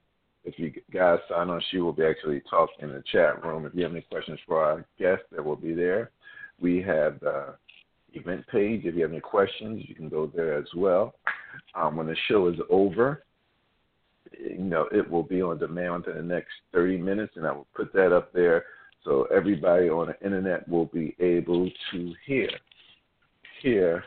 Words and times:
if 0.44 0.58
you 0.58 0.72
guys 0.92 1.18
sign 1.28 1.50
on, 1.50 1.60
she 1.70 1.78
will 1.78 1.92
be 1.92 2.04
actually 2.04 2.40
talking 2.48 2.88
in 2.88 2.92
the 2.92 3.02
chat 3.10 3.44
room. 3.44 3.66
If 3.66 3.74
you 3.74 3.82
have 3.82 3.92
any 3.92 4.02
questions 4.02 4.38
for 4.46 4.62
our 4.62 4.84
guests 4.98 5.24
that 5.32 5.44
will 5.44 5.56
be 5.56 5.74
there, 5.74 6.10
we 6.60 6.80
have 6.82 7.18
the 7.20 7.54
event 8.12 8.46
page. 8.46 8.82
If 8.84 8.94
you 8.94 9.02
have 9.02 9.10
any 9.10 9.20
questions, 9.20 9.84
you 9.88 9.94
can 9.94 10.08
go 10.08 10.30
there 10.34 10.56
as 10.56 10.68
well. 10.76 11.14
Um, 11.74 11.96
when 11.96 12.06
the 12.06 12.16
show 12.28 12.48
is 12.48 12.56
over, 12.70 13.24
you 14.38 14.58
know, 14.58 14.88
it 14.92 15.08
will 15.08 15.22
be 15.22 15.42
on 15.42 15.58
demand 15.58 16.06
in 16.06 16.16
the 16.16 16.22
next 16.22 16.52
30 16.72 16.98
minutes, 16.98 17.32
and 17.36 17.46
I 17.46 17.52
will 17.52 17.66
put 17.74 17.92
that 17.94 18.12
up 18.12 18.32
there 18.32 18.64
so 19.06 19.28
everybody 19.34 19.88
on 19.88 20.08
the 20.08 20.26
internet 20.26 20.68
will 20.68 20.86
be 20.86 21.14
able 21.20 21.70
to 21.92 22.14
hear 22.26 22.50
hear 23.62 24.04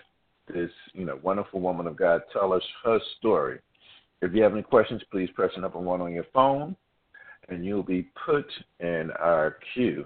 this, 0.54 0.72
you 0.94 1.06
know, 1.06 1.20
wonderful 1.22 1.60
woman 1.60 1.88
of 1.88 1.96
God 1.96 2.22
tell 2.34 2.54
us 2.54 2.64
her 2.84 3.00
story. 3.18 3.60
If 4.22 4.34
you 4.34 4.44
have 4.44 4.54
any 4.54 4.64
questions, 4.64 5.02
please 5.12 5.30
press 5.34 5.52
the 5.56 5.62
number 5.62 5.80
one 5.80 6.02
on 6.02 6.12
your 6.12 6.26
phone, 6.34 6.76
and 7.48 7.66
you'll 7.66 7.84
be 7.84 8.10
put 8.26 8.46
in 8.80 9.12
our 9.20 9.58
queue. 9.74 10.06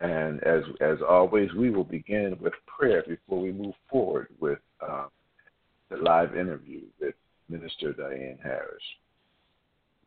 And 0.00 0.42
as 0.42 0.62
as 0.80 0.98
always, 1.08 1.52
we 1.54 1.70
will 1.70 1.84
begin 1.84 2.36
with 2.40 2.52
prayer 2.66 3.04
before 3.06 3.40
we 3.40 3.52
move 3.52 3.74
forward 3.88 4.28
with 4.40 4.58
uh, 4.86 5.06
the 5.88 5.96
live 5.96 6.36
interview 6.36 6.80
with 7.00 7.14
Minister 7.48 7.92
Diane 7.92 8.38
Harris. 8.42 8.82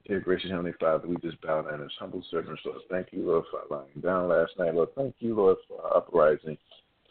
Dear 0.06 0.19
gracious 0.19 0.50
Heavenly 0.50 0.73
Father, 0.79 1.07
we 1.07 1.16
just 1.17 1.41
bow 1.41 1.62
down 1.62 1.81
as 1.81 1.91
humble 2.00 2.23
servants, 2.29 2.62
Lord. 2.66 2.79
Thank 2.90 3.07
you, 3.12 3.25
Lord, 3.25 3.46
for 3.51 3.62
lying 3.69 4.01
down 4.01 4.29
last 4.29 4.51
night, 4.57 4.73
Lord. 4.73 4.90
Thank 4.96 5.16
you, 5.19 5.35
Lord, 5.35 5.57
for 5.67 5.96
uprising 5.96 6.57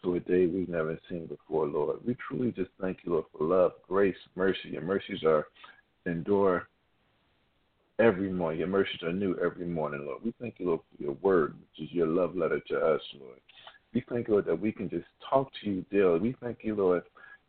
to 0.06 0.14
a 0.14 0.20
day 0.20 0.46
we've 0.46 0.68
never 0.68 0.96
seen 1.08 1.26
before, 1.26 1.66
Lord. 1.66 1.98
We 2.06 2.16
truly 2.28 2.52
just 2.52 2.70
thank 2.80 2.98
you, 3.02 3.12
Lord, 3.12 3.24
for 3.36 3.44
love, 3.44 3.72
grace, 3.88 4.16
mercy. 4.36 4.68
Your 4.70 4.82
mercies 4.82 5.24
are 5.24 5.48
endure 6.06 6.68
every 7.98 8.30
morning. 8.30 8.60
Your 8.60 8.68
mercies 8.68 9.02
are 9.02 9.12
new 9.12 9.36
every 9.44 9.66
morning, 9.66 10.06
Lord. 10.06 10.22
We 10.24 10.32
thank 10.40 10.54
you, 10.58 10.66
Lord, 10.66 10.80
for 10.96 11.02
your 11.02 11.14
word, 11.14 11.54
which 11.54 11.88
is 11.88 11.92
your 11.92 12.06
love 12.06 12.36
letter 12.36 12.60
to 12.68 12.76
us, 12.76 13.00
Lord. 13.20 13.38
We 13.92 14.04
thank 14.08 14.28
you, 14.28 14.34
Lord, 14.34 14.46
that 14.46 14.60
we 14.60 14.70
can 14.70 14.88
just 14.88 15.06
talk 15.28 15.50
to 15.62 15.70
you 15.70 15.84
daily. 15.90 16.20
We 16.20 16.36
thank 16.40 16.58
you, 16.62 16.76
Lord, 16.76 17.02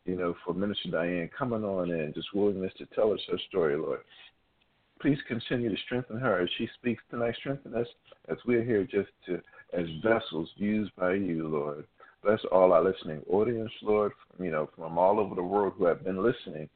you 0.06 0.16
know, 0.16 0.34
for 0.44 0.56
Minister 0.56 0.90
Diane 0.90 1.30
coming 1.38 1.64
on 1.64 1.92
and 1.92 2.14
just 2.16 2.34
willingness 2.34 2.74
to 2.80 2.88
tell 2.96 3.14
us 3.14 3.20
her 3.30 3.38
story, 3.50 3.78
Lord. 3.78 4.00
Please 5.00 5.20
continue 5.28 5.70
to 5.70 5.82
strengthen 5.86 6.20
her 6.20 6.42
as 6.42 6.50
she 6.58 6.68
speaks 6.80 7.04
tonight. 7.12 7.36
Strengthen 7.40 7.76
us 7.76 7.88
as 8.30 8.38
we're 8.48 8.64
here 8.64 8.84
just 8.84 9.10
to 9.28 9.40
as 9.74 9.86
vessels 10.02 10.50
used 10.56 10.96
by 10.96 11.14
you, 11.14 11.48
Lord. 11.48 11.86
Bless 12.28 12.42
all 12.52 12.74
our 12.74 12.84
listening 12.84 13.22
audience, 13.30 13.72
Lord, 13.82 14.12
you 14.38 14.52
know, 14.52 14.70
from 14.76 14.98
all 14.98 15.18
over 15.18 15.34
the 15.34 15.42
world 15.42 15.76
who 15.78 15.86
have 15.86 16.04
been 16.04 16.22
listening. 16.22 16.68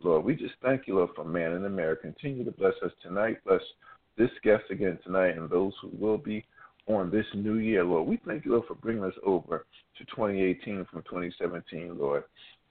Lord, 0.00 0.24
we 0.24 0.36
just 0.36 0.54
thank 0.62 0.86
you, 0.86 0.94
Lord, 0.94 1.10
for 1.16 1.24
Man 1.24 1.54
in 1.54 1.64
the 1.64 1.68
Mirror. 1.68 1.96
Continue 1.96 2.44
to 2.44 2.52
bless 2.52 2.74
us 2.84 2.92
tonight. 3.02 3.38
Bless 3.44 3.62
this 4.16 4.30
guest 4.44 4.62
again 4.70 5.00
tonight 5.04 5.36
and 5.36 5.50
those 5.50 5.72
who 5.82 5.90
will 5.98 6.18
be 6.18 6.44
on 6.86 7.10
this 7.10 7.26
new 7.34 7.56
year, 7.56 7.82
Lord. 7.82 8.06
We 8.06 8.20
thank 8.24 8.44
you, 8.44 8.52
Lord, 8.52 8.68
for 8.68 8.76
bringing 8.76 9.02
us 9.02 9.14
over 9.26 9.66
to 9.98 10.04
2018 10.04 10.86
from 10.88 11.02
2017, 11.02 11.98
Lord. 11.98 12.22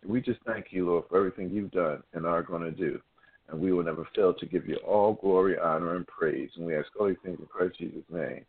We 0.07 0.21
just 0.21 0.39
thank 0.45 0.67
you, 0.69 0.85
Lord, 0.85 1.03
for 1.09 1.17
everything 1.17 1.49
you've 1.49 1.71
done 1.71 2.01
and 2.13 2.25
are 2.25 2.43
going 2.43 2.63
to 2.63 2.71
do. 2.71 3.01
And 3.49 3.59
we 3.59 3.73
will 3.73 3.83
never 3.83 4.07
fail 4.15 4.33
to 4.35 4.45
give 4.45 4.69
you 4.69 4.77
all 4.87 5.15
glory, 5.15 5.59
honor, 5.59 5.97
and 5.97 6.07
praise. 6.07 6.49
And 6.55 6.65
we 6.65 6.77
ask 6.77 6.87
all 6.97 7.09
these 7.09 7.17
things 7.25 7.39
in 7.41 7.45
Christ 7.47 7.77
Jesus' 7.77 8.03
name. 8.09 8.45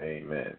Amen. 0.00 0.56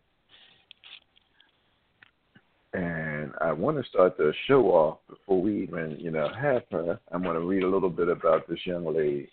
And 2.74 3.32
I 3.42 3.54
want 3.54 3.78
to 3.78 3.90
start 3.90 4.18
the 4.18 4.34
show 4.48 4.66
off 4.66 5.00
before 5.10 5.42
we 5.42 5.64
even, 5.64 5.98
you 6.00 6.12
know, 6.12 6.30
have 6.40 6.64
her. 6.72 7.00
I'm 7.12 7.24
going 7.24 7.40
to 7.40 7.46
read 7.46 7.64
a 7.64 7.70
little 7.70 7.90
bit 7.90 8.10
about 8.10 8.48
this 8.48 8.60
young 8.66 8.86
lady. 8.86 9.30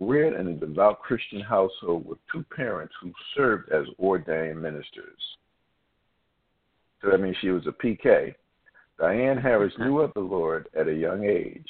Reared 0.00 0.38
in 0.40 0.48
a 0.48 0.54
devout 0.54 1.00
Christian 1.00 1.40
household 1.40 2.06
with 2.06 2.18
two 2.32 2.44
parents 2.54 2.94
who 3.00 3.12
served 3.36 3.70
as 3.70 3.86
ordained 3.98 4.60
ministers. 4.60 5.20
So 7.00 7.10
that 7.10 7.20
means 7.20 7.36
she 7.40 7.50
was 7.50 7.66
a 7.66 7.86
PK. 7.86 8.34
Diane 8.98 9.36
Harris 9.36 9.74
knew 9.78 10.00
of 10.00 10.12
the 10.14 10.20
Lord 10.20 10.68
at 10.78 10.88
a 10.88 10.94
young 10.94 11.24
age. 11.24 11.68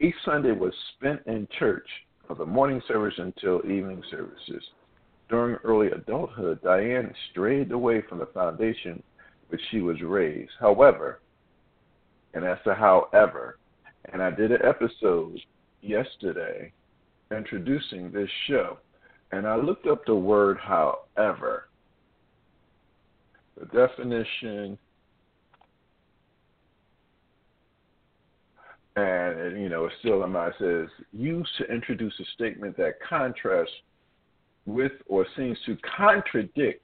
Each 0.00 0.14
Sunday 0.24 0.52
was 0.52 0.74
spent 0.96 1.20
in 1.26 1.46
church 1.58 1.86
from 2.26 2.38
the 2.38 2.46
morning 2.46 2.82
service 2.88 3.14
until 3.18 3.60
evening 3.60 4.02
services. 4.10 4.62
During 5.28 5.56
early 5.64 5.88
adulthood, 5.88 6.62
Diane 6.62 7.14
strayed 7.30 7.72
away 7.72 8.02
from 8.08 8.18
the 8.18 8.26
foundation 8.26 9.02
which 9.48 9.60
she 9.70 9.80
was 9.80 10.00
raised. 10.02 10.52
However, 10.58 11.20
and 12.34 12.44
that's 12.44 12.66
a 12.66 12.74
however, 12.74 13.58
and 14.12 14.22
I 14.22 14.30
did 14.30 14.52
an 14.52 14.60
episode 14.64 15.38
yesterday 15.80 16.72
introducing 17.30 18.10
this 18.12 18.30
show, 18.46 18.78
and 19.32 19.46
I 19.46 19.56
looked 19.56 19.86
up 19.86 20.04
the 20.06 20.14
word 20.14 20.58
however. 20.58 21.68
The 23.58 23.66
definition 23.66 24.78
and 28.96 29.60
you 29.60 29.68
know, 29.68 29.84
it's 29.84 29.94
still 30.00 30.24
in 30.24 30.32
my 30.32 30.50
says 30.58 30.88
used 31.12 31.50
to 31.58 31.64
introduce 31.72 32.14
a 32.18 32.24
statement 32.34 32.76
that 32.78 32.94
contrasts 33.06 33.72
with 34.64 34.92
or 35.06 35.26
seems 35.36 35.58
to 35.66 35.76
contradict 35.96 36.82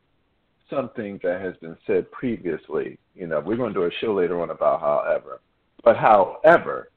something 0.72 1.20
that 1.22 1.40
has 1.40 1.54
been 1.60 1.76
said 1.86 2.10
previously. 2.10 2.98
You 3.14 3.26
know, 3.26 3.40
we're 3.40 3.56
going 3.56 3.74
to 3.74 3.80
do 3.80 3.86
a 3.86 3.90
show 4.00 4.14
later 4.14 4.40
on 4.40 4.50
about 4.50 4.80
however, 4.80 5.40
but 5.84 5.96
however, 5.96 6.90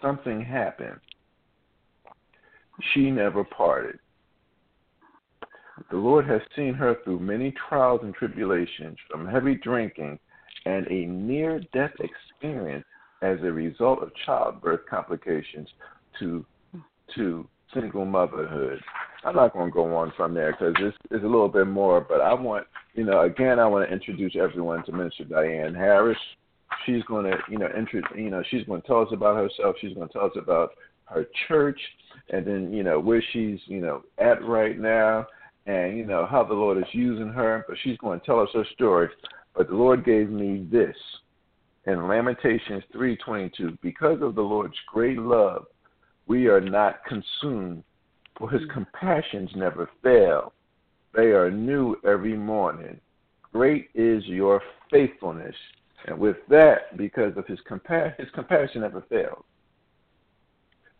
something 0.00 0.40
happened. 0.40 0.98
She 2.92 3.10
never 3.10 3.44
parted. 3.44 3.98
The 5.90 5.96
Lord 5.96 6.26
has 6.26 6.40
seen 6.56 6.74
her 6.74 6.96
through 7.04 7.20
many 7.20 7.54
trials 7.68 8.00
and 8.02 8.14
tribulations, 8.14 8.96
from 9.10 9.26
heavy 9.26 9.56
drinking 9.56 10.18
and 10.64 10.86
a 10.88 11.06
near 11.06 11.60
death 11.72 11.92
experience 11.98 12.84
as 13.22 13.38
a 13.40 13.52
result 13.52 14.02
of 14.02 14.10
childbirth 14.26 14.80
complications 14.88 15.68
to 16.18 16.44
to 17.14 17.46
single 17.74 18.04
motherhood. 18.04 18.80
I'm 19.24 19.36
not 19.36 19.52
going 19.52 19.66
to 19.66 19.72
go 19.72 19.94
on 19.94 20.12
from 20.16 20.34
there 20.34 20.52
because 20.52 20.74
this 20.80 20.94
is 21.10 21.22
a 21.22 21.26
little 21.26 21.48
bit 21.48 21.66
more, 21.66 22.00
but 22.00 22.20
I 22.20 22.34
want, 22.34 22.66
you 22.94 23.04
know, 23.04 23.22
again, 23.22 23.58
I 23.58 23.66
want 23.66 23.88
to 23.88 23.92
introduce 23.92 24.34
everyone 24.36 24.84
to 24.84 24.92
Minister 24.92 25.24
Diane 25.24 25.74
Harris. 25.74 26.18
she's 26.84 27.02
going 27.04 27.26
to, 27.26 27.38
you 27.48 27.58
know, 27.58 27.68
enter, 27.76 28.02
you 28.16 28.30
know, 28.30 28.42
she's 28.50 28.64
going 28.64 28.80
to 28.80 28.86
tell 28.86 29.02
us 29.02 29.08
about 29.12 29.36
herself. 29.36 29.76
She's 29.80 29.94
going 29.94 30.08
to 30.08 30.12
tell 30.12 30.26
us 30.26 30.32
about 30.36 30.70
her 31.04 31.26
church, 31.46 31.80
and 32.30 32.46
then, 32.46 32.72
you 32.72 32.82
know, 32.82 32.98
where 32.98 33.22
she's, 33.32 33.58
you 33.66 33.80
know, 33.80 34.02
at 34.18 34.44
right 34.44 34.78
now, 34.78 35.26
and 35.66 35.96
you 35.96 36.04
know 36.04 36.26
how 36.28 36.42
the 36.42 36.54
Lord 36.54 36.78
is 36.78 36.84
using 36.92 37.28
her. 37.28 37.64
But 37.68 37.76
she's 37.82 37.98
going 37.98 38.20
to 38.20 38.26
tell 38.26 38.40
us 38.40 38.48
her 38.54 38.66
story. 38.74 39.08
But 39.54 39.68
the 39.68 39.76
Lord 39.76 40.04
gave 40.04 40.30
me 40.30 40.66
this 40.70 40.96
in 41.86 42.08
Lamentations 42.08 42.82
3:22. 42.94 43.78
Because 43.80 44.20
of 44.22 44.34
the 44.34 44.42
Lord's 44.42 44.78
great 44.92 45.18
love, 45.18 45.66
we 46.26 46.46
are 46.46 46.60
not 46.60 47.04
consumed, 47.04 47.84
for 48.42 48.50
His 48.50 48.62
mm. 48.62 48.72
compassions 48.72 49.50
never 49.54 49.88
fail. 50.02 50.52
They 51.14 51.30
are 51.30 51.48
new 51.48 51.94
every 52.04 52.36
morning. 52.36 52.98
Great 53.52 53.90
is 53.94 54.26
your 54.26 54.60
faithfulness. 54.90 55.54
And 56.08 56.18
with 56.18 56.38
that, 56.48 56.96
because 56.96 57.36
of 57.36 57.46
his 57.46 57.60
compassion, 57.68 58.14
his 58.18 58.28
compassion 58.34 58.80
never 58.80 59.04
fails. 59.08 59.44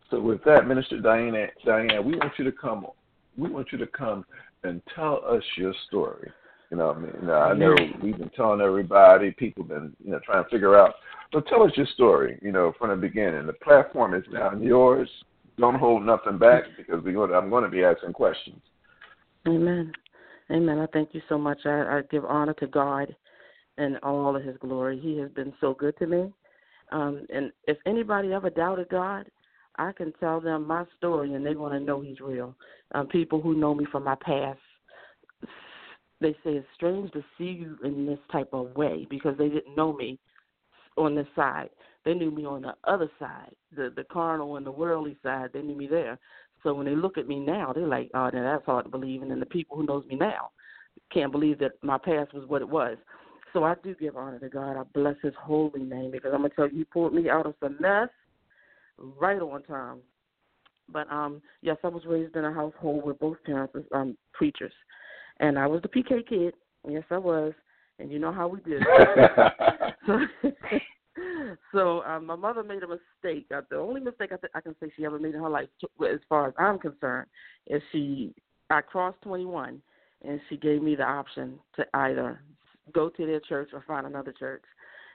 So 0.09 0.21
with 0.21 0.41
that, 0.45 0.67
Minister 0.67 1.01
Diana, 1.01 1.47
Diane, 1.65 2.05
we 2.05 2.15
want 2.15 2.31
you 2.37 2.45
to 2.45 2.51
come. 2.53 2.87
We 3.35 3.49
want 3.49 3.73
you 3.73 3.77
to 3.79 3.87
come 3.87 4.23
and 4.63 4.81
tell 4.95 5.21
us 5.27 5.43
your 5.57 5.73
story. 5.87 6.31
You 6.71 6.77
know, 6.77 6.91
I 6.91 6.97
mean, 6.97 7.29
I 7.29 7.53
know 7.53 7.75
we've 8.01 8.17
been 8.17 8.29
telling 8.29 8.61
everybody, 8.61 9.31
people 9.31 9.65
been, 9.65 9.93
you 10.01 10.11
know, 10.11 10.19
trying 10.23 10.45
to 10.45 10.49
figure 10.49 10.79
out. 10.79 10.93
But 11.33 11.45
tell 11.47 11.63
us 11.63 11.71
your 11.75 11.87
story. 11.87 12.39
You 12.41 12.53
know, 12.53 12.71
from 12.79 12.91
the 12.91 12.95
beginning. 12.95 13.45
The 13.47 13.53
platform 13.53 14.13
is 14.13 14.23
now 14.31 14.53
yours. 14.53 15.09
Don't 15.57 15.75
hold 15.75 16.05
nothing 16.05 16.37
back 16.37 16.63
because 16.77 17.03
we 17.03 17.15
I'm 17.15 17.49
going 17.49 17.63
to 17.63 17.69
be 17.69 17.83
asking 17.83 18.13
questions. 18.13 18.61
Amen. 19.47 19.91
Amen. 20.51 20.79
I 20.79 20.87
thank 20.87 21.13
you 21.13 21.21
so 21.29 21.37
much. 21.37 21.59
I, 21.65 21.69
I 21.69 22.01
give 22.09 22.25
honor 22.25 22.53
to 22.55 22.67
God 22.67 23.15
and 23.77 23.97
all 24.03 24.35
of 24.35 24.43
His 24.43 24.57
glory. 24.57 24.99
He 24.99 25.17
has 25.19 25.29
been 25.31 25.53
so 25.61 25.73
good 25.73 25.97
to 25.99 26.07
me. 26.07 26.33
Um, 26.91 27.25
and 27.33 27.51
if 27.67 27.77
anybody 27.85 28.33
ever 28.33 28.49
doubted 28.49 28.89
God, 28.89 29.29
I 29.77 29.91
can 29.91 30.13
tell 30.19 30.39
them 30.39 30.67
my 30.67 30.85
story 30.97 31.33
and 31.33 31.45
they're 31.45 31.55
going 31.55 31.73
to 31.73 31.79
know 31.79 32.01
He's 32.01 32.19
real. 32.19 32.55
Um, 32.93 33.07
people 33.07 33.41
who 33.41 33.55
know 33.55 33.73
me 33.73 33.85
from 33.91 34.03
my 34.03 34.15
past, 34.15 34.59
they 36.19 36.33
say 36.43 36.51
it's 36.51 36.67
strange 36.75 37.11
to 37.11 37.23
see 37.37 37.45
you 37.45 37.77
in 37.83 38.05
this 38.05 38.19
type 38.31 38.49
of 38.53 38.75
way 38.75 39.05
because 39.09 39.37
they 39.37 39.49
didn't 39.49 39.75
know 39.75 39.93
me 39.93 40.19
on 40.97 41.15
this 41.15 41.27
side. 41.35 41.69
They 42.05 42.13
knew 42.13 42.31
me 42.31 42.45
on 42.45 42.63
the 42.63 42.75
other 42.83 43.09
side, 43.19 43.55
the 43.75 43.91
the 43.95 44.03
carnal 44.03 44.57
and 44.57 44.65
the 44.65 44.71
worldly 44.71 45.17
side. 45.23 45.51
They 45.53 45.61
knew 45.61 45.75
me 45.75 45.87
there. 45.87 46.19
So 46.61 46.73
when 46.73 46.85
they 46.85 46.95
look 46.95 47.17
at 47.17 47.27
me 47.27 47.39
now, 47.39 47.71
they're 47.73 47.87
like, 47.87 48.09
"Oh, 48.13 48.29
now 48.29 48.43
that's 48.43 48.65
hard 48.65 48.85
to 48.85 48.91
believe." 48.91 49.21
And 49.21 49.31
then 49.31 49.39
the 49.39 49.45
people 49.45 49.77
who 49.77 49.85
knows 49.85 50.05
me 50.05 50.15
now 50.15 50.51
can't 51.11 51.31
believe 51.31 51.59
that 51.59 51.71
my 51.81 51.97
past 51.97 52.33
was 52.33 52.47
what 52.47 52.61
it 52.61 52.69
was. 52.69 52.97
So 53.53 53.63
I 53.63 53.75
do 53.83 53.95
give 53.95 54.17
honor 54.17 54.39
to 54.39 54.49
God. 54.49 54.77
I 54.77 54.83
bless 54.93 55.15
His 55.21 55.33
holy 55.39 55.83
name 55.83 56.11
because 56.11 56.31
I'm 56.33 56.41
gonna 56.41 56.49
tell 56.49 56.67
you, 56.67 56.79
He 56.79 56.83
pulled 56.85 57.13
me 57.13 57.29
out 57.29 57.45
of 57.45 57.55
some 57.61 57.77
mess 57.79 58.09
right 58.97 59.41
on 59.41 59.63
time. 59.63 59.99
But 60.89 61.09
um, 61.11 61.41
yes, 61.61 61.77
I 61.83 61.87
was 61.87 62.03
raised 62.05 62.35
in 62.35 62.45
a 62.45 62.53
household 62.53 63.05
where 63.05 63.13
both 63.13 63.37
parents 63.45 63.73
were 63.73 63.97
um 63.97 64.17
preachers, 64.33 64.73
and 65.39 65.57
I 65.57 65.67
was 65.67 65.81
the 65.81 65.87
PK 65.87 66.27
kid. 66.27 66.53
Yes, 66.87 67.03
I 67.09 67.17
was, 67.17 67.53
and 67.99 68.11
you 68.11 68.19
know 68.19 68.33
how 68.33 68.47
we 68.49 68.59
did. 68.61 68.83
so, 70.05 70.19
so 71.71 72.03
um, 72.03 72.25
my 72.25 72.35
mother 72.35 72.63
made 72.63 72.83
a 72.83 72.87
mistake. 72.87 73.47
Uh, 73.55 73.61
the 73.69 73.77
only 73.77 74.01
mistake 74.01 74.31
I, 74.31 74.37
th- 74.37 74.51
I 74.55 74.61
can 74.61 74.75
say 74.79 74.91
she 74.95 75.05
ever 75.05 75.19
made 75.19 75.35
in 75.35 75.41
her 75.41 75.49
life, 75.49 75.69
as 76.01 76.19
far 76.29 76.47
as 76.47 76.53
I'm 76.57 76.79
concerned, 76.79 77.27
is 77.67 77.81
she 77.91 78.33
I 78.69 78.81
crossed 78.81 79.21
21, 79.23 79.81
and 80.23 80.39
she 80.49 80.57
gave 80.57 80.81
me 80.81 80.95
the 80.95 81.03
option 81.03 81.59
to 81.75 81.85
either 81.93 82.41
go 82.93 83.09
to 83.09 83.25
their 83.25 83.39
church 83.41 83.69
or 83.73 83.83
find 83.87 84.05
another 84.05 84.33
church, 84.33 84.63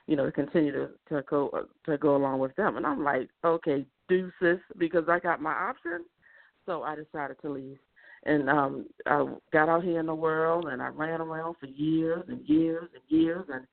you 0.07 0.15
know, 0.15 0.25
to 0.25 0.31
continue 0.31 0.71
to 0.71 0.89
to 1.09 1.23
go 1.29 1.67
to 1.85 1.97
go 1.97 2.15
along 2.15 2.39
with 2.39 2.55
them. 2.55 2.77
And 2.77 2.85
I'm 2.85 3.03
like, 3.03 3.29
okay, 3.43 3.85
deuces, 4.07 4.59
because 4.77 5.05
I 5.09 5.19
got 5.19 5.41
my 5.41 5.53
option. 5.53 6.05
So 6.65 6.83
I 6.83 6.95
decided 6.95 7.37
to 7.41 7.49
leave, 7.49 7.79
and 8.25 8.49
um 8.49 8.85
I 9.05 9.25
got 9.51 9.69
out 9.69 9.83
here 9.83 9.99
in 9.99 10.05
the 10.05 10.15
world, 10.15 10.65
and 10.65 10.81
I 10.81 10.87
ran 10.87 11.21
around 11.21 11.55
for 11.59 11.65
years 11.65 12.23
and 12.27 12.47
years 12.47 12.89
and 12.93 13.03
years, 13.19 13.45
and 13.51 13.65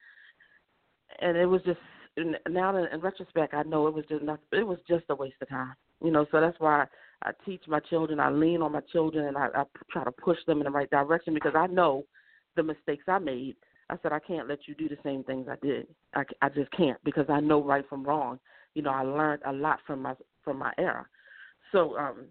and 1.20 1.36
it 1.36 1.46
was 1.46 1.62
just 1.62 1.78
now 2.16 2.72
that 2.72 2.92
in 2.92 3.00
retrospect, 3.00 3.54
I 3.54 3.62
know 3.64 3.86
it 3.86 3.94
was 3.94 4.04
just 4.08 4.24
not, 4.24 4.40
it 4.52 4.66
was 4.66 4.78
just 4.88 5.04
a 5.10 5.14
waste 5.14 5.36
of 5.42 5.48
time. 5.48 5.74
You 6.02 6.10
know, 6.10 6.26
so 6.30 6.40
that's 6.40 6.58
why 6.60 6.86
I 7.22 7.30
teach 7.44 7.62
my 7.66 7.80
children. 7.80 8.20
I 8.20 8.30
lean 8.30 8.62
on 8.62 8.72
my 8.72 8.80
children, 8.92 9.26
and 9.26 9.36
I, 9.36 9.48
I 9.54 9.64
try 9.90 10.04
to 10.04 10.12
push 10.12 10.38
them 10.46 10.58
in 10.58 10.64
the 10.64 10.70
right 10.70 10.90
direction 10.90 11.34
because 11.34 11.54
I 11.54 11.66
know 11.66 12.04
the 12.56 12.62
mistakes 12.62 13.04
I 13.08 13.18
made. 13.18 13.56
I 13.88 13.96
said 14.02 14.12
I 14.12 14.18
can't 14.18 14.48
let 14.48 14.66
you 14.66 14.74
do 14.74 14.88
the 14.88 14.98
same 15.02 15.22
things 15.24 15.46
I 15.48 15.56
did. 15.64 15.86
I, 16.14 16.24
I 16.42 16.48
just 16.48 16.70
can't 16.72 17.02
because 17.04 17.26
I 17.28 17.40
know 17.40 17.62
right 17.62 17.88
from 17.88 18.04
wrong. 18.04 18.38
You 18.74 18.82
know, 18.82 18.90
I 18.90 19.02
learned 19.02 19.42
a 19.46 19.52
lot 19.52 19.78
from 19.86 20.02
my 20.02 20.14
from 20.42 20.58
my 20.58 20.72
era. 20.76 21.06
So 21.72 21.96
um 21.96 22.26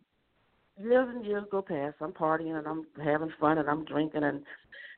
years 0.78 1.08
and 1.14 1.26
years 1.26 1.46
go 1.50 1.62
past. 1.62 1.96
I'm 2.02 2.12
partying 2.12 2.58
and 2.58 2.68
I'm 2.68 2.86
having 3.04 3.32
fun 3.40 3.58
and 3.58 3.70
I'm 3.70 3.86
drinking 3.86 4.24
and 4.24 4.42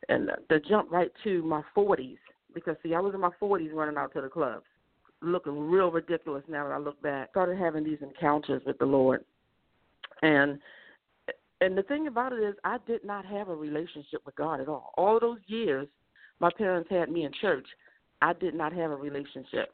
and 0.10 0.32
to 0.50 0.60
jump 0.60 0.92
right 0.92 1.12
to 1.24 1.44
my 1.44 1.62
40s 1.76 2.18
because 2.54 2.76
see 2.82 2.96
I 2.96 3.00
was 3.00 3.14
in 3.14 3.22
my 3.22 3.32
40s 3.42 3.74
running 3.74 3.98
out 3.98 4.14
to 4.14 4.22
the 4.22 4.30
clubs 4.30 4.66
looking 5.22 5.70
real 5.70 5.92
ridiculous 5.92 6.44
now 6.48 6.68
that 6.68 6.74
I 6.74 6.78
look 6.78 7.02
back. 7.02 7.30
Started 7.32 7.58
having 7.58 7.84
these 7.84 8.00
encounters 8.02 8.62
with 8.66 8.78
the 8.78 8.86
Lord, 8.86 9.24
and 10.22 10.60
and 11.62 11.78
the 11.78 11.84
thing 11.84 12.08
about 12.08 12.34
it 12.34 12.44
is, 12.44 12.56
I 12.64 12.78
did 12.86 13.04
not 13.04 13.26
have 13.26 13.50
a 13.50 13.56
relationship 13.56 14.22
with 14.26 14.36
God 14.36 14.62
at 14.62 14.68
all. 14.68 14.94
All 14.96 15.20
those 15.20 15.40
years, 15.48 15.88
my 16.40 16.52
parents 16.56 16.90
had 16.90 17.10
me 17.10 17.26
in 17.26 17.32
church. 17.42 17.66
I 18.22 18.34
did 18.34 18.54
not 18.54 18.74
have 18.74 18.92
a 18.92 18.96
relationship. 18.96 19.74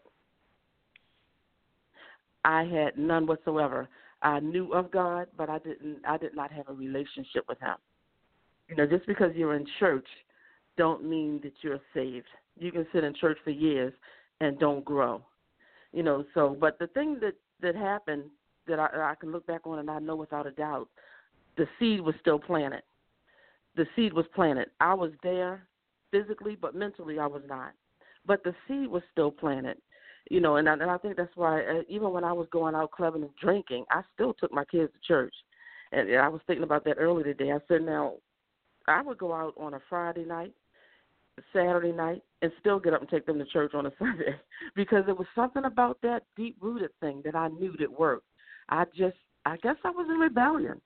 I 2.46 2.64
had 2.64 2.98
none 2.98 3.26
whatsoever. 3.26 3.90
I 4.22 4.40
knew 4.40 4.74
of 4.74 4.92
God, 4.92 5.28
but 5.38 5.50
I 5.50 5.60
didn't. 5.60 6.00
I 6.08 6.18
did 6.18 6.36
not 6.36 6.52
have 6.52 6.70
a 6.70 6.74
relationship 6.74 7.46
with 7.50 7.60
Him. 7.60 7.76
You 8.70 8.78
know, 8.78 8.88
just 8.88 9.06
because 9.06 9.32
you're 9.36 9.56
in 9.56 9.66
church, 9.80 10.08
don't 10.78 11.04
mean 11.04 11.42
that 11.44 11.54
you're 11.62 11.80
saved. 11.94 12.28
You 12.58 12.72
can 12.72 12.88
sit 12.94 13.04
in 13.04 13.14
church 13.14 13.38
for 13.44 13.50
years 13.50 13.94
and 14.40 14.58
don't 14.60 14.86
grow 14.86 15.22
you 15.94 16.04
know. 16.04 16.26
So, 16.34 16.58
but 16.60 16.78
the 16.80 16.88
thing 16.88 17.20
that 17.22 17.36
that 17.62 17.76
happened 17.76 18.24
that 18.68 18.80
I, 18.80 19.12
I 19.12 19.16
can 19.20 19.32
look 19.32 19.46
back 19.48 19.66
on 19.66 19.80
and 19.80 19.90
I 19.90 20.00
know 20.00 20.16
without 20.16 20.48
a 20.48 20.52
doubt, 20.52 20.90
the 21.58 21.68
seed 21.80 22.02
was 22.02 22.16
still 22.20 22.40
planted. 22.40 22.82
The 23.76 23.86
seed 23.96 24.14
was 24.14 24.26
planted. 24.36 24.68
I 24.80 24.94
was 24.94 25.12
there 25.24 25.68
physically, 26.12 26.58
but 26.60 26.76
mentally 26.76 27.20
I 27.20 27.28
was 27.28 27.42
not. 27.48 27.74
But 28.26 28.44
the 28.44 28.54
seed 28.68 28.88
was 28.88 29.02
still 29.12 29.32
planted, 29.32 29.78
you 30.30 30.40
know. 30.40 30.58
And 30.58 30.70
I, 30.70 30.74
and 30.74 30.84
I 30.90 30.98
think 30.98 31.18
that's 31.18 31.36
why 31.36 31.62
uh, 31.62 31.82
even 31.90 32.12
when 32.12 32.24
I 32.24 32.34
was 32.34 32.48
going 32.52 32.76
out 32.76 32.92
clubbing 32.92 33.24
and 33.24 33.36
drinking, 33.42 33.86
I 33.92 34.02
still 34.14 34.34
took 34.34 34.52
my 34.52 34.66
kids 34.66 34.92
to 34.94 35.08
church. 35.08 35.34
And 35.92 36.16
I 36.16 36.28
was 36.28 36.42
thinking 36.48 36.64
about 36.64 36.86
that 36.86 36.98
earlier 36.98 37.26
today. 37.26 37.52
I 37.52 37.60
said, 37.68 37.82
now 37.82 38.14
I 38.88 39.02
would 39.02 39.18
go 39.18 39.34
out 39.34 39.54
on 39.58 39.74
a 39.74 39.82
Friday 39.90 40.26
night 40.26 40.54
Saturday 41.52 41.92
night 41.92 42.22
and 42.42 42.52
still 42.60 42.80
get 42.80 42.94
up 42.94 43.02
and 43.02 43.10
take 43.10 43.26
them 43.26 43.40
to 43.40 43.46
church 43.46 43.74
on 43.74 43.86
a 43.86 43.92
Sunday 44.00 44.36
because 44.76 45.04
it 45.08 45.18
was 45.18 45.28
something 45.36 45.66
about 45.66 45.98
that 46.04 46.24
deep 46.36 46.58
rooted 46.62 46.92
thing 47.00 47.22
that 47.26 47.36
I 47.36 47.48
knew 47.48 47.76
that 47.80 48.00
worked. 48.00 48.28
I 48.70 48.86
just 48.96 49.18
I 49.46 49.58
guess 49.58 49.76
I 49.84 49.90
was 49.90 50.08
in 50.10 50.20
rebellion. 50.20 50.80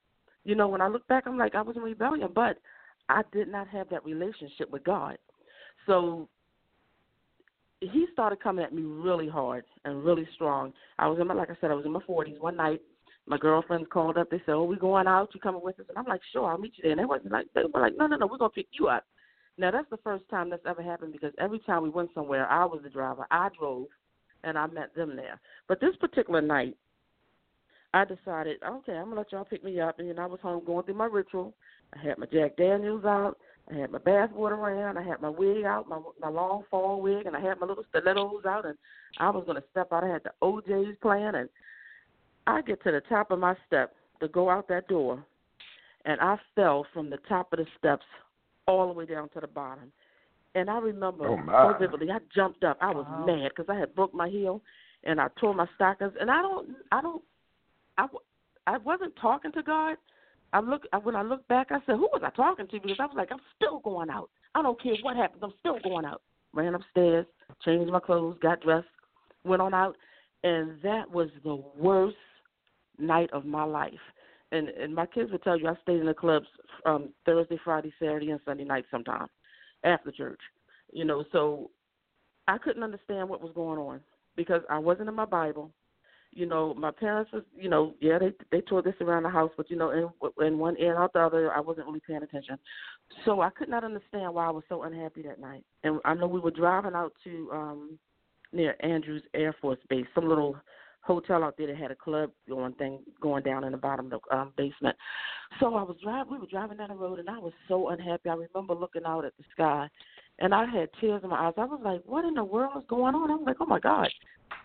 You 0.43 0.55
know, 0.55 0.67
when 0.67 0.81
I 0.81 0.87
look 0.87 1.07
back 1.07 1.25
I'm 1.27 1.37
like 1.37 1.55
I 1.55 1.61
was 1.61 1.75
in 1.75 1.83
rebellion, 1.83 2.29
but 2.33 2.57
I 3.09 3.23
did 3.31 3.47
not 3.47 3.67
have 3.69 3.89
that 3.89 4.05
relationship 4.05 4.69
with 4.69 4.83
God. 4.83 5.17
So 5.85 6.27
he 7.79 8.07
started 8.11 8.41
coming 8.41 8.65
at 8.65 8.73
me 8.73 8.83
really 8.83 9.27
hard 9.27 9.65
and 9.85 10.03
really 10.03 10.27
strong. 10.35 10.73
I 10.97 11.07
was 11.07 11.19
in 11.19 11.27
my 11.27 11.33
like 11.33 11.49
I 11.49 11.57
said, 11.59 11.71
I 11.71 11.75
was 11.75 11.85
in 11.85 11.91
my 11.91 12.01
forties 12.05 12.37
one 12.39 12.55
night. 12.55 12.81
My 13.29 13.37
girlfriends 13.37 13.89
called 13.91 14.17
up, 14.17 14.29
they 14.29 14.41
said, 14.45 14.53
Oh, 14.53 14.63
we 14.63 14.77
going 14.77 15.05
out, 15.05 15.29
you 15.33 15.41
coming 15.41 15.61
with 15.61 15.77
us? 15.81 15.85
And 15.89 15.97
I'm 15.97 16.05
like, 16.05 16.21
Sure, 16.31 16.49
I'll 16.49 16.57
meet 16.57 16.73
you 16.77 16.83
there 16.83 16.91
and 16.91 16.99
they 17.01 17.05
wasn't 17.05 17.33
like 17.33 17.47
they 17.53 17.61
were 17.73 17.81
like, 17.81 17.97
No, 17.97 18.07
no, 18.07 18.15
no, 18.15 18.27
we're 18.27 18.37
gonna 18.37 18.49
pick 18.49 18.67
you 18.79 18.87
up. 18.87 19.03
Now 19.57 19.71
that's 19.71 19.89
the 19.89 19.97
first 19.97 20.27
time 20.29 20.49
that's 20.49 20.65
ever 20.67 20.83
happened 20.83 21.13
because 21.13 21.33
every 21.39 21.59
time 21.59 21.83
we 21.83 21.89
went 21.89 22.11
somewhere, 22.13 22.47
I 22.47 22.65
was 22.65 22.81
the 22.83 22.89
driver. 22.89 23.25
I 23.31 23.49
drove, 23.57 23.87
and 24.43 24.57
I 24.57 24.67
met 24.67 24.93
them 24.95 25.15
there. 25.15 25.39
But 25.67 25.81
this 25.81 25.95
particular 25.99 26.41
night, 26.41 26.77
I 27.93 28.05
decided, 28.05 28.57
okay, 28.63 28.93
I'm 28.93 29.05
gonna 29.05 29.15
let 29.15 29.31
y'all 29.31 29.45
pick 29.45 29.63
me 29.63 29.79
up, 29.79 29.97
and 29.99 30.13
know, 30.15 30.21
I 30.21 30.27
was 30.27 30.39
home 30.41 30.63
going 30.65 30.85
through 30.85 30.95
my 30.95 31.05
ritual. 31.05 31.55
I 31.95 32.05
had 32.05 32.17
my 32.17 32.27
Jack 32.27 32.57
Daniels 32.57 33.05
out. 33.05 33.37
I 33.71 33.75
had 33.75 33.91
my 33.91 33.99
bathwater 33.99 34.57
around. 34.57 34.97
I 34.97 35.03
had 35.03 35.21
my 35.21 35.29
wig 35.29 35.65
out, 35.65 35.89
my 35.89 35.99
my 36.21 36.29
long 36.29 36.63
fall 36.69 37.01
wig, 37.01 37.25
and 37.25 37.35
I 37.35 37.39
had 37.39 37.59
my 37.59 37.65
little 37.65 37.85
stilettos 37.89 38.45
out, 38.45 38.65
and 38.65 38.77
I 39.17 39.29
was 39.29 39.43
gonna 39.47 39.63
step 39.71 39.91
out. 39.91 40.03
I 40.03 40.09
had 40.09 40.23
the 40.23 40.31
O'Jays 40.41 40.95
playing, 41.01 41.35
and 41.35 41.49
I 42.45 42.61
get 42.61 42.83
to 42.83 42.91
the 42.91 43.01
top 43.01 43.31
of 43.31 43.39
my 43.39 43.55
step 43.65 43.95
to 44.19 44.27
go 44.27 44.49
out 44.49 44.67
that 44.67 44.87
door, 44.87 45.25
and 46.05 46.19
I 46.21 46.37
fell 46.55 46.85
from 46.93 47.09
the 47.09 47.17
top 47.29 47.51
of 47.53 47.59
the 47.59 47.65
steps 47.77 48.05
all 48.67 48.87
the 48.87 48.93
way 48.93 49.05
down 49.05 49.29
to 49.29 49.39
the 49.39 49.47
bottom. 49.47 49.91
And 50.55 50.69
I 50.69 50.77
remember 50.79 51.27
oh 51.27 51.73
so 51.73 51.77
vividly. 51.79 52.11
I 52.11 52.19
jumped 52.35 52.63
up. 52.63 52.77
I 52.81 52.91
was 52.91 53.05
wow. 53.07 53.25
mad 53.25 53.51
because 53.55 53.69
I 53.69 53.79
had 53.79 53.95
broke 53.95 54.13
my 54.13 54.29
heel, 54.29 54.61
and 55.03 55.21
I 55.21 55.27
tore 55.39 55.53
my 55.53 55.67
stockings. 55.75 56.13
And 56.19 56.31
I 56.31 56.41
don't, 56.41 56.69
I 56.91 57.01
don't, 57.01 57.23
I, 57.97 58.07
I 58.65 58.77
wasn't 58.77 59.15
talking 59.21 59.51
to 59.53 59.63
God. 59.63 59.97
I 60.53 60.61
look 60.61 60.83
when 61.03 61.15
I 61.15 61.21
look 61.21 61.47
back. 61.47 61.67
I 61.71 61.79
said, 61.85 61.95
"Who 61.95 62.09
was 62.11 62.21
I 62.25 62.29
talking 62.31 62.67
to?" 62.67 62.79
Because 62.79 62.97
I 62.99 63.05
was 63.05 63.15
like, 63.15 63.31
"I'm 63.31 63.41
still 63.55 63.79
going 63.79 64.09
out. 64.09 64.29
I 64.55 64.61
don't 64.61 64.81
care 64.81 64.95
what 65.01 65.15
happens. 65.15 65.43
I'm 65.43 65.53
still 65.59 65.79
going 65.83 66.05
out." 66.05 66.21
Ran 66.53 66.73
upstairs, 66.73 67.25
changed 67.63 67.91
my 67.91 67.99
clothes, 67.99 68.37
got 68.41 68.61
dressed, 68.61 68.87
went 69.43 69.61
on 69.61 69.73
out, 69.73 69.95
and 70.43 70.81
that 70.81 71.11
was 71.11 71.29
the 71.43 71.61
worst 71.77 72.15
night 72.97 73.29
of 73.31 73.45
my 73.45 73.63
life. 73.63 73.93
And 74.51 74.69
and 74.69 74.95
my 74.95 75.05
kids 75.05 75.31
would 75.31 75.43
tell 75.43 75.59
you 75.59 75.67
I 75.67 75.75
stayed 75.81 75.99
in 75.99 76.05
the 76.05 76.13
clubs 76.13 76.47
um 76.85 77.09
Thursday, 77.25 77.59
Friday, 77.63 77.93
Saturday, 77.99 78.29
and 78.31 78.39
Sunday 78.45 78.63
night 78.63 78.85
sometimes 78.89 79.29
after 79.83 80.11
church. 80.11 80.39
You 80.91 81.05
know, 81.05 81.25
so 81.31 81.69
I 82.47 82.57
couldn't 82.57 82.83
understand 82.83 83.27
what 83.27 83.41
was 83.41 83.51
going 83.53 83.79
on 83.79 83.99
because 84.35 84.61
I 84.69 84.77
wasn't 84.77 85.09
in 85.09 85.15
my 85.15 85.25
Bible. 85.25 85.71
You 86.31 86.45
know, 86.45 86.73
my 86.73 86.91
parents 86.91 87.31
was, 87.31 87.43
you 87.55 87.69
know, 87.69 87.95
yeah, 87.99 88.19
they 88.19 88.31
they 88.51 88.61
tore 88.61 88.81
this 88.81 88.93
around 89.01 89.23
the 89.23 89.29
house, 89.29 89.51
but 89.57 89.69
you 89.69 89.75
know, 89.75 89.89
in 89.91 90.45
in 90.45 90.59
one 90.59 90.77
ear 90.77 90.93
and 90.93 91.03
out 91.03 91.13
the 91.13 91.19
other, 91.19 91.51
I 91.51 91.59
wasn't 91.59 91.87
really 91.87 92.01
paying 92.05 92.23
attention. 92.23 92.57
So 93.25 93.41
I 93.41 93.49
could 93.49 93.69
not 93.69 93.83
understand 93.83 94.33
why 94.33 94.47
I 94.47 94.51
was 94.51 94.63
so 94.69 94.83
unhappy 94.83 95.23
that 95.23 95.39
night. 95.39 95.63
And 95.83 95.99
I 96.05 96.13
know 96.13 96.27
we 96.27 96.39
were 96.39 96.51
driving 96.51 96.93
out 96.93 97.13
to 97.23 97.49
um 97.51 97.99
near 98.53 98.75
Andrews 98.81 99.23
Air 99.33 99.55
Force 99.59 99.79
Base, 99.89 100.05
some 100.13 100.27
little 100.27 100.57
hotel 101.07 101.43
out 101.43 101.57
there 101.57 101.67
that 101.67 101.77
had 101.77 101.91
a 101.91 101.95
club 101.95 102.31
going 102.47 102.73
thing 102.73 102.99
going 103.21 103.43
down 103.43 103.63
in 103.63 103.71
the 103.71 103.77
bottom 103.77 104.11
of 104.11 104.21
the 104.21 104.35
um, 104.35 104.53
basement. 104.57 104.95
So 105.59 105.75
I 105.75 105.83
was 105.83 105.95
driving. 106.03 106.33
We 106.33 106.39
were 106.39 106.47
driving 106.47 106.77
down 106.77 106.89
the 106.89 106.95
road, 106.95 107.19
and 107.19 107.29
I 107.29 107.39
was 107.39 107.53
so 107.67 107.89
unhappy. 107.89 108.29
I 108.29 108.33
remember 108.33 108.75
looking 108.75 109.05
out 109.05 109.25
at 109.25 109.35
the 109.37 109.43
sky, 109.53 109.87
and 110.39 110.53
I 110.53 110.65
had 110.65 110.89
tears 110.99 111.21
in 111.23 111.29
my 111.29 111.47
eyes. 111.47 111.53
I 111.57 111.65
was 111.65 111.81
like, 111.83 112.01
"What 112.05 112.25
in 112.25 112.33
the 112.33 112.43
world 112.43 112.73
is 112.77 112.83
going 112.87 113.15
on?" 113.15 113.31
I 113.31 113.35
was 113.35 113.45
like, 113.47 113.57
"Oh 113.61 113.65
my 113.65 113.79
God!" 113.79 114.09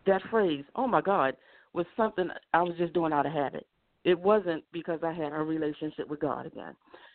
That 0.07 0.23
phrase, 0.31 0.65
"Oh 0.75 0.89
my 0.89 1.01
God," 1.01 1.37
was 1.73 1.87
something 1.97 2.29
I 2.53 2.63
was 2.63 2.77
just 2.77 2.93
doing 2.93 3.13
out 3.13 3.27
of 3.27 3.33
habit. 3.33 3.67
It 4.05 4.19
wasn't 4.19 4.65
because 4.73 5.01
I 5.03 5.13
had 5.13 5.33
a 5.33 5.37
relationship 5.37 6.09
with 6.09 6.21
God 6.21 6.47
again, 6.47 6.75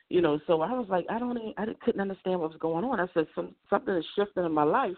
you 0.10 0.22
know. 0.22 0.39
So 0.48 0.62
I 0.62 0.72
was 0.72 0.88
like, 0.89 1.05
I 1.10 1.19
don't, 1.19 1.38
even, 1.38 1.53
I 1.57 1.65
couldn't 1.84 2.00
understand 2.01 2.39
what 2.39 2.51
was 2.51 2.60
going 2.60 2.86
on. 2.86 3.00
I 3.00 3.07
said, 3.13 3.27
some 3.36 3.55
something 3.69 3.93
is 3.93 4.05
shifting 4.15 4.46
in 4.46 4.53
my 4.53 4.63
life, 4.63 4.96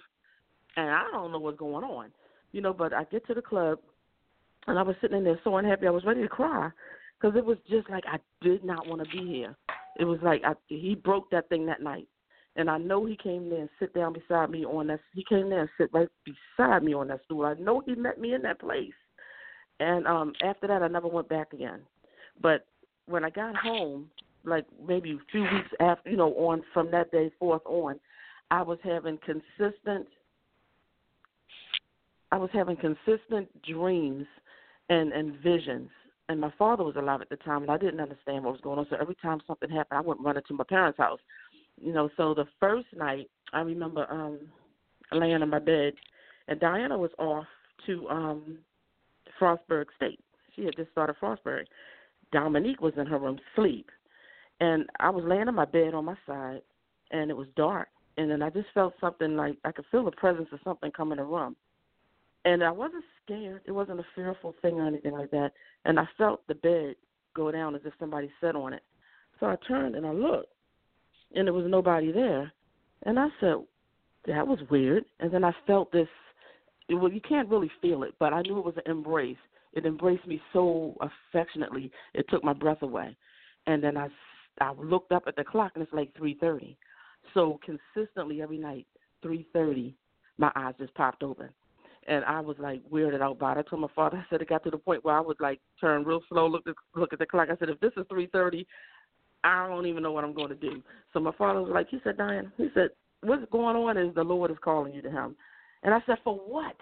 and 0.77 0.89
I 0.89 1.09
don't 1.12 1.31
know 1.31 1.39
what's 1.39 1.57
going 1.57 1.83
on, 1.83 2.12
you 2.51 2.62
know. 2.62 2.74
But 2.74 2.93
I 2.93 3.05
get 3.05 3.25
to 3.27 3.33
the 3.33 3.41
club, 3.41 3.79
and 4.69 4.79
I 4.79 4.83
was 4.83 4.95
sitting 5.01 5.17
in 5.17 5.23
there 5.23 5.39
so 5.43 5.57
unhappy. 5.57 5.88
I 5.88 5.91
was 5.91 6.05
ready 6.05 6.21
to 6.21 6.27
cry 6.27 6.69
because 7.19 7.35
it 7.35 7.45
was 7.45 7.57
just 7.69 7.89
like 7.89 8.03
I 8.07 8.17
did 8.41 8.63
not 8.63 8.88
want 8.88 9.03
to 9.03 9.17
be 9.17 9.25
here. 9.27 9.55
It 9.99 10.05
was 10.05 10.19
like 10.21 10.41
I, 10.45 10.53
he 10.67 10.95
broke 10.95 11.29
that 11.31 11.49
thing 11.49 11.65
that 11.65 11.81
night, 11.81 12.07
and 12.55 12.69
I 12.69 12.77
know 12.77 13.05
he 13.05 13.17
came 13.17 13.49
there 13.49 13.61
and 13.61 13.69
sit 13.79 13.93
down 13.93 14.13
beside 14.13 14.49
me 14.49 14.65
on 14.65 14.88
that. 14.88 14.99
He 15.13 15.25
came 15.27 15.49
there 15.49 15.61
and 15.61 15.69
sit 15.77 15.89
right 15.93 16.07
beside 16.23 16.83
me 16.83 16.93
on 16.93 17.07
that 17.07 17.21
stool. 17.25 17.45
I 17.45 17.55
know 17.55 17.81
he 17.85 17.95
met 17.95 18.19
me 18.19 18.33
in 18.33 18.41
that 18.43 18.59
place, 18.59 18.93
and 19.79 20.07
um 20.07 20.33
after 20.43 20.67
that 20.67 20.83
I 20.83 20.88
never 20.88 21.07
went 21.07 21.29
back 21.29 21.53
again. 21.53 21.81
But 22.41 22.65
when 23.07 23.25
I 23.25 23.29
got 23.31 23.55
home, 23.55 24.09
like 24.45 24.65
maybe 24.88 25.11
a 25.11 25.31
few 25.31 25.41
weeks 25.41 25.69
after, 25.79 26.09
you 26.09 26.17
know, 26.17 26.33
on 26.35 26.61
from 26.73 26.91
that 26.91 27.11
day 27.11 27.31
forth 27.39 27.63
on, 27.65 27.99
I 28.51 28.61
was 28.61 28.77
having 28.83 29.17
consistent. 29.25 30.07
I 32.31 32.38
was 32.38 32.51
having 32.53 32.77
consistent 32.77 33.49
dreams 33.63 34.27
and 34.89 35.13
and 35.13 35.38
visions. 35.38 35.89
And 36.27 36.39
my 36.39 36.53
father 36.60 36.84
was 36.84 36.96
alive 36.96 37.22
at 37.22 37.29
the 37.29 37.38
time, 37.38 37.63
and 37.63 37.72
I 37.72 37.77
didn't 37.77 38.00
understand 38.00 38.43
what 38.43 38.53
was 38.53 38.62
going 38.62 38.77
on. 38.77 38.86
So 38.89 38.98
every 39.01 39.15
time 39.15 39.39
something 39.48 39.69
happened, 39.69 39.98
I 39.98 40.01
went 40.01 40.22
running 40.22 40.43
to 40.48 40.53
my 40.53 40.63
parents' 40.63 41.00
house. 41.00 41.19
You 41.81 41.91
know, 41.93 42.10
so 42.17 42.34
the 42.34 42.46
first 42.60 42.88
night, 42.96 43.29
I 43.53 43.62
remember 43.62 44.05
um 44.12 44.39
laying 45.12 45.41
in 45.41 45.50
my 45.50 45.60
bed, 45.60 45.93
and 46.48 46.60
Diana 46.60 46.98
was 46.98 47.12
off 47.17 47.46
to 47.86 48.08
um 48.10 48.60
Frostburg 49.39 49.86
State. 49.96 50.19
She 50.55 50.65
had 50.65 50.75
just 50.75 50.91
started 50.91 51.15
Frostburg. 51.22 51.65
Dominique 52.31 52.81
was 52.81 52.93
in 52.98 53.08
her 53.08 53.17
room 53.17 53.39
sleep, 53.55 53.89
and 54.60 54.86
I 55.00 55.10
was 55.10 55.24
laying 55.25 55.48
in 55.48 55.55
my 55.55 55.65
bed 55.65 55.93
on 55.93 56.05
my 56.05 56.17
side, 56.27 56.62
and 57.12 57.31
it 57.31 57.38
was 57.38 57.48
dark. 57.55 57.88
And 58.17 58.29
then 58.29 58.41
I 58.43 58.50
just 58.50 58.67
felt 58.74 58.93
something 59.00 59.36
like 59.36 59.58
I 59.63 59.72
could 59.72 59.86
feel 59.89 60.03
the 60.03 60.12
presence 60.12 60.50
of 60.51 60.60
something 60.63 60.91
come 60.91 61.12
in 61.12 61.17
the 61.17 61.24
room 61.24 61.55
and 62.46 62.63
I 62.63 62.72
wasn't 62.72 63.03
scared. 63.24 63.62
It 63.65 63.72
wasn't 63.72 64.00
a 64.00 64.05
fearful 64.15 64.55
thing 64.62 64.75
or 64.75 64.88
anything 64.88 65.13
like 65.13 65.31
that. 65.31 65.51
And 65.86 66.00
I 66.00 66.08
felt 66.17 66.46
the 66.48 66.55
bed 66.55 66.96
go 67.36 67.51
down 67.51 67.75
as 67.75 67.81
if 67.86 67.93
somebody 68.00 68.29
sat 68.41 68.55
on 68.55 68.74
it. 68.74 68.84
So 69.39 69.48
I 69.48 69.55
turned 69.67 69.96
and 69.96 70.05
I 70.05 70.12
looked, 70.12 70.53
and 71.36 71.48
there 71.48 71.53
was 71.53 71.65
nobody 71.67 72.12
there. 72.12 72.51
And 73.03 73.19
I 73.19 73.27
said, 73.39 73.55
that 74.27 74.46
was 74.46 74.60
weird. 74.69 75.05
And 75.19 75.31
then 75.31 75.43
I 75.43 75.53
felt 75.65 75.91
this. 75.91 76.08
Well, 76.89 77.12
you 77.12 77.22
can't 77.22 77.50
really 77.50 77.72
feel 77.81 78.03
it, 78.03 78.15
but 78.19 78.34
I 78.34 78.41
knew 78.41 78.58
it 78.58 78.65
was 78.65 78.77
an 78.77 78.91
embrace. 78.91 79.38
It 79.74 79.86
embraced 79.86 80.25
me 80.25 80.41
so 80.51 80.98
affectionately, 81.31 81.91
it 82.15 82.25
took 82.29 82.43
my 82.43 82.53
breath 82.53 82.81
away. 82.81 83.15
And 83.67 83.84
then 83.84 83.96
I, 83.96 84.08
I 84.60 84.74
looked 84.74 85.12
up 85.12 85.24
at 85.27 85.36
the 85.36 85.43
clock, 85.43 85.74
and 85.75 85.84
it's 85.84 85.93
like 85.93 86.12
3:30. 86.15 86.75
So 87.36 87.60
consistently 87.63 88.41
every 88.41 88.58
night, 88.58 88.88
3:30, 89.24 89.93
my 90.39 90.51
eyes 90.55 90.74
just 90.79 90.93
popped 90.96 91.22
open 91.22 91.50
and 92.08 92.24
I 92.25 92.39
was 92.39 92.58
like 92.60 92.82
weirded 92.89 93.22
out 93.22 93.39
by 93.39 93.53
it. 93.53 93.58
I 93.58 93.62
told 93.63 93.82
my 93.82 93.88
father, 93.96 94.18
I 94.18 94.25
said 94.29 94.41
it 94.41 94.50
got 94.50 94.63
to 94.63 94.72
the 94.72 94.77
point 94.77 95.03
where 95.03 95.18
I 95.18 95.22
would 95.22 95.39
like 95.39 95.60
turn 95.79 96.03
real 96.03 96.22
slow, 96.29 96.48
look 96.48 96.68
at 96.68 96.75
look 96.96 97.13
at 97.13 97.20
the 97.20 97.25
clock. 97.25 97.50
I 97.51 97.58
said, 97.58 97.70
if 97.70 97.79
this 97.79 97.91
is 97.98 98.06
three 98.10 98.27
thirty, 98.27 98.65
I 99.44 99.68
don't 99.68 99.86
even 99.86 100.03
know 100.03 100.12
what 100.12 100.24
I'm 100.24 100.34
going 100.34 100.50
to 100.50 100.56
do. 100.56 100.82
So 101.13 101.20
my 101.20 101.32
father 101.38 101.62
was 101.62 101.72
like, 101.74 101.89
he 101.89 102.00
said, 102.03 102.18
Diane, 102.18 102.51
he 102.58 102.70
said, 102.74 102.89
what's 103.22 103.50
going 103.51 103.75
on 103.75 103.98
is 103.98 104.13
the 104.15 104.24
Lord 104.24 104.51
is 104.51 104.58
calling 104.63 104.94
you 104.94 105.01
to 105.01 105.12
Him, 105.12 105.36
and 105.84 105.94
I 105.94 106.00
said, 106.06 106.18
for 106.24 106.36
what? 106.36 106.75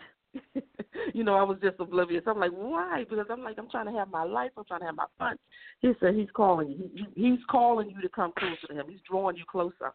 you 1.13 1.23
know, 1.23 1.35
I 1.35 1.43
was 1.43 1.57
just 1.61 1.79
oblivious. 1.79 2.23
I'm 2.27 2.39
like, 2.39 2.51
why? 2.51 3.05
Because 3.09 3.25
I'm 3.29 3.43
like, 3.43 3.57
I'm 3.57 3.69
trying 3.69 3.87
to 3.87 3.91
have 3.93 4.09
my 4.09 4.23
life. 4.23 4.51
I'm 4.57 4.65
trying 4.65 4.81
to 4.81 4.85
have 4.87 4.95
my 4.95 5.05
fun. 5.17 5.37
He 5.79 5.93
said, 5.99 6.15
He's 6.15 6.29
calling 6.33 6.69
you. 6.69 6.89
He, 6.93 7.29
he's 7.29 7.39
calling 7.49 7.89
you 7.89 8.01
to 8.01 8.09
come 8.09 8.33
closer 8.37 8.67
to 8.67 8.73
Him. 8.73 8.85
He's 8.89 8.99
drawing 9.09 9.37
you 9.37 9.43
closer. 9.49 9.93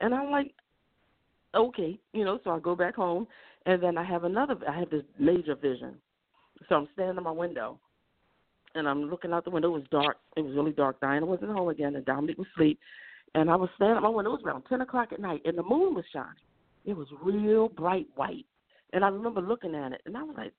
And 0.00 0.14
I'm 0.14 0.30
like, 0.30 0.54
okay, 1.54 1.98
you 2.12 2.24
know. 2.24 2.38
So 2.44 2.50
I 2.50 2.58
go 2.58 2.76
back 2.76 2.96
home 2.96 3.26
and 3.66 3.82
then 3.82 3.98
I 3.98 4.04
have 4.04 4.24
another. 4.24 4.56
I 4.68 4.78
have 4.78 4.90
this 4.90 5.04
major 5.18 5.54
vision. 5.54 5.94
So 6.68 6.76
I'm 6.76 6.88
standing 6.94 7.16
in 7.16 7.22
my 7.22 7.30
window, 7.30 7.78
and 8.74 8.88
I'm 8.88 9.10
looking 9.10 9.32
out 9.32 9.44
the 9.44 9.50
window. 9.50 9.68
It 9.74 9.78
was 9.80 9.88
dark. 9.90 10.18
It 10.36 10.42
was 10.42 10.54
really 10.54 10.72
dark. 10.72 11.00
Diana 11.00 11.26
wasn't 11.26 11.52
home 11.52 11.68
again, 11.68 11.96
and 11.96 12.04
Dominique 12.04 12.38
was 12.38 12.46
asleep. 12.54 12.78
And 13.34 13.50
I 13.50 13.56
was 13.56 13.70
standing 13.76 13.96
at 13.96 14.02
my 14.02 14.08
window. 14.08 14.30
It 14.32 14.42
was 14.42 14.44
around 14.44 14.64
ten 14.68 14.80
o'clock 14.80 15.12
at 15.12 15.20
night, 15.20 15.42
and 15.44 15.56
the 15.56 15.62
moon 15.62 15.94
was 15.94 16.04
shining. 16.12 16.32
It 16.84 16.96
was 16.96 17.08
real 17.22 17.68
bright 17.68 18.06
white. 18.14 18.46
And 18.92 19.04
I 19.04 19.08
remember 19.08 19.40
looking 19.40 19.74
at 19.74 19.92
it, 19.92 20.02
and 20.04 20.16
I 20.16 20.22
was 20.22 20.34
like, 20.36 20.52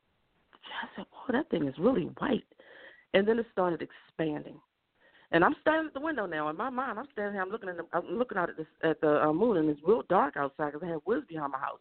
I 0.82 0.88
said, 0.96 1.06
"Oh, 1.14 1.32
that 1.32 1.50
thing 1.50 1.68
is 1.68 1.76
really 1.78 2.10
white." 2.18 2.44
And 3.14 3.28
then 3.28 3.38
it 3.38 3.46
started 3.52 3.82
expanding. 3.82 4.60
And 5.32 5.44
I'm 5.44 5.56
standing 5.62 5.88
at 5.88 5.94
the 5.94 6.00
window 6.00 6.26
now. 6.26 6.50
In 6.50 6.58
my 6.58 6.70
mind, 6.70 6.98
I'm 6.98 7.08
standing 7.12 7.34
here. 7.34 7.42
I'm 7.42 7.50
looking 7.50 7.70
at 7.70 7.78
the, 7.78 7.86
I'm 7.94 8.06
looking 8.18 8.38
out 8.38 8.50
at 8.50 8.58
this 8.58 8.68
at 8.84 9.02
the 9.02 9.24
uh, 9.24 9.34
moon, 9.34 9.58
and 9.58 9.70
it's 9.70 9.80
real 9.86 10.04
dark 10.10 10.36
outside 10.38 10.74
because 10.74 10.86
I 10.88 10.92
have 10.92 11.02
woods 11.06 11.26
behind 11.28 11.52
my 11.52 11.60
house 11.60 11.80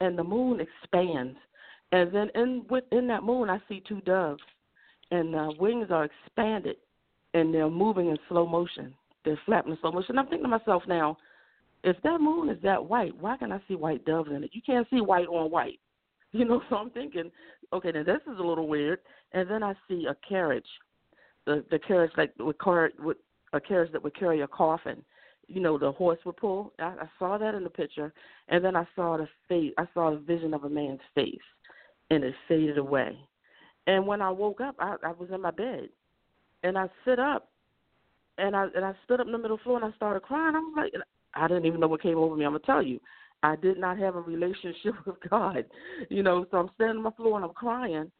and 0.00 0.18
the 0.18 0.24
moon 0.24 0.60
expands. 0.60 1.36
And 1.92 2.14
then 2.14 2.30
in 2.34 2.64
within 2.70 3.06
that 3.08 3.22
moon, 3.22 3.50
I 3.50 3.58
see 3.68 3.82
two 3.86 4.00
doves, 4.02 4.42
and 5.10 5.34
the 5.34 5.52
wings 5.58 5.88
are 5.90 6.04
expanded, 6.04 6.76
and 7.34 7.52
they're 7.52 7.70
moving 7.70 8.08
in 8.08 8.18
slow 8.28 8.46
motion. 8.46 8.94
They're 9.24 9.40
flapping 9.44 9.72
in 9.72 9.78
slow 9.80 9.92
motion. 9.92 10.18
I'm 10.18 10.26
thinking 10.26 10.44
to 10.44 10.58
myself 10.58 10.84
now, 10.86 11.16
if 11.82 11.96
that 12.02 12.20
moon 12.20 12.48
is 12.48 12.58
that 12.62 12.84
white, 12.84 13.16
why 13.20 13.36
can 13.36 13.52
I 13.52 13.60
see 13.66 13.74
white 13.74 14.04
doves 14.04 14.30
in 14.30 14.44
it? 14.44 14.50
You 14.52 14.62
can't 14.64 14.86
see 14.90 15.00
white 15.00 15.28
on 15.28 15.50
white, 15.50 15.80
you 16.32 16.44
know. 16.44 16.62
So 16.70 16.76
I'm 16.76 16.90
thinking, 16.90 17.30
okay, 17.72 17.90
now 17.92 18.04
this 18.04 18.22
is 18.32 18.38
a 18.38 18.42
little 18.42 18.68
weird. 18.68 19.00
And 19.32 19.48
then 19.50 19.62
I 19.62 19.74
see 19.88 20.06
a 20.08 20.16
carriage, 20.28 20.66
the 21.46 21.64
the 21.70 21.78
carriage 21.78 22.12
like 22.16 22.32
with 22.38 22.58
car 22.58 22.90
with 22.98 23.16
a 23.52 23.60
carriage 23.60 23.92
that 23.92 24.02
would 24.02 24.18
carry 24.18 24.42
a 24.42 24.46
coffin, 24.46 25.02
you 25.50 25.60
know 25.60 25.78
the 25.78 25.92
horse 25.92 26.18
would 26.24 26.36
pull. 26.36 26.72
I, 26.78 26.94
I 27.02 27.08
saw 27.18 27.36
that 27.38 27.54
in 27.54 27.64
the 27.64 27.70
picture, 27.70 28.12
and 28.48 28.64
then 28.64 28.76
I 28.76 28.86
saw 28.94 29.16
the 29.16 29.28
face. 29.48 29.72
I 29.78 29.86
saw 29.92 30.10
the 30.10 30.18
vision 30.18 30.54
of 30.54 30.64
a 30.64 30.68
man's 30.68 31.00
face, 31.14 31.38
and 32.10 32.22
it 32.22 32.34
faded 32.48 32.78
away. 32.78 33.18
And 33.86 34.06
when 34.06 34.22
I 34.22 34.30
woke 34.30 34.60
up, 34.60 34.76
I, 34.78 34.96
I 35.02 35.12
was 35.12 35.28
in 35.32 35.42
my 35.42 35.50
bed, 35.50 35.88
and 36.62 36.78
I 36.78 36.88
sit 37.04 37.18
up, 37.18 37.48
and 38.38 38.54
I 38.54 38.66
and 38.74 38.84
I 38.84 38.94
stood 39.04 39.20
up 39.20 39.26
in 39.26 39.32
the 39.32 39.38
middle 39.38 39.58
floor, 39.58 39.82
and 39.82 39.92
I 39.92 39.96
started 39.96 40.22
crying. 40.22 40.54
I 40.54 40.60
was 40.60 40.74
like, 40.76 40.92
I 41.34 41.48
didn't 41.48 41.66
even 41.66 41.80
know 41.80 41.88
what 41.88 42.02
came 42.02 42.18
over 42.18 42.36
me. 42.36 42.44
I'm 42.44 42.52
gonna 42.52 42.60
tell 42.64 42.82
you, 42.82 43.00
I 43.42 43.56
did 43.56 43.78
not 43.78 43.98
have 43.98 44.14
a 44.14 44.20
relationship 44.20 44.94
with 45.06 45.16
God, 45.28 45.64
you 46.08 46.22
know. 46.22 46.46
So 46.50 46.58
I'm 46.58 46.70
standing 46.76 46.98
on 46.98 47.04
the 47.04 47.10
floor 47.12 47.36
and 47.36 47.44
I'm 47.44 47.54
crying, 47.54 48.10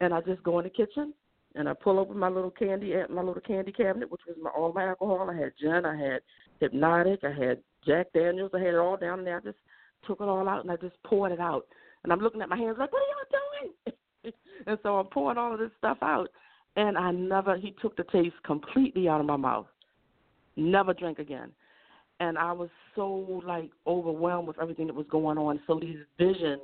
and 0.00 0.12
I 0.12 0.20
just 0.22 0.42
go 0.42 0.58
in 0.58 0.64
the 0.64 0.70
kitchen 0.70 1.14
and 1.54 1.68
I 1.68 1.74
pull 1.74 1.98
open 1.98 2.18
my 2.18 2.28
little 2.28 2.50
candy 2.50 2.94
my 3.08 3.22
little 3.22 3.42
candy 3.42 3.72
cabinet, 3.72 4.10
which 4.10 4.22
was 4.26 4.36
my 4.40 4.50
all 4.50 4.72
my 4.72 4.86
alcohol. 4.86 5.30
I 5.30 5.36
had 5.36 5.52
gin, 5.60 5.84
I 5.84 5.96
had 5.96 6.20
Hpnotiq, 6.62 7.24
I 7.24 7.46
had 7.46 7.58
Jack 7.86 8.12
Daniels, 8.12 8.52
I 8.54 8.58
had 8.58 8.74
it 8.74 8.76
all 8.76 8.96
down 8.96 9.24
there. 9.24 9.38
I 9.38 9.40
just 9.40 9.58
took 10.06 10.20
it 10.20 10.28
all 10.28 10.48
out 10.48 10.62
and 10.62 10.70
I 10.70 10.76
just 10.76 11.02
poured 11.04 11.32
it 11.32 11.40
out. 11.40 11.66
And 12.02 12.12
I'm 12.12 12.20
looking 12.20 12.40
at 12.40 12.48
my 12.48 12.56
hands 12.56 12.76
like, 12.78 12.92
what 12.92 13.02
are 13.02 13.06
y'all 13.06 13.72
doing? 13.84 14.34
and 14.66 14.78
so 14.82 14.98
I'm 14.98 15.06
pouring 15.06 15.38
all 15.38 15.52
of 15.52 15.58
this 15.58 15.70
stuff 15.78 15.98
out, 16.02 16.28
and 16.76 16.96
I 16.96 17.10
never. 17.10 17.56
He 17.56 17.74
took 17.82 17.96
the 17.96 18.04
taste 18.04 18.36
completely 18.44 19.08
out 19.08 19.20
of 19.20 19.26
my 19.26 19.36
mouth. 19.36 19.66
Never 20.56 20.94
drank 20.94 21.18
again. 21.18 21.50
And 22.20 22.36
I 22.36 22.52
was 22.52 22.68
so 22.94 23.42
like 23.46 23.70
overwhelmed 23.86 24.46
with 24.46 24.60
everything 24.60 24.86
that 24.88 24.94
was 24.94 25.06
going 25.10 25.38
on. 25.38 25.60
So 25.66 25.78
these 25.80 25.98
visions 26.18 26.60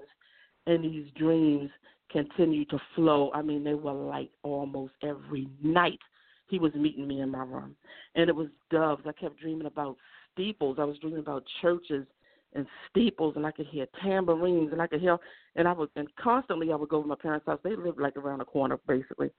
and 0.66 0.84
these 0.84 1.06
dreams 1.16 1.70
continued 2.16 2.70
to 2.70 2.78
flow. 2.94 3.30
I 3.34 3.42
mean, 3.42 3.62
they 3.62 3.74
were 3.74 3.92
like 3.92 4.30
almost 4.42 4.94
every 5.02 5.48
night 5.62 5.98
he 6.48 6.58
was 6.58 6.72
meeting 6.74 7.06
me 7.06 7.20
in 7.20 7.30
my 7.30 7.42
room. 7.42 7.76
And 8.14 8.30
it 8.30 8.34
was 8.34 8.48
doves. 8.70 9.02
I 9.06 9.12
kept 9.12 9.38
dreaming 9.38 9.66
about 9.66 9.96
steeples. 10.32 10.78
I 10.80 10.84
was 10.84 10.96
dreaming 10.98 11.20
about 11.20 11.44
churches 11.60 12.06
and 12.54 12.66
steeples, 12.88 13.34
and 13.36 13.44
I 13.44 13.50
could 13.50 13.66
hear 13.66 13.86
tambourines, 14.02 14.72
and 14.72 14.80
I 14.80 14.86
could 14.86 15.00
hear, 15.00 15.18
and 15.56 15.68
I 15.68 15.72
would, 15.72 15.90
and 15.96 16.08
constantly 16.16 16.72
I 16.72 16.76
would 16.76 16.88
go 16.88 17.02
to 17.02 17.08
my 17.08 17.16
parents' 17.16 17.44
house. 17.44 17.60
They 17.62 17.76
lived 17.76 18.00
like 18.00 18.16
around 18.16 18.38
the 18.38 18.46
corner, 18.46 18.78
basically, 18.88 19.30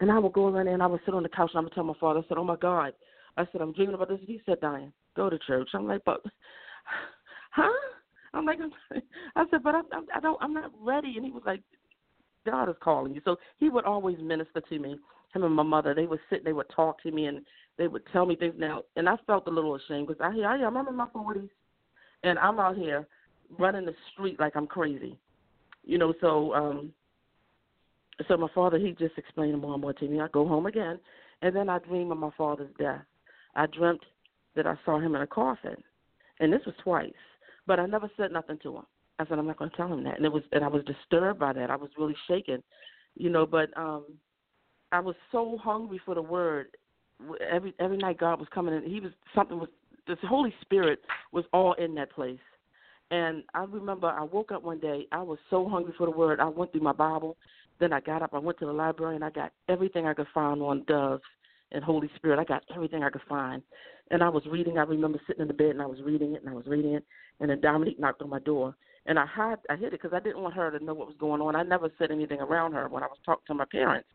and 0.00 0.10
I 0.10 0.18
would 0.18 0.34
go 0.34 0.48
around 0.48 0.66
there 0.66 0.74
and 0.74 0.82
I 0.82 0.86
would 0.86 1.00
sit 1.06 1.14
on 1.14 1.22
the 1.22 1.30
couch 1.30 1.50
and 1.54 1.60
I 1.60 1.62
would 1.62 1.72
tell 1.72 1.84
my 1.84 1.94
father, 1.98 2.20
I 2.20 2.28
said, 2.28 2.36
"Oh 2.36 2.44
my 2.44 2.56
God," 2.56 2.92
I 3.38 3.46
said, 3.50 3.62
"I'm 3.62 3.72
dreaming 3.72 3.94
about 3.94 4.08
this." 4.08 4.18
He 4.22 4.42
said, 4.44 4.60
"Diane, 4.60 4.92
go 5.16 5.30
to 5.30 5.38
church." 5.38 5.70
I'm 5.72 5.86
like, 5.86 6.02
"But, 6.04 6.20
huh?" 7.52 7.70
I'm 8.34 8.44
like, 8.44 8.58
I 9.36 9.44
said, 9.50 9.62
"But 9.62 9.76
I, 9.76 9.80
I, 9.92 10.02
I 10.16 10.20
don't, 10.20 10.42
I'm 10.42 10.52
not 10.52 10.72
ready." 10.78 11.14
And 11.16 11.24
he 11.24 11.30
was 11.30 11.44
like, 11.46 11.62
"God 12.50 12.68
is 12.68 12.76
calling 12.80 13.14
you." 13.14 13.20
So 13.24 13.36
he 13.58 13.68
would 13.68 13.84
always 13.84 14.18
minister 14.18 14.60
to 14.60 14.78
me. 14.78 14.98
Him 15.34 15.44
and 15.44 15.54
my 15.54 15.62
mother, 15.62 15.94
they 15.94 16.06
would 16.06 16.20
sit, 16.30 16.44
they 16.44 16.54
would 16.54 16.70
talk 16.70 17.02
to 17.02 17.10
me, 17.10 17.26
and 17.26 17.44
they 17.76 17.86
would 17.86 18.02
tell 18.12 18.26
me 18.26 18.34
things 18.34 18.54
now, 18.58 18.82
and 18.96 19.08
I 19.08 19.16
felt 19.26 19.46
a 19.46 19.50
little 19.50 19.74
ashamed 19.76 20.08
because 20.08 20.20
I 20.20 20.32
here 20.32 20.46
I 20.46 20.58
am, 20.58 20.76
I'm 20.76 20.88
in 20.88 20.96
my 20.96 21.08
forties, 21.12 21.50
and 22.22 22.38
I'm 22.38 22.58
out 22.58 22.76
here 22.76 23.06
running 23.58 23.86
the 23.86 23.94
street 24.12 24.40
like 24.40 24.56
I'm 24.56 24.66
crazy, 24.66 25.18
you 25.84 25.98
know. 25.98 26.12
So, 26.20 26.54
um, 26.54 26.92
so 28.26 28.36
my 28.36 28.48
father 28.54 28.78
he 28.78 28.92
just 28.92 29.16
explained 29.16 29.60
more 29.60 29.74
and 29.74 29.82
more 29.82 29.92
to 29.92 30.08
me. 30.08 30.20
I 30.20 30.28
go 30.28 30.46
home 30.46 30.66
again, 30.66 30.98
and 31.42 31.54
then 31.54 31.68
I 31.68 31.78
dream 31.78 32.10
of 32.10 32.18
my 32.18 32.30
father's 32.36 32.74
death. 32.78 33.02
I 33.54 33.66
dreamt 33.66 34.04
that 34.56 34.66
I 34.66 34.76
saw 34.84 34.98
him 34.98 35.14
in 35.14 35.22
a 35.22 35.26
coffin, 35.26 35.76
and 36.40 36.52
this 36.52 36.64
was 36.66 36.74
twice, 36.82 37.12
but 37.66 37.78
I 37.78 37.86
never 37.86 38.10
said 38.16 38.32
nothing 38.32 38.58
to 38.62 38.78
him. 38.78 38.86
I 39.18 39.26
said 39.26 39.38
I'm 39.38 39.46
not 39.46 39.58
going 39.58 39.70
to 39.70 39.76
tell 39.76 39.92
him 39.92 40.04
that, 40.04 40.16
and 40.16 40.24
it 40.24 40.32
was, 40.32 40.42
and 40.52 40.64
I 40.64 40.68
was 40.68 40.84
disturbed 40.84 41.40
by 41.40 41.52
that. 41.52 41.70
I 41.70 41.76
was 41.76 41.90
really 41.98 42.16
shaken, 42.28 42.62
you 43.16 43.30
know. 43.30 43.46
But 43.46 43.76
um, 43.76 44.04
I 44.92 45.00
was 45.00 45.16
so 45.32 45.58
hungry 45.62 46.00
for 46.04 46.14
the 46.14 46.22
word 46.22 46.68
every 47.50 47.74
every 47.78 47.96
night 47.96 48.18
God 48.18 48.38
was 48.38 48.48
coming 48.52 48.74
in. 48.74 48.82
He 48.82 49.00
was 49.00 49.12
something 49.34 49.58
was 49.58 49.68
the 50.06 50.16
Holy 50.26 50.54
Spirit 50.62 51.00
was 51.32 51.44
all 51.52 51.74
in 51.74 51.94
that 51.96 52.12
place. 52.12 52.38
And 53.10 53.42
I 53.54 53.64
remember 53.64 54.08
I 54.08 54.22
woke 54.22 54.52
up 54.52 54.62
one 54.62 54.80
day. 54.80 55.06
I 55.12 55.22
was 55.22 55.38
so 55.50 55.68
hungry 55.68 55.94
for 55.96 56.06
the 56.06 56.16
Word. 56.16 56.40
I 56.40 56.48
went 56.48 56.72
through 56.72 56.82
my 56.82 56.92
Bible. 56.92 57.36
Then 57.80 57.92
I 57.92 58.00
got 58.00 58.22
up. 58.22 58.34
I 58.34 58.38
went 58.38 58.58
to 58.58 58.66
the 58.66 58.72
library 58.72 59.16
and 59.16 59.24
I 59.24 59.30
got 59.30 59.52
everything 59.68 60.06
I 60.06 60.14
could 60.14 60.26
find 60.34 60.60
on 60.62 60.84
doves 60.86 61.22
and 61.72 61.84
Holy 61.84 62.10
Spirit. 62.16 62.38
I 62.38 62.44
got 62.44 62.64
everything 62.74 63.02
I 63.02 63.10
could 63.10 63.22
find. 63.28 63.62
And 64.10 64.22
I 64.22 64.28
was 64.28 64.42
reading. 64.50 64.78
I 64.78 64.82
remember 64.82 65.20
sitting 65.26 65.42
in 65.42 65.48
the 65.48 65.54
bed 65.54 65.70
and 65.70 65.82
I 65.82 65.86
was 65.86 66.00
reading 66.02 66.34
it 66.34 66.42
and 66.42 66.50
I 66.50 66.54
was 66.54 66.66
reading 66.66 66.94
it. 66.94 67.04
And 67.40 67.50
then 67.50 67.60
Dominique 67.60 68.00
knocked 68.00 68.22
on 68.22 68.30
my 68.30 68.40
door. 68.40 68.74
And 69.08 69.18
I 69.18 69.24
hid, 69.24 69.58
I 69.70 69.76
hid 69.76 69.86
it 69.86 70.02
because 70.02 70.12
I 70.12 70.20
didn't 70.20 70.42
want 70.42 70.54
her 70.54 70.70
to 70.70 70.84
know 70.84 70.92
what 70.92 71.08
was 71.08 71.16
going 71.18 71.40
on. 71.40 71.56
I 71.56 71.62
never 71.62 71.90
said 71.98 72.10
anything 72.10 72.40
around 72.40 72.72
her 72.72 72.88
when 72.88 73.02
I 73.02 73.06
was 73.06 73.16
talking 73.24 73.42
to 73.46 73.54
my 73.54 73.64
parents. 73.64 74.06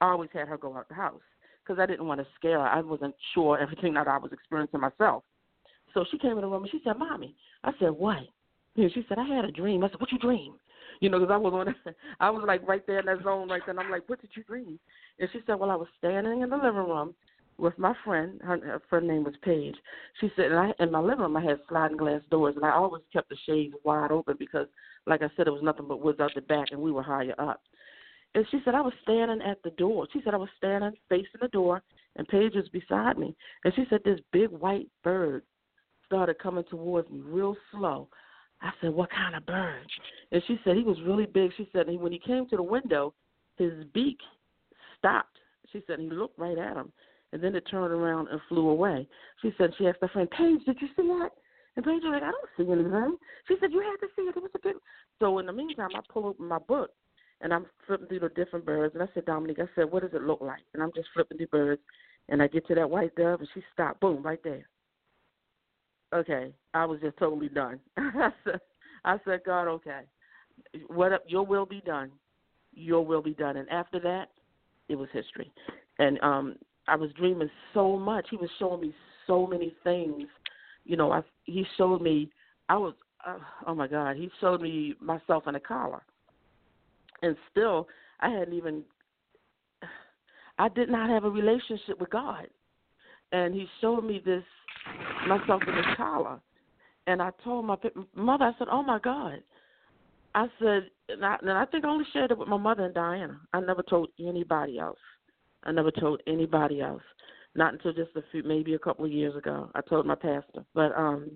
I 0.00 0.10
always 0.10 0.30
had 0.34 0.48
her 0.48 0.58
go 0.58 0.76
out 0.76 0.88
the 0.88 0.94
house 0.94 1.20
because 1.62 1.80
I 1.80 1.86
didn't 1.86 2.08
want 2.08 2.20
to 2.20 2.26
scare 2.34 2.58
her. 2.58 2.66
I 2.66 2.80
wasn't 2.80 3.14
sure 3.34 3.56
everything 3.56 3.94
that 3.94 4.08
I 4.08 4.18
was 4.18 4.32
experiencing 4.32 4.80
myself. 4.80 5.22
So 5.94 6.04
she 6.10 6.18
came 6.18 6.32
in 6.32 6.40
the 6.40 6.48
room 6.48 6.64
and 6.64 6.72
she 6.72 6.80
said, 6.82 6.98
"Mommy," 6.98 7.36
I 7.62 7.70
said, 7.78 7.90
"What?" 7.90 8.18
And 8.76 8.92
she 8.92 9.06
said, 9.08 9.18
"I 9.18 9.24
had 9.24 9.44
a 9.44 9.52
dream." 9.52 9.84
I 9.84 9.88
said, 9.90 10.00
"What 10.00 10.10
you 10.10 10.18
dream?" 10.18 10.54
You 10.98 11.08
know, 11.08 11.20
because 11.20 11.32
I 11.32 11.36
was 11.36 11.52
on, 11.52 11.94
I 12.20 12.30
was 12.30 12.42
like 12.44 12.66
right 12.66 12.84
there 12.86 12.98
in 12.98 13.06
that 13.06 13.22
zone 13.22 13.48
right 13.48 13.62
then. 13.64 13.78
I'm 13.78 13.92
like, 13.92 14.08
"What 14.08 14.20
did 14.20 14.30
you 14.34 14.42
dream?" 14.42 14.80
And 15.20 15.28
she 15.32 15.38
said, 15.46 15.54
"Well, 15.54 15.70
I 15.70 15.76
was 15.76 15.88
standing 15.98 16.40
in 16.40 16.50
the 16.50 16.56
living 16.56 16.74
room 16.74 17.14
with 17.58 17.78
my 17.78 17.94
friend. 18.04 18.40
Her, 18.42 18.58
her 18.58 18.82
friend 18.88 19.06
name 19.06 19.24
was 19.24 19.34
Paige. 19.42 19.76
She 20.20 20.30
said, 20.36 20.46
and 20.46 20.58
I 20.58 20.72
in 20.78 20.90
my 20.90 21.00
living 21.00 21.20
room 21.20 21.36
I 21.36 21.42
had 21.42 21.60
sliding 21.68 21.96
glass 21.96 22.22
doors, 22.30 22.56
and 22.56 22.64
I 22.64 22.72
always 22.72 23.02
kept 23.12 23.28
the 23.28 23.36
shades 23.46 23.74
wide 23.84 24.10
open 24.10 24.36
because, 24.38 24.66
like 25.06 25.22
I 25.22 25.30
said, 25.36 25.46
it 25.46 25.52
was 25.52 25.62
nothing 25.62 25.86
but 25.88 26.02
woods 26.02 26.20
out 26.20 26.32
the 26.34 26.42
back, 26.42 26.68
and 26.70 26.80
we 26.80 26.92
were 26.92 27.02
higher 27.02 27.34
up. 27.38 27.62
And 28.34 28.46
she 28.50 28.60
said, 28.64 28.74
I 28.74 28.80
was 28.80 28.94
standing 29.02 29.42
at 29.46 29.62
the 29.62 29.70
door. 29.70 30.06
She 30.12 30.20
said, 30.24 30.32
I 30.32 30.38
was 30.38 30.48
standing 30.56 30.92
facing 31.08 31.40
the 31.40 31.48
door, 31.48 31.82
and 32.16 32.26
Paige 32.28 32.54
was 32.54 32.68
beside 32.70 33.18
me. 33.18 33.36
And 33.64 33.74
she 33.74 33.84
said, 33.90 34.00
this 34.04 34.20
big 34.32 34.48
white 34.50 34.88
bird 35.04 35.42
started 36.06 36.38
coming 36.38 36.64
towards 36.70 37.10
me 37.10 37.20
real 37.22 37.56
slow. 37.70 38.08
I 38.62 38.70
said, 38.80 38.90
What 38.90 39.10
kind 39.10 39.34
of 39.34 39.44
bird? 39.44 39.86
And 40.30 40.42
she 40.46 40.58
said, 40.64 40.76
He 40.76 40.82
was 40.82 40.96
really 41.04 41.26
big. 41.26 41.50
She 41.56 41.68
said, 41.72 41.86
When 41.88 42.12
he 42.12 42.18
came 42.18 42.48
to 42.48 42.56
the 42.56 42.62
window, 42.62 43.12
his 43.56 43.72
beak 43.92 44.18
stopped. 44.98 45.36
She 45.72 45.82
said, 45.86 45.98
He 45.98 46.08
looked 46.08 46.38
right 46.38 46.56
at 46.56 46.76
him. 46.76 46.92
And 47.32 47.42
then 47.42 47.54
it 47.54 47.64
turned 47.70 47.92
around 47.92 48.28
and 48.28 48.40
flew 48.48 48.68
away. 48.68 49.06
She 49.40 49.52
said, 49.56 49.72
She 49.78 49.86
asked 49.86 49.98
her 50.02 50.08
friend, 50.08 50.30
Paige, 50.30 50.64
did 50.64 50.78
you 50.80 50.88
see 50.96 51.08
that? 51.08 51.30
And 51.76 51.84
Paige 51.84 52.02
was 52.02 52.12
like, 52.12 52.22
I 52.22 52.30
don't 52.30 52.50
see 52.56 52.70
anything. 52.70 53.16
She 53.48 53.56
said, 53.60 53.72
You 53.72 53.80
had 53.80 54.06
to 54.06 54.12
see 54.14 54.22
it. 54.22 54.36
It 54.36 54.42
was 54.42 54.50
a 54.54 54.58
big. 54.58 54.76
So 55.18 55.38
in 55.38 55.46
the 55.46 55.52
meantime, 55.52 55.90
I 55.94 56.00
pull 56.12 56.26
open 56.26 56.46
my 56.46 56.58
book 56.58 56.90
and 57.42 57.52
I'm 57.52 57.66
flipping 57.86 58.06
through 58.06 58.20
the 58.20 58.28
different 58.30 58.64
birds. 58.64 58.94
And 58.94 59.02
I 59.02 59.08
said, 59.12 59.26
Dominique, 59.26 59.58
I 59.58 59.68
said, 59.74 59.90
what 59.90 60.02
does 60.02 60.14
it 60.14 60.22
look 60.22 60.40
like? 60.40 60.62
And 60.74 60.82
I'm 60.82 60.92
just 60.94 61.08
flipping 61.12 61.38
through 61.38 61.48
birds, 61.48 61.82
and 62.28 62.40
I 62.40 62.46
get 62.46 62.66
to 62.68 62.74
that 62.76 62.88
white 62.88 63.14
dove, 63.16 63.40
and 63.40 63.48
she 63.52 63.62
stopped. 63.72 64.00
Boom, 64.00 64.22
right 64.22 64.42
there. 64.44 64.68
Okay, 66.14 66.52
I 66.72 66.84
was 66.84 67.00
just 67.00 67.16
totally 67.18 67.48
done. 67.48 67.80
I 67.96 68.30
said, 68.44 68.60
I 69.04 69.16
said, 69.24 69.40
God, 69.44 69.66
okay, 69.66 70.02
what 70.86 71.12
up? 71.12 71.24
Your 71.26 71.44
will 71.44 71.66
be 71.66 71.82
done. 71.84 72.12
Your 72.72 73.04
will 73.04 73.22
be 73.22 73.34
done. 73.34 73.56
And 73.56 73.68
after 73.70 73.98
that, 74.00 74.28
it 74.88 74.94
was 74.94 75.08
history. 75.12 75.50
And 75.98 76.20
um, 76.22 76.56
I 76.88 76.96
was 76.96 77.10
dreaming 77.12 77.50
so 77.74 77.96
much. 77.96 78.26
He 78.30 78.36
was 78.36 78.50
showing 78.58 78.80
me 78.80 78.94
so 79.26 79.46
many 79.46 79.74
things. 79.84 80.28
You 80.84 80.96
know, 80.96 81.12
I 81.12 81.22
he 81.44 81.64
showed 81.76 82.02
me. 82.02 82.30
I 82.68 82.76
was, 82.76 82.94
uh, 83.26 83.38
oh 83.66 83.74
my 83.74 83.86
God, 83.86 84.16
he 84.16 84.30
showed 84.40 84.60
me 84.62 84.94
myself 85.00 85.46
in 85.46 85.54
a 85.54 85.60
collar 85.60 86.02
and 87.22 87.36
still 87.50 87.88
I 88.20 88.28
hadn't 88.28 88.54
even 88.54 88.82
I 90.58 90.68
did 90.68 90.90
not 90.90 91.08
have 91.08 91.24
a 91.24 91.30
relationship 91.30 91.98
with 91.98 92.10
God. 92.10 92.46
And 93.32 93.54
he 93.54 93.66
showed 93.80 94.04
me 94.04 94.20
this 94.24 94.44
myself 95.26 95.62
in 95.66 95.74
a 95.74 95.96
collar. 95.96 96.40
And 97.06 97.22
I 97.22 97.30
told 97.42 97.64
my 97.64 97.76
mother, 98.14 98.44
I 98.44 98.52
said, 98.58 98.68
"Oh 98.70 98.82
my 98.82 98.98
God!" 98.98 99.42
I 100.34 100.46
said, 100.58 100.90
and 101.08 101.24
I, 101.24 101.36
and 101.40 101.50
I 101.50 101.64
think 101.66 101.84
I 101.84 101.88
only 101.88 102.04
shared 102.12 102.30
it 102.30 102.38
with 102.38 102.48
my 102.48 102.56
mother 102.56 102.84
and 102.84 102.94
Diana. 102.94 103.40
I 103.52 103.60
never 103.60 103.82
told 103.82 104.08
anybody 104.20 104.78
else. 104.78 104.98
I 105.64 105.72
never 105.72 105.90
told 105.90 106.20
anybody 106.26 106.80
else. 106.80 107.02
Not 107.54 107.74
until 107.74 107.92
just 107.92 108.16
a 108.16 108.22
few, 108.30 108.42
maybe 108.42 108.74
a 108.74 108.78
couple 108.78 109.04
of 109.04 109.12
years 109.12 109.36
ago. 109.36 109.70
I 109.74 109.80
told 109.82 110.06
my 110.06 110.14
pastor. 110.14 110.64
But 110.74 110.96
um, 110.96 111.30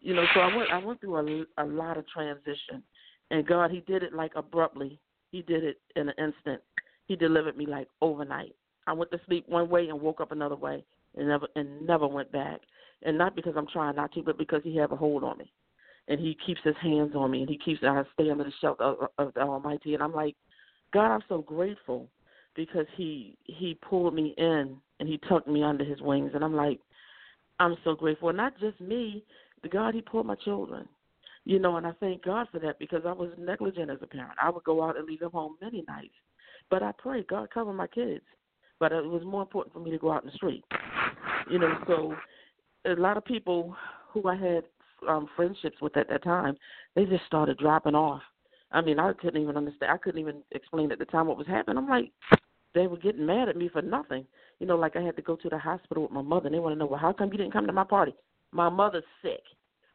you 0.00 0.14
know, 0.14 0.24
so 0.34 0.40
I 0.40 0.56
went. 0.56 0.70
I 0.70 0.78
went 0.78 1.00
through 1.00 1.46
a, 1.56 1.64
a 1.64 1.66
lot 1.66 1.96
of 1.96 2.04
transition, 2.08 2.82
and 3.30 3.46
God, 3.46 3.70
He 3.70 3.80
did 3.80 4.02
it 4.02 4.12
like 4.12 4.32
abruptly. 4.34 4.98
He 5.30 5.42
did 5.42 5.62
it 5.62 5.80
in 5.94 6.08
an 6.08 6.14
instant. 6.18 6.60
He 7.06 7.16
delivered 7.16 7.56
me 7.56 7.66
like 7.66 7.88
overnight. 8.00 8.54
I 8.86 8.92
went 8.92 9.10
to 9.12 9.20
sleep 9.26 9.48
one 9.48 9.68
way 9.68 9.88
and 9.88 10.00
woke 10.00 10.20
up 10.20 10.32
another 10.32 10.56
way 10.56 10.84
and 11.16 11.28
never 11.28 11.46
and 11.56 11.86
never 11.86 12.06
went 12.06 12.32
back. 12.32 12.60
And 13.04 13.18
not 13.18 13.34
because 13.34 13.54
I'm 13.56 13.66
trying 13.66 13.96
not 13.96 14.12
to, 14.12 14.22
but 14.22 14.38
because 14.38 14.60
he 14.64 14.76
have 14.76 14.92
a 14.92 14.96
hold 14.96 15.24
on 15.24 15.38
me. 15.38 15.52
And 16.08 16.20
he 16.20 16.36
keeps 16.46 16.60
his 16.64 16.74
hands 16.82 17.12
on 17.14 17.30
me 17.30 17.40
and 17.40 17.48
he 17.48 17.58
keeps 17.58 17.80
I 17.82 18.02
stay 18.14 18.30
under 18.30 18.44
the 18.44 18.52
shelter 18.60 18.82
of, 18.82 18.96
of 19.18 19.34
the 19.34 19.40
Almighty 19.40 19.94
and 19.94 20.02
I'm 20.02 20.12
like, 20.12 20.36
God, 20.92 21.14
I'm 21.14 21.22
so 21.28 21.42
grateful 21.42 22.08
because 22.54 22.86
he 22.96 23.36
he 23.44 23.78
pulled 23.88 24.14
me 24.14 24.34
in 24.36 24.76
and 25.00 25.08
he 25.08 25.18
tucked 25.28 25.48
me 25.48 25.62
under 25.62 25.84
his 25.84 26.00
wings 26.00 26.32
and 26.34 26.44
I'm 26.44 26.54
like, 26.54 26.80
I'm 27.58 27.76
so 27.84 27.94
grateful. 27.94 28.32
Not 28.32 28.58
just 28.60 28.80
me, 28.80 29.24
the 29.62 29.68
God 29.68 29.94
he 29.94 30.00
pulled 30.00 30.26
my 30.26 30.34
children. 30.36 30.88
You 31.44 31.58
know, 31.58 31.76
and 31.76 31.86
I 31.86 31.92
thank 31.98 32.24
God 32.24 32.46
for 32.52 32.60
that 32.60 32.78
because 32.78 33.02
I 33.04 33.12
was 33.12 33.30
negligent 33.36 33.90
as 33.90 33.98
a 34.00 34.06
parent. 34.06 34.38
I 34.40 34.48
would 34.48 34.62
go 34.62 34.82
out 34.82 34.96
and 34.96 35.06
leave 35.06 35.20
them 35.20 35.32
home 35.32 35.56
many 35.60 35.84
nights. 35.88 36.14
But 36.70 36.84
I 36.84 36.92
pray, 36.96 37.24
God 37.28 37.48
cover 37.52 37.72
my 37.72 37.88
kids. 37.88 38.22
But 38.78 38.92
it 38.92 39.04
was 39.04 39.24
more 39.24 39.42
important 39.42 39.74
for 39.74 39.80
me 39.80 39.90
to 39.90 39.98
go 39.98 40.12
out 40.12 40.22
in 40.22 40.30
the 40.30 40.36
street. 40.36 40.64
You 41.50 41.58
know, 41.58 41.74
so 41.86 42.14
a 42.84 42.94
lot 42.94 43.16
of 43.16 43.24
people 43.24 43.76
who 44.10 44.28
I 44.28 44.36
had 44.36 44.64
um 45.08 45.28
friendships 45.34 45.80
with 45.80 45.96
at 45.96 46.08
that 46.08 46.22
time, 46.22 46.56
they 46.94 47.04
just 47.04 47.26
started 47.26 47.58
dropping 47.58 47.94
off. 47.94 48.22
I 48.72 48.80
mean, 48.80 48.98
I 48.98 49.12
couldn't 49.12 49.42
even 49.42 49.56
understand. 49.56 49.92
I 49.92 49.98
couldn't 49.98 50.20
even 50.20 50.42
explain 50.52 50.92
at 50.92 50.98
the 50.98 51.04
time 51.04 51.26
what 51.26 51.36
was 51.36 51.46
happening. 51.46 51.78
I'm 51.78 51.88
like, 51.88 52.10
they 52.74 52.86
were 52.86 52.96
getting 52.96 53.26
mad 53.26 53.48
at 53.48 53.56
me 53.56 53.68
for 53.68 53.82
nothing. 53.82 54.26
You 54.58 54.66
know, 54.66 54.76
like 54.76 54.96
I 54.96 55.02
had 55.02 55.16
to 55.16 55.22
go 55.22 55.36
to 55.36 55.48
the 55.48 55.58
hospital 55.58 56.04
with 56.04 56.12
my 56.12 56.22
mother, 56.22 56.46
and 56.46 56.54
they 56.54 56.58
want 56.58 56.74
to 56.74 56.78
know, 56.78 56.86
well, 56.86 57.00
how 57.00 57.12
come 57.12 57.30
you 57.30 57.38
didn't 57.38 57.52
come 57.52 57.66
to 57.66 57.72
my 57.72 57.84
party? 57.84 58.14
My 58.52 58.68
mother's 58.68 59.04
sick. 59.22 59.42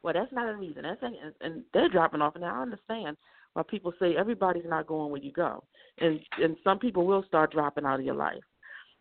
Well, 0.02 0.14
that's 0.14 0.32
not 0.32 0.48
a 0.48 0.56
reason. 0.56 0.82
That's 0.82 1.02
and, 1.02 1.16
and 1.40 1.64
they're 1.74 1.88
dropping 1.88 2.22
off. 2.22 2.34
Now 2.38 2.60
I 2.60 2.62
understand 2.62 3.16
why 3.54 3.62
people 3.68 3.92
say 3.98 4.16
everybody's 4.16 4.64
not 4.66 4.86
going 4.86 5.10
where 5.10 5.20
you 5.20 5.32
go, 5.32 5.64
and 5.98 6.20
and 6.40 6.56
some 6.62 6.78
people 6.78 7.04
will 7.04 7.24
start 7.26 7.52
dropping 7.52 7.84
out 7.84 7.98
of 7.98 8.06
your 8.06 8.14
life, 8.14 8.42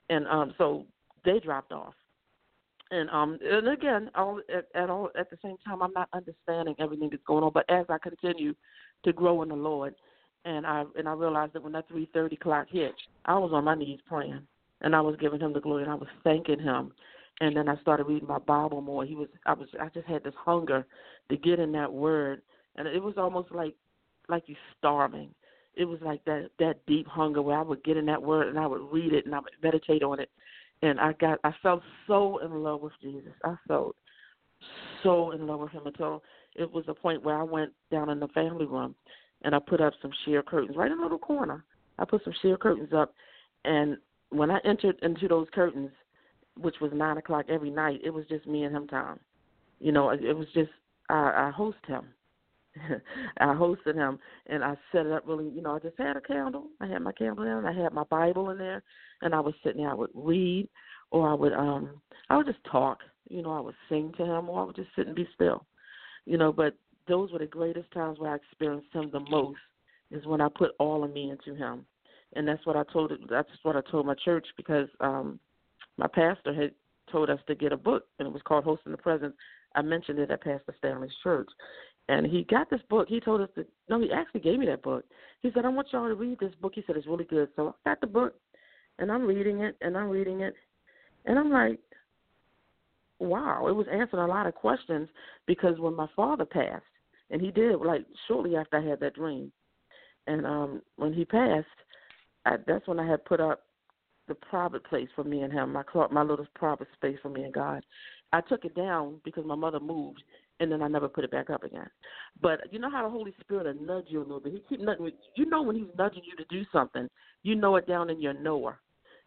and 0.09 0.27
um 0.27 0.53
so 0.57 0.85
they 1.23 1.39
dropped 1.39 1.71
off, 1.71 1.93
and 2.89 3.09
um 3.11 3.37
and 3.43 3.67
again 3.67 4.09
all 4.15 4.41
at, 4.55 4.65
at 4.73 4.89
all 4.89 5.09
at 5.17 5.29
the 5.29 5.37
same 5.43 5.57
time 5.65 5.83
I'm 5.83 5.93
not 5.93 6.09
understanding 6.13 6.75
everything 6.79 7.09
that's 7.11 7.23
going 7.27 7.43
on, 7.43 7.51
but 7.53 7.69
as 7.69 7.85
I 7.89 7.97
continue 7.99 8.55
to 9.03 9.13
grow 9.13 9.41
in 9.43 9.49
the 9.49 9.55
Lord, 9.55 9.95
and 10.45 10.65
I 10.65 10.83
and 10.97 11.07
I 11.07 11.13
realized 11.13 11.53
that 11.53 11.63
when 11.63 11.73
that 11.73 11.87
three 11.87 12.09
thirty 12.13 12.35
clock 12.35 12.67
hit, 12.69 12.93
I 13.25 13.37
was 13.37 13.51
on 13.53 13.63
my 13.63 13.75
knees 13.75 13.99
praying, 14.07 14.41
and 14.81 14.95
I 14.95 15.01
was 15.01 15.15
giving 15.19 15.39
Him 15.39 15.53
the 15.53 15.61
glory, 15.61 15.83
and 15.83 15.91
I 15.91 15.95
was 15.95 16.09
thanking 16.23 16.59
Him 16.59 16.91
and 17.39 17.55
then 17.55 17.69
I 17.69 17.79
started 17.81 18.07
reading 18.07 18.27
my 18.27 18.39
Bible 18.39 18.81
more. 18.81 19.05
He 19.05 19.15
was 19.15 19.27
I 19.45 19.53
was 19.53 19.67
I 19.79 19.89
just 19.89 20.07
had 20.07 20.23
this 20.23 20.33
hunger 20.37 20.85
to 21.29 21.37
get 21.37 21.59
in 21.59 21.71
that 21.73 21.91
word 21.91 22.41
and 22.75 22.87
it 22.87 23.01
was 23.01 23.15
almost 23.17 23.51
like 23.51 23.75
like 24.29 24.43
you 24.47 24.55
starving. 24.77 25.29
It 25.75 25.85
was 25.85 25.99
like 26.01 26.23
that 26.25 26.49
that 26.59 26.85
deep 26.87 27.07
hunger 27.07 27.41
where 27.41 27.57
I 27.57 27.61
would 27.61 27.83
get 27.83 27.97
in 27.97 28.05
that 28.07 28.21
word 28.21 28.47
and 28.47 28.59
I 28.59 28.67
would 28.67 28.91
read 28.91 29.13
it 29.13 29.25
and 29.25 29.35
I 29.35 29.39
would 29.39 29.51
meditate 29.61 30.03
on 30.03 30.19
it 30.19 30.29
and 30.81 30.99
I 30.99 31.13
got 31.13 31.39
I 31.43 31.53
felt 31.61 31.83
so 32.07 32.39
in 32.39 32.63
love 32.63 32.81
with 32.81 32.93
Jesus. 33.01 33.33
I 33.43 33.55
felt 33.67 33.95
so 35.03 35.31
in 35.31 35.45
love 35.45 35.59
with 35.59 35.71
him 35.71 35.85
until 35.85 36.23
it 36.57 36.71
was 36.71 36.85
a 36.87 36.93
point 36.93 37.23
where 37.23 37.37
I 37.37 37.43
went 37.43 37.71
down 37.91 38.09
in 38.09 38.19
the 38.19 38.27
family 38.29 38.65
room 38.65 38.95
and 39.43 39.53
I 39.53 39.59
put 39.59 39.81
up 39.81 39.93
some 40.01 40.11
sheer 40.25 40.41
curtains 40.41 40.75
right 40.75 40.91
in 40.91 40.99
a 40.99 41.01
little 41.01 41.19
corner. 41.19 41.63
I 41.99 42.05
put 42.05 42.23
some 42.23 42.33
sheer 42.41 42.57
curtains 42.57 42.93
up, 42.95 43.13
and 43.65 43.97
when 44.29 44.51
I 44.51 44.59
entered 44.65 44.97
into 45.01 45.27
those 45.27 45.47
curtains, 45.53 45.91
which 46.59 46.75
was 46.81 46.91
nine 46.93 47.17
o'clock 47.17 47.45
every 47.49 47.69
night, 47.69 48.01
it 48.03 48.09
was 48.09 48.25
just 48.27 48.45
me 48.47 48.63
and 48.63 48.75
him 48.75 48.87
time. 48.87 49.19
You 49.79 49.91
know, 49.91 50.09
it 50.09 50.35
was 50.35 50.47
just 50.53 50.71
I, 51.09 51.47
I 51.47 51.51
host 51.55 51.77
him. 51.87 52.05
I 53.39 53.45
hosted 53.45 53.95
him 53.95 54.19
and 54.47 54.63
I 54.63 54.75
set 54.91 55.05
it 55.05 55.11
up 55.11 55.23
really, 55.27 55.49
you 55.49 55.61
know, 55.61 55.75
I 55.75 55.79
just 55.79 55.97
had 55.97 56.15
a 56.15 56.21
candle. 56.21 56.65
I 56.79 56.87
had 56.87 57.01
my 57.01 57.11
candle 57.11 57.43
in, 57.43 57.65
I 57.65 57.73
had 57.73 57.93
my 57.93 58.03
Bible 58.03 58.51
in 58.51 58.57
there 58.57 58.83
and 59.21 59.33
I 59.33 59.39
was 59.39 59.53
sitting 59.63 59.81
there, 59.81 59.91
I 59.91 59.95
would 59.95 60.11
read 60.13 60.67
or 61.11 61.29
I 61.29 61.33
would 61.33 61.53
um 61.53 62.01
I 62.29 62.37
would 62.37 62.45
just 62.45 62.63
talk, 62.69 62.99
you 63.29 63.41
know, 63.41 63.51
I 63.51 63.59
would 63.59 63.75
sing 63.89 64.13
to 64.17 64.23
him 64.23 64.49
or 64.49 64.61
I 64.61 64.65
would 64.65 64.75
just 64.75 64.89
sit 64.95 65.07
and 65.07 65.15
be 65.15 65.27
still. 65.33 65.65
You 66.27 66.37
know, 66.37 66.51
but 66.51 66.75
those 67.07 67.31
were 67.31 67.39
the 67.39 67.45
greatest 67.45 67.89
times 67.91 68.19
where 68.19 68.31
I 68.31 68.35
experienced 68.35 68.93
him 68.93 69.09
the 69.11 69.21
most 69.21 69.59
is 70.11 70.25
when 70.25 70.41
I 70.41 70.49
put 70.53 70.71
all 70.77 71.05
of 71.05 71.13
me 71.13 71.31
into 71.31 71.57
him. 71.57 71.85
And 72.35 72.45
that's 72.45 72.65
what 72.65 72.75
I 72.75 72.83
told 72.91 73.13
that's 73.29 73.49
what 73.63 73.77
I 73.77 73.81
told 73.89 74.05
my 74.05 74.15
church 74.25 74.45
because 74.57 74.89
um 74.99 75.39
my 75.97 76.07
pastor 76.07 76.53
had 76.53 76.71
told 77.09 77.29
us 77.29 77.39
to 77.47 77.55
get 77.55 77.71
a 77.71 77.77
book 77.77 78.03
and 78.19 78.27
it 78.27 78.33
was 78.33 78.41
called 78.45 78.65
Hosting 78.65 78.91
the 78.91 78.97
Presence. 78.97 79.33
I 79.73 79.81
mentioned 79.81 80.19
it 80.19 80.29
at 80.29 80.43
Pastor 80.43 80.75
Stanley's 80.77 81.11
church. 81.23 81.47
And 82.09 82.25
he 82.25 82.43
got 82.43 82.69
this 82.69 82.81
book. 82.89 83.07
He 83.07 83.21
told 83.21 83.39
us 83.39 83.49
that 83.55 83.67
no, 83.89 84.01
he 84.01 84.11
actually 84.11 84.41
gave 84.41 84.59
me 84.59 84.65
that 84.65 84.83
book. 84.83 85.05
He 85.41 85.51
said, 85.53 85.63
I 85.63 85.69
want 85.69 85.87
y'all 85.93 86.09
to 86.09 86.15
read 86.15 86.39
this 86.39 86.53
book. 86.61 86.73
He 86.75 86.83
said 86.85 86.97
it's 86.97 87.07
really 87.07 87.23
good. 87.23 87.47
So 87.55 87.73
I 87.85 87.91
got 87.91 88.01
the 88.01 88.07
book 88.07 88.35
and 88.99 89.09
I'm 89.09 89.25
reading 89.25 89.61
it 89.61 89.77
and 89.79 89.97
I'm 89.97 90.09
reading 90.09 90.41
it 90.41 90.55
and 91.25 91.39
I'm 91.39 91.51
like, 91.51 91.79
Wow, 93.19 93.67
it 93.67 93.75
was 93.75 93.87
answering 93.91 94.23
a 94.23 94.27
lot 94.27 94.45
of 94.47 94.55
questions 94.55 95.09
because 95.47 95.79
when 95.79 95.95
my 95.95 96.07
father 96.15 96.45
passed, 96.45 96.83
and 97.29 97.41
he 97.41 97.51
did 97.51 97.75
like 97.77 98.05
shortly 98.27 98.55
after 98.55 98.77
I 98.77 98.87
had 98.87 98.99
that 98.99 99.15
dream. 99.15 99.51
And 100.27 100.45
um 100.45 100.81
when 100.97 101.13
he 101.13 101.25
passed, 101.25 101.67
I, 102.45 102.57
that's 102.65 102.87
when 102.87 102.99
I 102.99 103.09
had 103.09 103.25
put 103.25 103.39
up 103.39 103.61
the 104.27 104.35
private 104.35 104.83
place 104.85 105.07
for 105.15 105.23
me 105.23 105.41
and 105.41 105.51
him, 105.51 105.73
my 105.73 105.83
my 106.11 106.21
little 106.21 106.45
private 106.55 106.87
space 106.95 107.17
for 107.21 107.29
me 107.29 107.43
and 107.43 107.53
God. 107.53 107.83
I 108.33 108.41
took 108.41 108.65
it 108.65 108.75
down 108.75 109.21
because 109.23 109.45
my 109.45 109.55
mother 109.55 109.79
moved, 109.79 110.21
and 110.59 110.71
then 110.71 110.81
I 110.81 110.87
never 110.87 111.07
put 111.07 111.23
it 111.23 111.31
back 111.31 111.49
up 111.49 111.63
again. 111.63 111.89
But 112.41 112.61
you 112.71 112.79
know 112.79 112.91
how 112.91 113.03
the 113.03 113.09
Holy 113.09 113.33
Spirit 113.39 113.65
will 113.77 113.85
nudge 113.85 114.07
you 114.09 114.19
a 114.19 114.23
little 114.23 114.41
bit. 114.41 114.53
He 114.53 114.63
keep 114.67 114.81
nudging. 114.81 115.11
You 115.35 115.45
know 115.45 115.61
when 115.61 115.77
He's 115.77 115.85
nudging 115.97 116.23
you 116.25 116.35
to 116.35 116.45
do 116.49 116.65
something, 116.71 117.07
you 117.43 117.55
know 117.55 117.77
it 117.77 117.87
down 117.87 118.09
in 118.09 118.21
your 118.21 118.33
knower. 118.33 118.79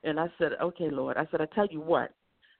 And 0.04 0.18
I 0.18 0.26
said, 0.38 0.52
okay, 0.62 0.90
Lord. 0.90 1.16
I 1.16 1.26
said, 1.30 1.40
I 1.40 1.46
tell 1.54 1.66
you 1.70 1.80
what. 1.80 2.12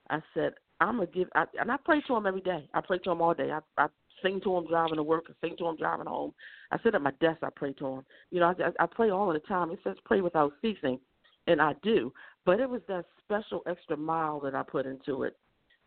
I 0.09 0.21
said, 0.35 0.53
I'm 0.81 0.97
gonna 0.97 1.07
give. 1.07 1.29
I, 1.35 1.45
and 1.61 1.71
I 1.71 1.77
pray 1.85 2.01
to 2.03 2.17
Him 2.17 2.27
every 2.27 2.41
day. 2.41 2.69
I 2.75 2.81
pray 2.81 2.99
to 2.99 3.11
Him 3.11 3.23
all 3.23 3.35
day. 3.35 3.51
I, 3.51 3.61
I 3.77 3.89
sing 4.23 4.41
to 4.45 4.57
Him 4.57 4.67
driving 4.67 4.97
to 4.97 5.03
work. 5.03 5.25
I 5.29 5.47
sing 5.47 5.57
to 5.59 5.69
Him 5.69 5.77
driving 5.77 6.07
home. 6.07 6.33
I 6.71 6.79
sit 6.83 6.95
at 6.95 7.03
my 7.03 7.13
desk. 7.21 7.39
I 7.43 7.49
pray 7.55 7.73
to 7.75 7.87
Him. 7.87 8.05
You 8.31 8.41
know, 8.41 8.55
I, 8.59 8.85
I 8.85 8.87
pray 8.87 9.11
all 9.11 9.33
the 9.33 9.41
time. 9.41 9.71
It 9.71 9.81
says 9.85 9.97
pray 10.05 10.21
without 10.21 10.53
ceasing, 10.63 10.99
and 11.47 11.61
I 11.61 11.75
do. 11.83 12.13
But 12.47 12.61
it 12.61 12.69
was 12.69 12.81
that 12.89 13.05
special 13.25 13.63
extra 13.67 13.97
mile 13.97 14.41
that 14.41 14.55
I 14.55 14.63
put 14.63 14.87
into 14.87 15.25
it 15.25 15.37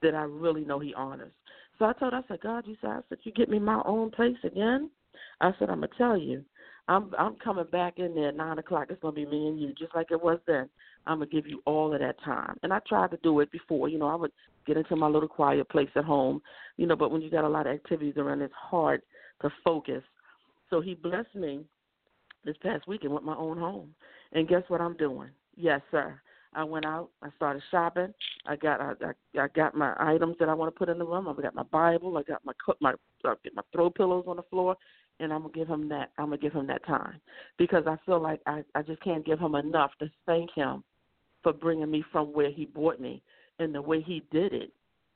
that 0.01 0.13
I 0.13 0.23
really 0.23 0.63
know 0.63 0.79
He 0.79 0.93
honors. 0.93 1.33
So 1.79 1.85
I 1.85 1.93
told 1.93 2.13
I 2.13 2.21
said, 2.27 2.41
God, 2.41 2.67
you 2.67 2.75
said, 2.81 2.91
I 2.91 2.99
said, 3.09 3.17
you 3.23 3.31
get 3.31 3.49
me 3.49 3.57
my 3.57 3.81
own 3.85 4.11
place 4.11 4.37
again. 4.43 4.91
I 5.41 5.51
said, 5.57 5.69
I'm 5.69 5.81
gonna 5.81 5.89
tell 5.97 6.17
you, 6.17 6.43
I'm 6.87 7.11
I'm 7.17 7.35
coming 7.35 7.65
back 7.71 7.97
in 7.97 8.13
there 8.13 8.29
at 8.29 8.35
nine 8.35 8.59
o'clock. 8.59 8.87
It's 8.89 9.01
gonna 9.01 9.13
be 9.13 9.25
me 9.25 9.47
and 9.47 9.59
you, 9.59 9.73
just 9.73 9.95
like 9.95 10.11
it 10.11 10.21
was 10.21 10.39
then. 10.47 10.69
I'm 11.07 11.19
gonna 11.19 11.29
give 11.29 11.47
you 11.47 11.61
all 11.65 11.93
of 11.93 11.99
that 11.99 12.21
time. 12.23 12.57
And 12.63 12.73
I 12.73 12.79
tried 12.87 13.11
to 13.11 13.17
do 13.23 13.39
it 13.39 13.51
before. 13.51 13.87
You 13.89 13.99
know, 13.99 14.07
I 14.07 14.15
would 14.15 14.31
get 14.65 14.77
into 14.77 14.95
my 14.95 15.07
little 15.07 15.29
quiet 15.29 15.69
place 15.69 15.89
at 15.95 16.03
home. 16.03 16.41
You 16.77 16.87
know, 16.87 16.95
but 16.95 17.11
when 17.11 17.21
you 17.21 17.29
got 17.29 17.45
a 17.45 17.49
lot 17.49 17.67
of 17.67 17.73
activities 17.73 18.15
around, 18.17 18.41
it's 18.41 18.53
hard 18.53 19.01
to 19.41 19.49
focus. 19.63 20.03
So 20.69 20.81
he 20.81 20.95
blessed 20.95 21.35
me 21.35 21.63
this 22.43 22.57
past 22.61 22.87
weekend 22.87 23.13
with 23.13 23.23
my 23.23 23.35
own 23.35 23.57
home. 23.57 23.93
And 24.33 24.47
guess 24.47 24.63
what 24.67 24.81
I'm 24.81 24.97
doing? 24.97 25.29
Yes, 25.55 25.81
sir. 25.91 26.19
I 26.55 26.63
went 26.63 26.85
out. 26.85 27.09
I 27.21 27.29
started 27.35 27.63
shopping. 27.71 28.13
I 28.45 28.55
got 28.55 28.81
I, 28.81 28.93
I, 29.03 29.43
I 29.43 29.47
got 29.55 29.75
my 29.75 29.95
items 29.97 30.35
that 30.39 30.49
I 30.49 30.53
want 30.53 30.73
to 30.73 30.77
put 30.77 30.89
in 30.89 30.99
the 30.99 31.05
room. 31.05 31.27
I 31.27 31.41
got 31.41 31.55
my 31.55 31.63
Bible. 31.63 32.17
I 32.17 32.23
got 32.23 32.43
my 32.45 32.53
my 32.79 32.93
I 33.25 33.33
get 33.43 33.55
my 33.55 33.61
throw 33.71 33.89
pillows 33.89 34.25
on 34.27 34.35
the 34.35 34.43
floor, 34.43 34.75
and 35.19 35.31
I'm 35.31 35.41
gonna 35.41 35.53
give 35.53 35.67
him 35.67 35.89
that. 35.89 36.11
I'm 36.17 36.25
gonna 36.25 36.37
give 36.37 36.53
him 36.53 36.67
that 36.67 36.85
time 36.85 37.19
because 37.57 37.83
I 37.87 37.97
feel 38.05 38.21
like 38.21 38.41
I 38.45 38.63
I 38.75 38.81
just 38.81 39.01
can't 39.01 39.25
give 39.25 39.39
him 39.39 39.55
enough 39.55 39.91
to 39.99 40.09
thank 40.25 40.51
him 40.55 40.83
for 41.41 41.53
bringing 41.53 41.91
me 41.91 42.03
from 42.11 42.33
where 42.33 42.51
he 42.51 42.65
brought 42.65 42.99
me 42.99 43.21
and 43.59 43.73
the 43.73 43.81
way 43.81 44.01
he 44.01 44.23
did 44.31 44.53
it. 44.53 44.71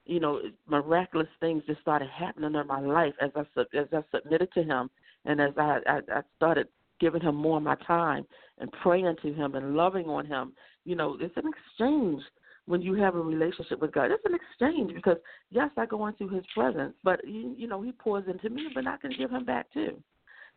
You 0.06 0.20
know, 0.20 0.42
miraculous 0.68 1.28
things 1.40 1.64
just 1.68 1.82
started 1.82 2.10
happening 2.10 2.56
in 2.56 2.68
my 2.68 2.80
life 2.80 3.14
as 3.22 3.32
I 3.36 3.42
as 3.78 3.88
I 3.92 4.02
submitted 4.12 4.52
to 4.54 4.64
him 4.64 4.90
and 5.26 5.42
as 5.42 5.54
I 5.58 5.80
I, 5.88 6.00
I 6.12 6.22
started 6.36 6.68
giving 7.00 7.22
him 7.22 7.36
more 7.36 7.58
of 7.58 7.64
my 7.64 7.76
time 7.86 8.26
and 8.60 8.72
praying 8.84 9.16
to 9.22 9.34
him 9.34 9.56
and 9.56 9.76
loving 9.76 10.06
on 10.06 10.26
him. 10.26 10.54
You 10.86 10.96
know, 10.96 11.18
it's 11.20 11.36
an 11.38 11.44
exchange 11.48 12.22
when 12.68 12.82
you 12.82 12.94
have 12.96 13.16
a 13.16 13.22
relationship 13.22 13.80
with 13.80 13.94
God. 13.94 14.12
It's 14.12 14.24
an 14.26 14.36
exchange 14.36 14.94
because 14.94 15.18
yes, 15.50 15.70
I 15.78 15.86
go 15.86 16.06
into 16.08 16.28
His 16.28 16.44
presence, 16.54 16.94
but 17.04 17.26
you, 17.28 17.56
you 17.58 17.68
know 17.68 17.82
He 17.82 17.92
pours 17.92 18.26
into 18.28 18.50
me, 18.50 18.68
but 18.76 18.86
I 18.86 18.98
can 18.98 19.12
give 19.18 19.32
Him 19.32 19.46
back 19.46 19.72
too. 19.74 20.02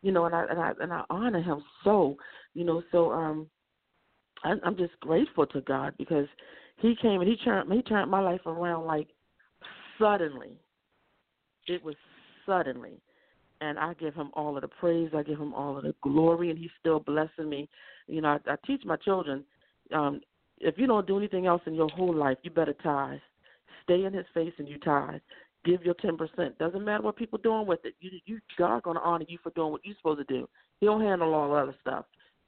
You 0.01 0.11
know, 0.11 0.25
and 0.25 0.35
I 0.35 0.45
and 0.49 0.59
I 0.59 0.71
and 0.79 0.93
I 0.93 1.03
honor 1.09 1.41
Him 1.41 1.63
so. 1.83 2.17
You 2.53 2.65
know, 2.65 2.83
so 2.91 3.11
um, 3.11 3.47
I, 4.43 4.53
I'm 4.63 4.77
just 4.77 4.99
grateful 4.99 5.47
to 5.47 5.61
God 5.61 5.93
because 5.97 6.27
He 6.77 6.95
came 7.01 7.21
and 7.21 7.29
He 7.29 7.37
turned 7.37 7.71
He 7.71 7.81
turned 7.81 8.11
my 8.11 8.21
life 8.21 8.45
around 8.45 8.85
like 8.85 9.07
suddenly. 9.97 10.59
It 11.67 11.83
was 11.83 11.95
suddenly 12.45 13.01
and 13.61 13.77
I 13.77 13.93
give 13.93 14.15
him 14.15 14.31
all 14.33 14.55
of 14.57 14.63
the 14.63 14.67
praise. 14.67 15.11
I 15.15 15.21
give 15.21 15.39
him 15.39 15.53
all 15.53 15.77
of 15.77 15.83
the 15.83 15.95
glory, 16.01 16.49
and 16.49 16.57
he's 16.57 16.71
still 16.79 16.99
blessing 16.99 17.47
me. 17.47 17.69
You 18.07 18.21
know, 18.21 18.29
I, 18.29 18.51
I 18.51 18.55
teach 18.65 18.81
my 18.83 18.97
children, 18.97 19.45
um, 19.93 20.19
if 20.61 20.77
you 20.77 20.87
don't 20.87 21.07
do 21.07 21.17
anything 21.17 21.45
else 21.45 21.61
in 21.65 21.73
your 21.73 21.89
whole 21.89 22.13
life, 22.13 22.37
you 22.43 22.51
better 22.51 22.75
tithe. 22.83 23.19
Stay 23.83 24.05
in 24.05 24.13
His 24.13 24.25
face 24.33 24.53
and 24.57 24.67
you 24.67 24.77
tithe. 24.79 25.19
Give 25.63 25.83
your 25.83 25.95
ten 25.95 26.17
percent. 26.17 26.57
Doesn't 26.57 26.83
matter 26.83 27.03
what 27.03 27.15
people 27.15 27.39
doing 27.39 27.67
with 27.67 27.79
it. 27.83 27.95
You, 27.99 28.11
you, 28.25 28.39
God 28.57 28.83
gonna 28.83 28.99
honor 28.99 29.25
you 29.27 29.37
for 29.43 29.51
doing 29.51 29.71
what 29.71 29.81
you're 29.83 29.95
supposed 29.97 30.27
to 30.27 30.33
do. 30.33 30.47
He 30.79 30.85
don't 30.87 31.01
handle 31.01 31.33
all 31.33 31.49
the 31.49 31.55
other 31.55 31.75
stuff. 31.81 32.05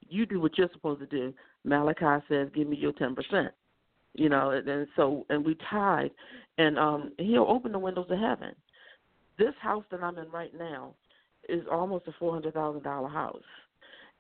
You 0.10 0.26
do 0.26 0.39
what 0.39 0.58
you're 0.58 0.69
supposed 0.73 0.99
to 1.02 1.06
do. 1.06 1.34
Malachi 1.63 2.26
says, 2.28 2.49
"Give 2.56 2.67
me 2.67 2.78
your 2.78 2.93
ten 2.93 3.15
percent." 3.15 3.52
You 4.15 4.30
know, 4.30 4.52
and, 4.52 4.67
and 4.67 4.88
so 4.95 5.26
and 5.30 5.45
we 5.45 5.58
tithe, 5.69 6.12
and 6.58 6.78
um, 6.78 7.12
He'll 7.17 7.45
open 7.47 7.71
the 7.71 7.80
windows 7.80 8.08
of 8.10 8.19
heaven. 8.19 8.56
This 9.38 9.54
house 9.60 9.84
that 9.91 10.04
I'm 10.04 10.17
in 10.17 10.30
right 10.30 10.54
now 10.58 10.93
is 11.49 11.63
almost 11.71 12.08
a 12.08 12.13
four 12.19 12.34
hundred 12.34 12.54
thousand 12.54 12.84
dollar 12.84 13.10
house. 13.10 13.41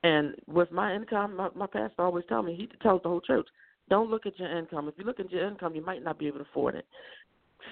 And 0.03 0.35
with 0.47 0.71
my 0.71 0.93
income, 0.93 1.37
my, 1.37 1.49
my 1.55 1.67
pastor 1.67 2.01
always 2.01 2.25
tell 2.27 2.43
me, 2.43 2.55
he 2.55 2.67
tells 2.81 3.01
the 3.03 3.09
whole 3.09 3.21
church, 3.21 3.47
don't 3.93 4.09
look 4.09 4.25
at 4.25 4.39
your 4.39 4.57
income. 4.57 4.87
If 4.87 4.95
you 4.97 5.03
look 5.03 5.19
at 5.19 5.31
your 5.31 5.47
income, 5.47 5.75
you 5.75 5.85
might 5.85 6.03
not 6.03 6.17
be 6.17 6.25
able 6.25 6.39
to 6.39 6.45
afford 6.45 6.73
it. 6.73 6.87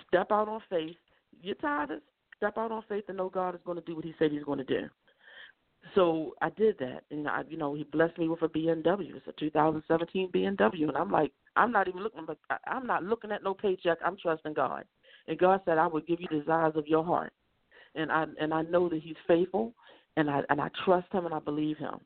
Step 0.07 0.27
out 0.31 0.47
on 0.47 0.61
faith. 0.69 0.95
You're 1.41 1.55
tired 1.55 1.89
step 2.37 2.59
out 2.59 2.71
on 2.71 2.83
faith 2.87 3.05
and 3.07 3.17
know 3.17 3.29
God 3.29 3.55
is 3.55 3.61
going 3.65 3.79
to 3.79 3.83
do 3.85 3.95
what 3.95 4.05
He 4.05 4.13
said 4.19 4.31
He's 4.31 4.43
going 4.43 4.59
to 4.59 4.63
do. 4.63 4.81
So 5.95 6.35
I 6.39 6.51
did 6.51 6.77
that, 6.77 7.01
and 7.09 7.27
I, 7.27 7.41
you 7.49 7.57
know, 7.57 7.73
He 7.73 7.85
blessed 7.85 8.19
me 8.19 8.29
with 8.29 8.43
a 8.43 8.47
BMW. 8.47 9.15
It's 9.15 9.27
a 9.27 9.31
2017 9.39 10.29
BMW, 10.31 10.89
and 10.89 10.95
I'm 10.95 11.09
like, 11.09 11.31
I'm 11.55 11.71
not 11.71 11.87
even 11.87 12.03
looking, 12.03 12.27
but 12.27 12.37
I'm 12.67 12.85
not 12.85 13.03
looking 13.03 13.31
at 13.31 13.43
no 13.43 13.55
paycheck. 13.55 13.97
I'm 14.05 14.15
trusting 14.21 14.53
God, 14.53 14.83
and 15.27 15.39
God 15.39 15.61
said 15.65 15.79
I 15.79 15.87
would 15.87 16.05
give 16.05 16.21
you 16.21 16.27
desires 16.27 16.73
of 16.75 16.85
your 16.85 17.03
heart, 17.03 17.33
and 17.95 18.11
I 18.11 18.25
and 18.39 18.53
I 18.53 18.61
know 18.61 18.89
that 18.89 19.01
He's 19.01 19.15
faithful, 19.27 19.73
and 20.17 20.29
I 20.29 20.41
and 20.49 20.61
I 20.61 20.69
trust 20.85 21.11
Him 21.11 21.25
and 21.25 21.33
I 21.33 21.39
believe 21.39 21.79
Him 21.79 21.99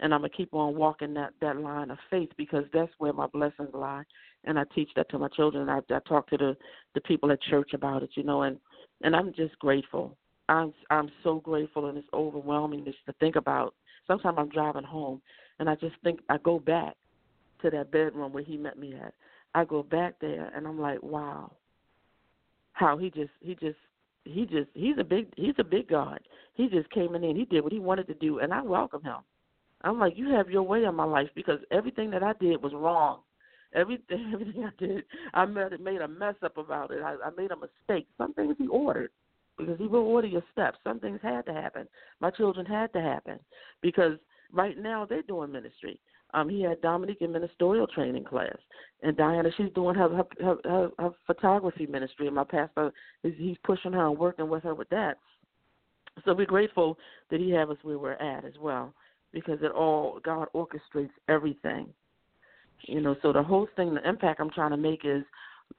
and 0.00 0.12
I'm 0.12 0.20
gonna 0.20 0.30
keep 0.30 0.52
on 0.54 0.76
walking 0.76 1.14
that 1.14 1.32
that 1.40 1.56
line 1.56 1.90
of 1.90 1.98
faith 2.10 2.30
because 2.36 2.64
that's 2.72 2.92
where 2.98 3.12
my 3.12 3.26
blessings 3.26 3.70
lie. 3.72 4.04
And 4.44 4.58
I 4.58 4.64
teach 4.74 4.90
that 4.96 5.08
to 5.10 5.18
my 5.18 5.28
children. 5.28 5.68
I, 5.68 5.80
I 5.90 5.98
talk 6.06 6.28
to 6.30 6.36
the 6.36 6.56
the 6.94 7.00
people 7.02 7.32
at 7.32 7.42
church 7.42 7.72
about 7.74 8.02
it, 8.02 8.10
you 8.14 8.22
know, 8.22 8.42
and 8.42 8.58
and 9.02 9.14
I'm 9.14 9.32
just 9.34 9.58
grateful. 9.58 10.16
I'm 10.48 10.72
I'm 10.90 11.10
so 11.22 11.40
grateful, 11.40 11.86
and 11.86 11.98
it's 11.98 12.08
overwhelming 12.12 12.84
just 12.84 12.98
to 13.06 13.12
think 13.14 13.36
about. 13.36 13.74
Sometimes 14.06 14.36
I'm 14.38 14.48
driving 14.48 14.84
home, 14.84 15.20
and 15.58 15.68
I 15.68 15.74
just 15.74 15.96
think 16.04 16.20
I 16.28 16.38
go 16.38 16.58
back 16.58 16.94
to 17.62 17.70
that 17.70 17.90
bedroom 17.90 18.32
where 18.32 18.44
he 18.44 18.56
met 18.56 18.78
me 18.78 18.94
at. 18.94 19.14
I 19.54 19.64
go 19.64 19.82
back 19.82 20.14
there, 20.20 20.52
and 20.54 20.66
I'm 20.66 20.78
like, 20.78 21.02
wow, 21.02 21.50
how 22.72 22.98
he 22.98 23.10
just 23.10 23.30
he 23.40 23.54
just 23.54 23.78
he 24.24 24.44
just 24.44 24.68
he's 24.74 24.96
a 24.98 25.04
big 25.04 25.28
he's 25.36 25.54
a 25.58 25.64
big 25.64 25.88
God. 25.88 26.20
He 26.54 26.68
just 26.68 26.88
came 26.90 27.14
in 27.14 27.24
and 27.24 27.36
he 27.36 27.44
did 27.44 27.62
what 27.62 27.72
he 27.72 27.80
wanted 27.80 28.06
to 28.08 28.14
do, 28.14 28.38
and 28.38 28.52
I 28.52 28.62
welcome 28.62 29.02
him. 29.02 29.16
I'm 29.82 29.98
like, 29.98 30.16
you 30.16 30.30
have 30.30 30.50
your 30.50 30.62
way 30.62 30.84
in 30.84 30.94
my 30.94 31.04
life 31.04 31.28
because 31.34 31.60
everything 31.70 32.10
that 32.10 32.22
I 32.22 32.32
did 32.40 32.62
was 32.62 32.72
wrong. 32.74 33.20
Everything, 33.74 34.30
everything 34.34 34.64
I 34.64 34.70
did, 34.84 35.04
I 35.34 35.44
made, 35.44 35.80
made 35.80 36.00
a 36.00 36.08
mess 36.08 36.34
up 36.42 36.56
about 36.56 36.90
it. 36.90 37.02
I, 37.02 37.16
I 37.24 37.30
made 37.36 37.50
a 37.50 37.56
mistake. 37.56 38.06
Some 38.18 38.34
things 38.34 38.56
he 38.58 38.66
ordered 38.68 39.10
because 39.58 39.78
he 39.78 39.86
will 39.86 40.00
order 40.00 40.28
your 40.28 40.42
steps. 40.52 40.78
Some 40.84 41.00
things 41.00 41.20
had 41.22 41.46
to 41.46 41.52
happen. 41.52 41.86
My 42.20 42.30
children 42.30 42.66
had 42.66 42.92
to 42.92 43.00
happen 43.00 43.38
because 43.82 44.18
right 44.52 44.78
now 44.78 45.06
they're 45.06 45.22
doing 45.22 45.52
ministry. 45.52 45.98
Um, 46.34 46.48
he 46.48 46.62
had 46.62 46.80
Dominique 46.80 47.22
in 47.22 47.32
ministerial 47.32 47.86
training 47.86 48.24
class, 48.24 48.56
and 49.02 49.16
Diana, 49.16 49.48
she's 49.56 49.72
doing 49.74 49.94
her 49.94 50.08
her, 50.08 50.24
her, 50.40 50.56
her, 50.64 50.90
her 50.98 51.10
photography 51.26 51.86
ministry, 51.86 52.26
and 52.26 52.34
my 52.34 52.44
pastor 52.44 52.92
is 53.22 53.32
he's 53.38 53.56
pushing 53.64 53.92
her 53.92 54.08
and 54.08 54.18
working 54.18 54.48
with 54.48 54.64
her 54.64 54.74
with 54.74 54.88
that. 54.88 55.18
So 56.24 56.34
we're 56.34 56.46
grateful 56.46 56.98
that 57.30 57.40
he 57.40 57.50
have 57.50 57.70
us 57.70 57.76
where 57.82 57.98
we're 57.98 58.14
at 58.14 58.44
as 58.44 58.54
well, 58.60 58.92
because 59.32 59.58
it 59.62 59.72
all 59.72 60.20
God 60.24 60.48
orchestrates 60.54 61.10
everything. 61.28 61.88
You 62.82 63.00
know, 63.00 63.16
so 63.22 63.32
the 63.32 63.42
whole 63.42 63.66
thing, 63.76 63.94
the 63.94 64.08
impact 64.08 64.40
I'm 64.40 64.50
trying 64.50 64.70
to 64.70 64.76
make 64.76 65.00
is 65.04 65.22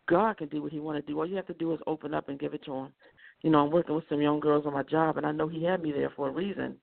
God 0.07 0.37
can 0.37 0.49
do 0.49 0.61
what 0.61 0.71
He 0.71 0.79
want 0.79 1.03
to 1.03 1.11
do. 1.11 1.17
All 1.17 1.27
you 1.27 1.35
have 1.35 1.47
to 1.47 1.53
do 1.53 1.73
is 1.73 1.79
open 1.87 2.13
up 2.13 2.29
and 2.29 2.39
give 2.39 2.53
it 2.53 2.63
to 2.65 2.73
Him. 2.73 2.93
You 3.41 3.51
know, 3.51 3.59
I'm 3.59 3.71
working 3.71 3.95
with 3.95 4.05
some 4.09 4.21
young 4.21 4.39
girls 4.39 4.65
on 4.65 4.73
my 4.73 4.83
job, 4.83 5.17
and 5.17 5.25
I 5.25 5.31
know 5.31 5.47
He 5.47 5.63
had 5.63 5.81
me 5.81 5.91
there 5.91 6.11
for 6.15 6.27
a 6.27 6.31
reason. 6.31 6.75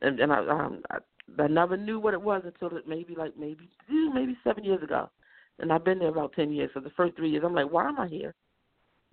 And, 0.00 0.20
and 0.20 0.32
I, 0.32 0.38
um, 0.38 0.82
I, 0.90 0.98
I 1.42 1.46
never 1.48 1.76
knew 1.76 1.98
what 1.98 2.14
it 2.14 2.22
was 2.22 2.42
until 2.44 2.78
maybe 2.86 3.14
like 3.14 3.36
maybe 3.36 3.68
maybe 4.14 4.36
seven 4.44 4.64
years 4.64 4.82
ago, 4.82 5.10
and 5.58 5.72
I've 5.72 5.84
been 5.84 5.98
there 5.98 6.08
about 6.08 6.34
ten 6.34 6.52
years. 6.52 6.70
So 6.72 6.80
the 6.80 6.90
first 6.90 7.16
three 7.16 7.30
years, 7.30 7.42
I'm 7.44 7.54
like, 7.54 7.70
why 7.70 7.88
am 7.88 7.98
I 7.98 8.06
here? 8.06 8.34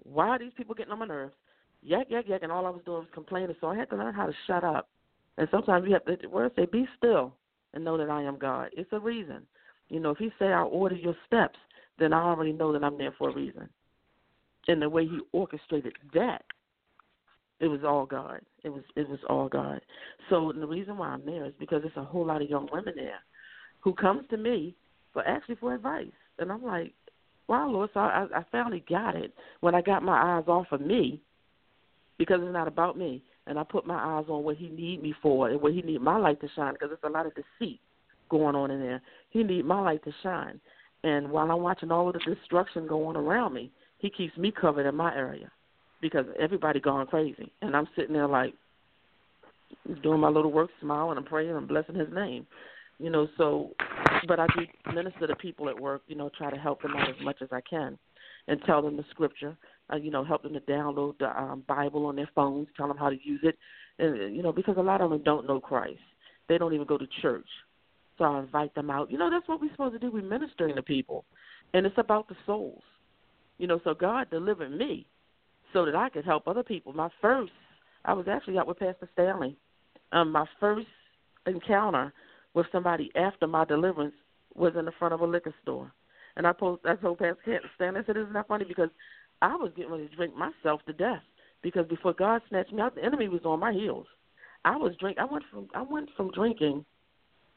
Why 0.04 0.30
are 0.30 0.40
these 0.40 0.54
people 0.56 0.76
getting 0.76 0.94
on 0.94 1.00
my 1.00 1.08
nerves? 1.08 1.34
Yak 1.82 2.08
yak 2.10 2.26
yak, 2.28 2.44
and 2.44 2.52
all 2.52 2.66
I 2.66 2.70
was 2.70 2.82
doing 2.86 3.00
was 3.00 3.08
complaining. 3.14 3.56
So 3.60 3.68
I 3.68 3.76
had 3.76 3.90
to 3.90 3.96
learn 3.96 4.14
how 4.14 4.28
to 4.28 4.34
shut 4.48 4.64
up. 4.64 4.90
And 5.38 5.48
sometimes 5.52 5.86
you 5.88 5.94
have 5.94 6.06
to, 6.06 6.28
where 6.28 6.50
say, 6.56 6.66
be 6.66 6.88
still 6.98 7.34
and 7.74 7.84
know 7.84 7.98
that 7.98 8.10
I 8.10 8.24
am 8.24 8.38
God. 8.38 8.70
It's 8.74 8.92
a 8.94 9.00
reason. 9.00 9.42
You 9.90 10.00
know, 10.00 10.12
if 10.12 10.18
He 10.18 10.32
say 10.40 10.48
I'll 10.48 10.68
order 10.68 10.96
your 10.96 11.16
steps, 11.28 11.60
then 12.00 12.14
I 12.14 12.24
already 12.24 12.54
know 12.54 12.72
that 12.74 12.84
I'm 12.84 12.98
there 12.98 13.14
for 13.18 13.30
a 13.30 13.34
reason. 13.34 13.70
And 14.68 14.82
the 14.82 14.90
way 14.90 15.06
He 15.06 15.20
orchestrated 15.32 15.94
that, 16.14 16.44
it 17.60 17.68
was 17.68 17.84
all 17.86 18.06
God. 18.06 18.42
It 18.64 18.70
was 18.70 18.84
it 18.96 19.08
was 19.08 19.20
all 19.30 19.48
God. 19.48 19.80
So 20.30 20.52
the 20.54 20.68
reason 20.68 20.98
why 20.98 21.08
I'm 21.10 21.26
there 21.26 21.46
is 21.46 21.54
because 21.60 21.82
there's 21.84 21.96
a 21.96 22.04
whole 22.04 22.26
lot 22.26 22.42
of 22.42 22.50
young 22.50 22.68
women 22.72 22.94
there 22.96 23.20
who 23.80 23.94
comes 23.94 24.26
to 24.30 24.38
me 24.38 24.76
for 25.14 25.26
actually 25.26 25.56
for 25.56 25.74
advice, 25.74 26.08
and 26.40 26.52
I'm 26.52 26.64
like, 26.64 26.94
wow, 27.48 27.70
Lord. 27.70 27.92
So 27.94 28.02
I, 28.02 28.26
I 28.36 28.44
finally 28.52 28.84
got 28.90 29.16
it 29.16 29.34
when 29.62 29.74
I 29.74 29.82
got 29.82 30.04
my 30.04 30.38
eyes 30.38 30.46
off 30.48 30.68
of 30.72 30.82
me, 30.82 31.22
because 32.18 32.42
it's 32.44 32.54
not 32.54 32.68
about 32.68 32.98
me, 32.98 33.24
and 33.48 33.60
I 33.60 33.64
put 33.64 33.86
my 33.86 34.18
eyes 34.18 34.26
on 34.30 34.44
what 34.44 34.58
He 34.58 34.70
need 34.70 35.02
me 35.02 35.14
for 35.22 35.50
and 35.50 35.62
what 35.62 35.74
He 35.74 35.82
need 35.82 36.02
my 36.02 36.18
light 36.18 36.42
to 36.42 36.50
shine, 36.56 36.74
because 36.74 36.90
there's 36.90 37.12
a 37.12 37.16
lot 37.16 37.26
of 37.26 37.34
deceit 37.36 37.80
going 38.30 38.56
on 38.56 38.72
in 38.72 38.80
there. 38.80 39.02
He 39.30 39.44
need 39.44 39.66
my 39.66 39.80
light 39.82 40.04
to 40.06 40.12
shine, 40.24 40.60
and 41.04 41.30
while 41.30 41.52
I'm 41.52 41.62
watching 41.62 41.92
all 41.92 42.08
of 42.08 42.14
the 42.14 42.36
destruction 42.36 42.88
go 42.88 43.06
on 43.08 43.16
around 43.16 43.54
me, 43.54 43.72
He 44.00 44.10
keeps 44.10 44.36
me 44.38 44.52
covered 44.52 44.88
in 44.88 44.96
my 44.96 45.16
area 45.16 45.52
because 46.02 46.26
everybody 46.40 46.80
gone 46.80 47.08
crazy, 47.08 47.52
and 47.62 47.76
I'm 47.76 47.88
sitting 47.96 48.14
there 48.14 48.28
like 48.28 48.54
doing 50.04 50.20
my 50.20 50.30
little 50.30 50.52
work, 50.52 50.70
smiling 50.82 51.18
and 51.18 51.26
praying 51.26 51.56
and 51.56 51.68
blessing 51.68 51.96
His 51.96 52.12
name, 52.14 52.46
you 53.00 53.10
know. 53.10 53.28
So, 53.38 53.72
but 54.28 54.40
I 54.40 54.48
do 54.56 54.94
minister 54.94 55.28
to 55.28 55.36
people 55.36 55.70
at 55.70 55.80
work, 55.80 56.02
you 56.08 56.16
know, 56.16 56.30
try 56.38 56.50
to 56.50 56.58
help 56.58 56.82
them 56.82 56.96
out 56.96 57.10
as 57.10 57.16
much 57.24 57.38
as 57.42 57.50
I 57.52 57.62
can, 57.62 57.98
and 58.48 58.60
tell 58.66 58.82
them 58.82 58.98
the 58.98 59.06
scripture, 59.10 59.58
uh, 59.92 59.98
you 59.98 60.12
know, 60.12 60.24
help 60.24 60.44
them 60.44 60.54
to 60.54 60.60
download 60.62 61.18
the 61.20 61.28
um, 61.40 61.64
Bible 61.68 62.06
on 62.06 62.16
their 62.16 62.30
phones, 62.34 62.68
tell 62.76 62.88
them 62.88 62.98
how 62.98 63.10
to 63.10 63.18
use 63.24 63.42
it, 63.44 63.58
and 64.00 64.36
you 64.36 64.42
know, 64.42 64.52
because 64.52 64.76
a 64.78 64.82
lot 64.82 65.02
of 65.02 65.10
them 65.10 65.22
don't 65.24 65.48
know 65.48 65.60
Christ, 65.60 66.00
they 66.50 66.58
don't 66.58 66.74
even 66.74 66.88
go 66.88 66.98
to 66.98 67.08
church. 67.22 67.48
So 68.18 68.24
I 68.24 68.40
invite 68.40 68.74
them 68.76 68.90
out. 68.90 69.12
You 69.12 69.18
know, 69.18 69.30
that's 69.30 69.48
what 69.48 69.60
we're 69.60 69.72
supposed 69.72 69.94
to 69.94 70.00
do. 70.00 70.12
We're 70.12 70.24
ministering 70.24 70.76
to 70.76 70.84
people, 70.84 71.26
and 71.74 71.86
it's 71.86 71.98
about 71.98 72.28
the 72.28 72.36
souls. 72.46 72.84
You 73.58 73.68
know, 73.68 73.80
so 73.84 73.94
God 73.94 74.30
delivered 74.30 74.72
me 74.72 75.06
so 75.74 75.86
that 75.86 75.96
I 75.96 76.10
could 76.10 76.26
help 76.26 76.48
other 76.48 76.64
people. 76.64 76.94
My 76.94 77.10
first, 77.22 77.52
I 78.06 78.14
was 78.14 78.28
actually 78.28 78.58
out 78.58 78.68
with 78.68 78.80
Pastor 78.80 79.10
Stanley. 79.14 79.58
Um, 80.12 80.32
my 80.32 80.46
first 80.60 80.88
encounter 81.48 82.14
with 82.54 82.66
somebody 82.72 83.12
after 83.16 83.48
my 83.48 83.66
deliverance 83.66 84.16
was 84.54 84.74
in 84.78 84.86
the 84.86 84.92
front 84.98 85.14
of 85.14 85.22
a 85.22 85.26
liquor 85.26 85.54
store, 85.62 85.92
and 86.38 86.48
I 86.48 86.54
told 86.54 86.80
I 86.86 86.96
told 86.96 87.20
Pastor 87.20 87.62
Stanley, 87.76 88.02
I 88.02 88.06
said, 88.06 88.18
"Isn't 88.18 88.34
that 88.34 88.48
funny?" 88.48 88.66
Because 88.66 88.90
I 89.42 89.56
was 89.56 89.72
getting 89.76 89.92
ready 89.92 90.08
to 90.08 90.16
drink 90.16 90.34
myself 90.36 90.82
to 90.86 90.94
death 90.94 91.22
because 91.62 91.88
before 91.88 92.14
God 92.14 92.42
snatched 92.50 92.74
me 92.74 92.82
out, 92.82 92.96
the 92.96 93.04
enemy 93.04 93.28
was 93.28 93.42
on 93.46 93.60
my 93.60 93.74
heels. 93.74 94.08
I 94.64 94.78
was 94.78 94.96
drink. 95.00 95.18
I 95.20 95.26
went 95.26 95.44
from 95.52 95.68
I 95.74 95.82
went 95.82 96.10
from 96.16 96.32
drinking 96.32 96.86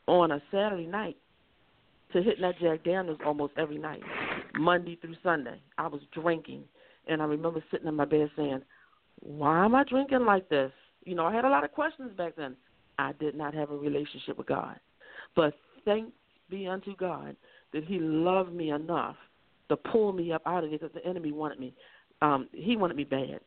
on 0.07 0.33
a 0.33 0.43
Saturday 0.51 0.87
night 0.87 1.17
to 2.12 2.23
hitting 2.23 2.43
that 2.43 2.59
Jack 2.59 2.85
Daniels 2.85 3.19
almost 3.25 3.53
every 3.57 3.79
night, 3.79 4.03
Monday 4.59 4.97
through 4.97 5.17
Sunday. 5.23 5.61
I 5.77 5.87
was 5.87 6.01
drinking 6.12 6.64
and 7.07 7.23
I 7.23 7.25
remember 7.25 7.62
sitting 7.71 7.87
in 7.87 7.95
my 7.95 8.05
bed 8.05 8.31
saying, 8.37 8.62
"Why 9.21 9.64
am 9.64 9.75
I 9.75 9.85
drinking 9.85 10.25
like 10.25 10.49
this?" 10.49 10.73
You 11.05 11.14
know, 11.14 11.27
I 11.27 11.35
had 11.35 11.45
a 11.45 11.51
lot 11.51 11.64
of 11.64 11.73
questions 11.73 12.12
back 12.17 12.37
then. 12.37 12.57
I 12.99 13.12
did 13.12 13.35
not 13.35 13.55
have 13.55 13.71
a 13.71 13.77
relationship 13.77 14.37
with 14.37 14.47
God, 14.47 14.79
but 15.35 15.55
thanks 15.85 16.12
be 16.51 16.67
unto 16.67 16.97
God 16.97 17.37
that 17.73 17.85
He 17.85 17.99
loved 17.99 18.53
me 18.53 18.71
enough 18.71 19.17
to 19.68 19.76
pull 19.76 20.12
me 20.12 20.33
up 20.33 20.42
out 20.46 20.64
of 20.64 20.72
it 20.72 20.81
because 20.81 20.94
the 20.94 21.04
enemy 21.07 21.33
wanted 21.33 21.61
me. 21.61 21.74
Um, 22.22 22.48
he 22.52 22.76
wanted 22.76 22.96
me 22.96 23.04
bad. 23.04 23.40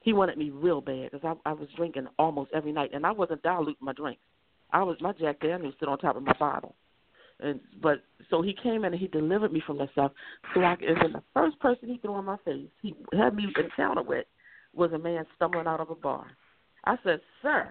He 0.00 0.12
wanted 0.12 0.38
me 0.38 0.50
real 0.50 0.80
bad 0.80 1.10
because 1.10 1.36
I, 1.44 1.50
I 1.50 1.52
was 1.52 1.68
drinking 1.76 2.06
almost 2.18 2.50
every 2.54 2.72
night, 2.72 2.90
and 2.94 3.04
I 3.04 3.10
wasn't 3.10 3.42
diluting 3.42 3.76
my 3.80 3.92
drinks. 3.92 4.22
I 4.72 4.82
was 4.82 4.96
my 5.00 5.12
Jack 5.12 5.40
Daniels 5.40 5.74
stood 5.76 5.88
on 5.88 5.98
top 5.98 6.16
of 6.16 6.22
my 6.22 6.32
bottle 6.38 6.74
and 7.42 7.60
but 7.82 8.02
so 8.28 8.42
he 8.42 8.54
came 8.62 8.84
in 8.84 8.92
and 8.92 9.00
he 9.00 9.08
delivered 9.08 9.52
me 9.52 9.62
from 9.66 9.78
that 9.78 9.90
stuff. 9.92 10.12
So 10.54 10.60
I 10.60 10.72
and 10.72 11.00
then 11.00 11.12
the 11.12 11.22
first 11.34 11.58
person 11.60 11.88
he 11.88 11.98
threw 11.98 12.18
in 12.18 12.24
my 12.24 12.36
face, 12.44 12.68
he 12.82 12.94
had 13.12 13.34
me 13.34 13.46
encounter 13.56 14.02
with, 14.02 14.26
was 14.74 14.92
a 14.92 14.98
man 14.98 15.24
stumbling 15.36 15.66
out 15.66 15.80
of 15.80 15.90
a 15.90 15.94
bar. 15.94 16.26
I 16.84 16.96
said, 17.04 17.20
"Sir, 17.42 17.68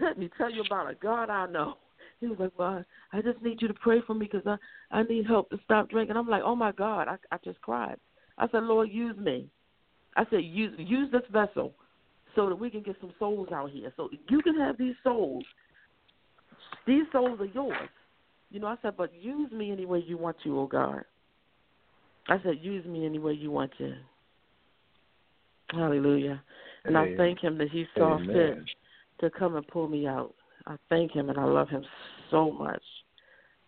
let 0.00 0.18
me 0.18 0.30
tell 0.36 0.50
you 0.50 0.62
about 0.62 0.90
a 0.90 0.94
God 0.94 1.30
I 1.30 1.46
know." 1.46 1.76
He 2.20 2.26
was 2.26 2.38
like, 2.38 2.52
"Well, 2.58 2.84
I 3.12 3.22
just 3.22 3.42
need 3.42 3.60
you 3.60 3.68
to 3.68 3.74
pray 3.74 4.00
for 4.06 4.14
me 4.14 4.28
because 4.30 4.46
I 4.46 4.56
I 4.98 5.02
need 5.04 5.26
help 5.26 5.50
to 5.50 5.58
stop 5.64 5.90
drinking." 5.90 6.16
I'm 6.16 6.28
like, 6.28 6.42
"Oh 6.44 6.56
my 6.56 6.72
God!" 6.72 7.08
I 7.08 7.16
I 7.30 7.38
just 7.44 7.60
cried. 7.60 7.96
I 8.38 8.48
said, 8.48 8.64
"Lord, 8.64 8.90
use 8.90 9.16
me." 9.16 9.48
I 10.16 10.24
said, 10.30 10.44
"Use 10.44 10.72
use 10.78 11.10
this 11.12 11.22
vessel." 11.30 11.74
So 12.34 12.50
that 12.50 12.56
we 12.56 12.68
can 12.68 12.82
get 12.82 12.96
some 13.00 13.14
souls 13.18 13.48
out 13.50 13.70
here. 13.70 13.90
So 13.96 14.10
you 14.28 14.42
can 14.42 14.60
have 14.60 14.76
these 14.76 14.94
souls. 15.02 15.42
These 16.86 17.04
souls 17.10 17.40
are 17.40 17.46
yours 17.46 17.88
you 18.50 18.60
know, 18.60 18.68
I 18.68 18.76
said, 18.82 18.96
but 18.96 19.12
use 19.14 19.50
me 19.50 19.72
any 19.72 19.86
way 19.86 20.02
you 20.06 20.16
want 20.16 20.36
to, 20.44 20.58
oh 20.60 20.66
God. 20.66 21.02
I 22.28 22.38
said, 22.42 22.58
use 22.60 22.84
me 22.86 23.04
any 23.04 23.18
way 23.18 23.32
you 23.32 23.50
want 23.50 23.72
to. 23.78 23.94
Hallelujah. 25.70 26.42
And 26.84 26.96
Amen. 26.96 27.14
I 27.14 27.16
thank 27.16 27.40
him 27.40 27.58
that 27.58 27.70
he 27.70 27.86
saw 27.96 28.16
Amen. 28.16 28.66
fit 29.20 29.30
to 29.30 29.38
come 29.38 29.56
and 29.56 29.66
pull 29.66 29.88
me 29.88 30.06
out. 30.06 30.34
I 30.66 30.76
thank 30.88 31.12
him 31.12 31.28
and 31.28 31.38
I 31.38 31.44
love 31.44 31.68
him 31.68 31.84
so 32.30 32.50
much. 32.50 32.82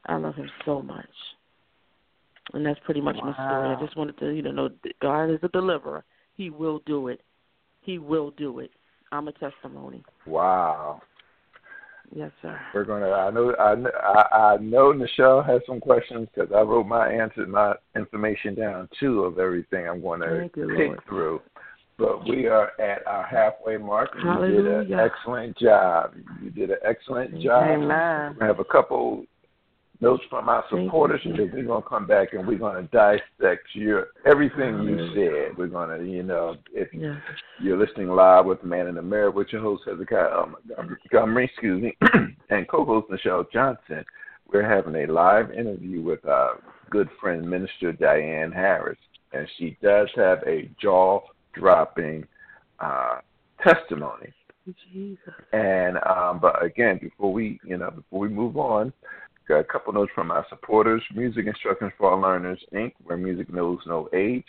I 0.07 0.17
love 0.17 0.35
him 0.35 0.51
so 0.65 0.83
much. 0.83 1.07
And 2.55 2.65
that's 2.65 2.81
pretty 2.85 3.01
much 3.01 3.17
wow. 3.17 3.25
my 3.27 3.35
story. 3.35 3.77
I 3.77 3.85
just 3.85 3.97
wanted 3.97 4.19
to, 4.19 4.31
you 4.31 4.43
know, 4.43 4.71
God 5.03 5.27
is 5.27 5.39
a 5.43 5.49
deliverer. 5.49 6.05
He 6.35 6.51
will 6.51 6.81
do 6.87 7.09
it. 7.09 7.21
He 7.83 7.99
will 7.99 8.31
do 8.33 8.61
it. 8.61 8.71
I'm 9.13 9.29
a 9.29 9.33
testimony. 9.33 10.03
Wow. 10.27 11.03
Yes, 12.15 12.31
sir. 12.41 12.59
We're 12.75 12.85
gonna. 12.85 13.11
I 13.11 13.31
know. 13.31 13.55
I, 13.59 14.37
I 14.37 14.57
know 14.59 14.95
Nichelle 14.95 15.47
has 15.47 15.61
some 15.67 15.79
questions 15.79 16.27
because 16.35 16.51
I 16.55 16.63
wrote 16.63 16.87
my 16.87 17.07
answer, 17.07 17.47
my 17.47 17.75
information 17.97 18.55
down 18.55 18.89
too 18.99 19.25
of 19.25 19.39
everything 19.39 19.87
I'm 19.87 20.01
going 20.01 20.21
to 20.21 20.49
pick 20.55 21.07
through. 21.07 21.43
But 21.99 22.29
we 22.29 22.47
are 22.47 22.71
at 22.81 23.05
our 23.07 23.25
halfway 23.25 23.77
mark. 23.77 24.11
Hallelujah. 24.23 24.83
You 24.83 24.85
did 24.85 24.93
an 24.93 25.01
excellent 25.01 25.59
job. 25.59 26.15
You 26.43 26.51
did 26.51 26.71
an 26.71 26.77
excellent 26.87 27.43
job. 27.43 27.65
Amen. 27.69 28.37
We 28.41 28.47
have 28.47 28.61
a 28.61 28.65
couple 28.65 29.25
notes 30.01 30.23
from 30.31 30.49
our 30.49 30.65
supporters, 30.71 31.21
and 31.25 31.37
we're 31.37 31.65
going 31.65 31.83
to 31.83 31.89
come 31.89 32.07
back 32.07 32.33
and 32.33 32.47
we're 32.47 32.59
going 32.59 32.83
to 32.83 32.89
dissect 32.91 33.67
your 33.73 34.09
everything 34.25 34.83
you 34.83 35.11
said. 35.15 35.57
We're 35.59 35.67
going 35.67 35.99
to, 35.99 36.07
you 36.07 36.23
know, 36.23 36.57
if 36.73 36.89
yeah. 36.93 37.17
you're 37.61 37.79
listening 37.79 38.09
live 38.09 38.47
with 38.47 38.63
Man 38.63 38.87
in 38.87 38.95
the 38.95 39.03
Mirror 39.03 39.33
with 39.33 39.49
your 39.51 39.63
host 39.63 39.83
Hezekiah 39.87 40.39
um, 40.39 40.57
Montgomery, 40.77 41.47
excuse 41.47 41.83
me, 41.83 41.97
and 42.51 42.69
co-host 42.69 43.09
Nichelle 43.11 43.51
Johnson, 43.53 44.05
we're 44.53 44.69
having 44.69 44.95
a 44.95 45.13
live 45.13 45.51
interview 45.51 46.01
with 46.01 46.25
our 46.27 46.63
good 46.91 47.09
friend 47.21 47.49
Minister 47.49 47.93
Diane 47.93 48.53
Harris, 48.53 48.99
and 49.33 49.49
she 49.59 49.77
does 49.83 50.09
have 50.17 50.39
a 50.47 50.71
jaw-dropping 51.55 52.27
uh, 52.81 53.19
testimony. 53.63 54.33
Jesus. 54.93 55.33
And 55.53 55.97
um, 56.07 56.41
but 56.41 56.63
again, 56.63 56.99
before 57.01 57.33
we, 57.33 57.59
you 57.65 57.79
know, 57.79 57.91
before 57.91 58.21
we 58.21 58.29
move 58.29 58.59
on, 58.59 58.93
Got 59.49 59.61
a 59.61 59.65
couple 59.65 59.95
notes 59.95 60.13
from 60.15 60.31
our 60.31 60.45
supporters 60.51 61.03
Music 61.15 61.47
Instructions 61.47 61.93
for 61.97 62.13
All 62.13 62.21
Learners, 62.21 62.63
Inc., 62.75 62.93
where 63.05 63.17
music 63.17 63.51
knows 63.51 63.79
no 63.87 64.07
age. 64.13 64.45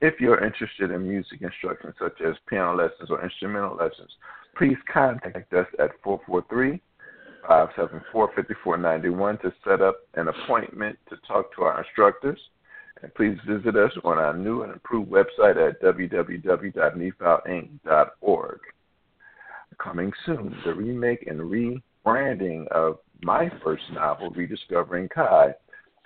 If 0.00 0.20
you're 0.20 0.44
interested 0.44 0.92
in 0.92 1.08
music 1.08 1.42
instruction, 1.42 1.92
such 1.98 2.20
as 2.24 2.36
piano 2.48 2.76
lessons 2.76 3.10
or 3.10 3.24
instrumental 3.24 3.74
lessons, 3.74 4.10
please 4.56 4.76
contact 4.92 5.52
us 5.52 5.66
at 5.80 5.90
443 6.04 6.80
574 7.48 8.28
5491 8.36 9.38
to 9.38 9.52
set 9.64 9.82
up 9.82 9.96
an 10.14 10.28
appointment 10.28 10.96
to 11.08 11.16
talk 11.26 11.52
to 11.56 11.62
our 11.62 11.82
instructors. 11.82 12.38
And 13.02 13.14
please 13.14 13.38
visit 13.46 13.76
us 13.76 13.92
on 14.04 14.16
our 14.18 14.36
new 14.36 14.62
and 14.62 14.72
improved 14.72 15.10
website 15.10 15.56
at 15.56 15.80
www.nephilinc.org. 15.82 18.60
Coming 19.78 20.12
soon, 20.24 20.56
the 20.64 20.74
remake 20.74 21.26
and 21.26 21.40
rebranding 21.40 22.66
of 22.68 22.98
my 23.22 23.50
first 23.62 23.82
novel, 23.92 24.30
Rediscovering 24.30 25.10
Kai. 25.10 25.54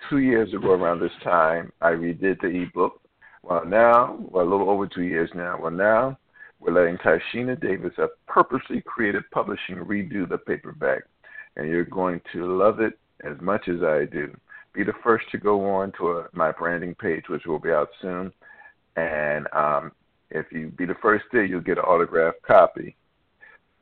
Two 0.09 0.17
years 0.17 0.53
ago, 0.53 0.71
around 0.71 0.99
this 0.99 1.11
time, 1.23 1.71
I 1.81 1.91
redid 1.91 2.41
the 2.41 2.47
ebook. 2.47 2.99
Well, 3.43 3.63
now, 3.65 4.17
well, 4.19 4.45
a 4.45 4.49
little 4.49 4.69
over 4.69 4.87
two 4.87 5.03
years 5.03 5.29
now. 5.33 5.57
Well, 5.61 5.71
now 5.71 6.17
we're 6.59 6.73
letting 6.73 6.97
Tashina 6.97 7.59
Davis 7.59 7.93
of 7.97 8.09
Purposely 8.27 8.81
Creative 8.81 9.23
Publishing 9.31 9.77
redo 9.77 10.27
the 10.27 10.37
paperback, 10.37 11.03
and 11.55 11.67
you're 11.67 11.85
going 11.85 12.21
to 12.33 12.57
love 12.57 12.81
it 12.81 12.99
as 13.23 13.39
much 13.41 13.67
as 13.67 13.83
I 13.83 14.05
do. 14.05 14.35
Be 14.73 14.83
the 14.83 14.93
first 15.03 15.25
to 15.31 15.37
go 15.37 15.69
on 15.69 15.91
to 15.97 16.11
a, 16.11 16.27
my 16.33 16.51
branding 16.51 16.95
page, 16.95 17.25
which 17.27 17.45
will 17.45 17.59
be 17.59 17.71
out 17.71 17.89
soon. 18.01 18.31
And 18.95 19.47
um, 19.53 19.91
if 20.29 20.45
you 20.51 20.69
be 20.69 20.85
the 20.85 20.95
first 21.01 21.25
there, 21.31 21.43
you'll 21.43 21.61
get 21.61 21.77
an 21.77 21.83
autographed 21.83 22.41
copy. 22.43 22.95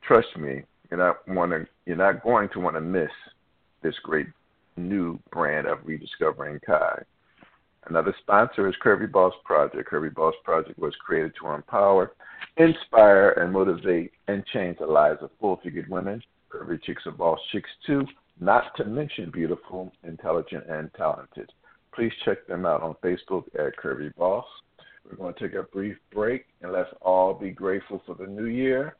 Trust 0.02 0.36
me, 0.36 0.62
you're 0.90 0.98
not 0.98 1.26
want 1.28 1.52
to, 1.52 1.66
you're 1.86 1.96
not 1.96 2.22
going 2.22 2.48
to 2.50 2.60
want 2.60 2.76
to 2.76 2.80
miss 2.80 3.10
this 3.82 3.94
great 4.02 4.26
new 4.76 5.18
brand 5.30 5.66
of 5.66 5.78
rediscovering 5.84 6.60
Kai. 6.66 7.02
Another 7.88 8.14
sponsor 8.20 8.68
is 8.68 8.74
Curvy 8.84 9.10
Boss 9.10 9.32
Project. 9.44 9.90
Curvy 9.90 10.14
Boss 10.14 10.34
Project 10.44 10.78
was 10.78 10.94
created 11.04 11.32
to 11.40 11.48
empower, 11.48 12.12
inspire, 12.56 13.30
and 13.30 13.52
motivate 13.52 14.12
and 14.28 14.44
change 14.46 14.78
the 14.78 14.86
lives 14.86 15.18
of 15.22 15.30
full-figured 15.40 15.88
women. 15.88 16.22
Curvy 16.50 16.82
chicks 16.82 17.06
are 17.06 17.12
boss 17.12 17.38
chicks 17.52 17.70
too, 17.86 18.04
not 18.40 18.74
to 18.76 18.84
mention 18.84 19.30
beautiful, 19.30 19.92
intelligent, 20.02 20.64
and 20.68 20.90
talented. 20.94 21.52
Please 21.94 22.12
check 22.24 22.46
them 22.46 22.64
out 22.64 22.82
on 22.82 22.94
Facebook 23.04 23.44
at 23.54 23.76
Curvy 23.76 24.14
Boss. 24.16 24.46
We're 25.04 25.16
going 25.16 25.34
to 25.34 25.40
take 25.40 25.54
a 25.54 25.64
brief 25.64 25.96
break 26.12 26.46
and 26.62 26.72
let's 26.72 26.90
all 27.02 27.34
be 27.34 27.50
grateful 27.50 28.02
for 28.06 28.14
the 28.14 28.26
new 28.26 28.46
year 28.46 28.96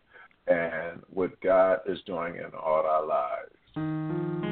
and 0.46 1.00
what 1.08 1.40
God 1.40 1.80
is 1.86 1.98
doing 2.06 2.36
in 2.36 2.50
all 2.54 2.84
our 2.86 3.06
lives. 3.06 4.49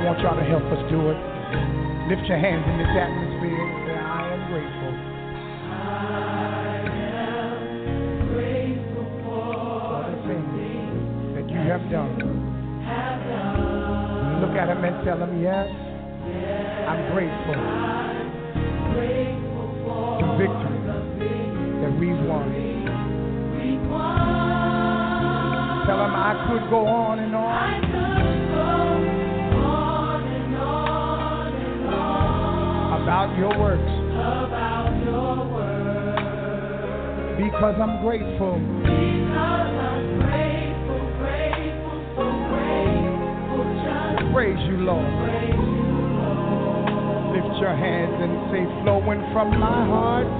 I 0.00 0.04
want 0.04 0.18
y'all 0.20 0.34
to 0.34 0.48
help 0.48 0.64
us 0.72 0.80
do 0.88 1.12
it. 1.12 1.18
Lift 2.08 2.24
your 2.24 2.40
hands 2.40 2.64
Because 37.80 37.96
I'm 37.96 38.04
grateful. 38.04 38.60
Praise 44.34 44.58
you, 44.68 44.76
Lord. 44.84 45.06
Lift 47.32 47.60
your 47.60 47.74
hands 47.74 48.16
and 48.20 48.50
say, 48.52 48.64
flowing 48.82 49.22
from 49.32 49.58
my 49.58 49.86
heart. 49.86 50.39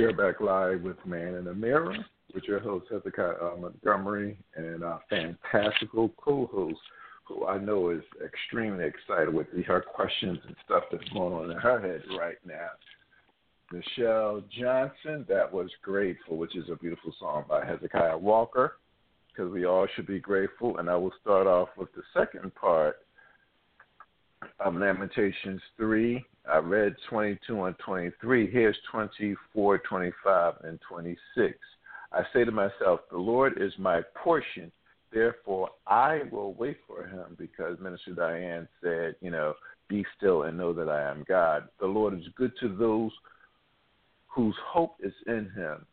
We 0.00 0.06
are 0.06 0.14
back 0.14 0.40
live 0.40 0.80
with 0.80 0.96
Man 1.04 1.34
in 1.34 1.44
the 1.44 1.52
Mirror 1.52 1.94
with 2.32 2.44
your 2.44 2.58
host 2.58 2.86
Hezekiah 2.90 3.34
uh, 3.38 3.56
Montgomery 3.60 4.38
and 4.56 4.82
our 4.82 5.02
fantastical 5.10 6.08
co-host, 6.16 6.78
who 7.28 7.44
I 7.44 7.58
know 7.58 7.90
is 7.90 8.00
extremely 8.24 8.86
excited 8.86 9.34
with 9.34 9.48
her 9.66 9.82
questions 9.82 10.38
and 10.46 10.56
stuff 10.64 10.84
that's 10.90 11.06
going 11.10 11.34
on 11.34 11.50
in 11.50 11.58
her 11.58 11.78
head 11.78 12.00
right 12.18 12.38
now. 12.46 12.70
Nichelle 13.74 14.42
Johnson, 14.58 15.26
that 15.28 15.52
was 15.52 15.68
grateful, 15.82 16.38
which 16.38 16.56
is 16.56 16.70
a 16.72 16.76
beautiful 16.76 17.12
song 17.20 17.44
by 17.46 17.66
Hezekiah 17.66 18.16
Walker, 18.16 18.78
because 19.28 19.52
we 19.52 19.66
all 19.66 19.86
should 19.94 20.06
be 20.06 20.18
grateful. 20.18 20.78
And 20.78 20.88
I 20.88 20.96
will 20.96 21.12
start 21.20 21.46
off 21.46 21.68
with 21.76 21.92
the 21.92 22.02
second 22.18 22.54
part 22.54 23.00
of 24.60 24.74
Lamentations 24.76 25.60
3. 25.76 26.24
I 26.48 26.58
read 26.58 26.96
22 27.08 27.64
and 27.64 27.76
23. 27.78 28.50
Here's 28.50 28.76
24, 28.90 29.78
25, 29.78 30.54
and 30.64 30.78
26. 30.88 31.58
I 32.12 32.22
say 32.32 32.44
to 32.44 32.50
myself, 32.50 33.00
The 33.10 33.18
Lord 33.18 33.60
is 33.60 33.72
my 33.78 34.00
portion. 34.14 34.72
Therefore, 35.12 35.70
I 35.86 36.22
will 36.30 36.54
wait 36.54 36.78
for 36.86 37.06
him 37.06 37.36
because 37.36 37.78
Minister 37.80 38.12
Diane 38.12 38.68
said, 38.82 39.16
you 39.20 39.30
know, 39.30 39.54
be 39.88 40.04
still 40.16 40.44
and 40.44 40.56
know 40.56 40.72
that 40.72 40.88
I 40.88 41.10
am 41.10 41.24
God. 41.28 41.68
The 41.80 41.86
Lord 41.86 42.14
is 42.14 42.24
good 42.36 42.52
to 42.60 42.68
those 42.68 43.10
whose 44.28 44.54
hope 44.64 44.96
is 45.02 45.12
in 45.26 45.50
him, 45.54 45.84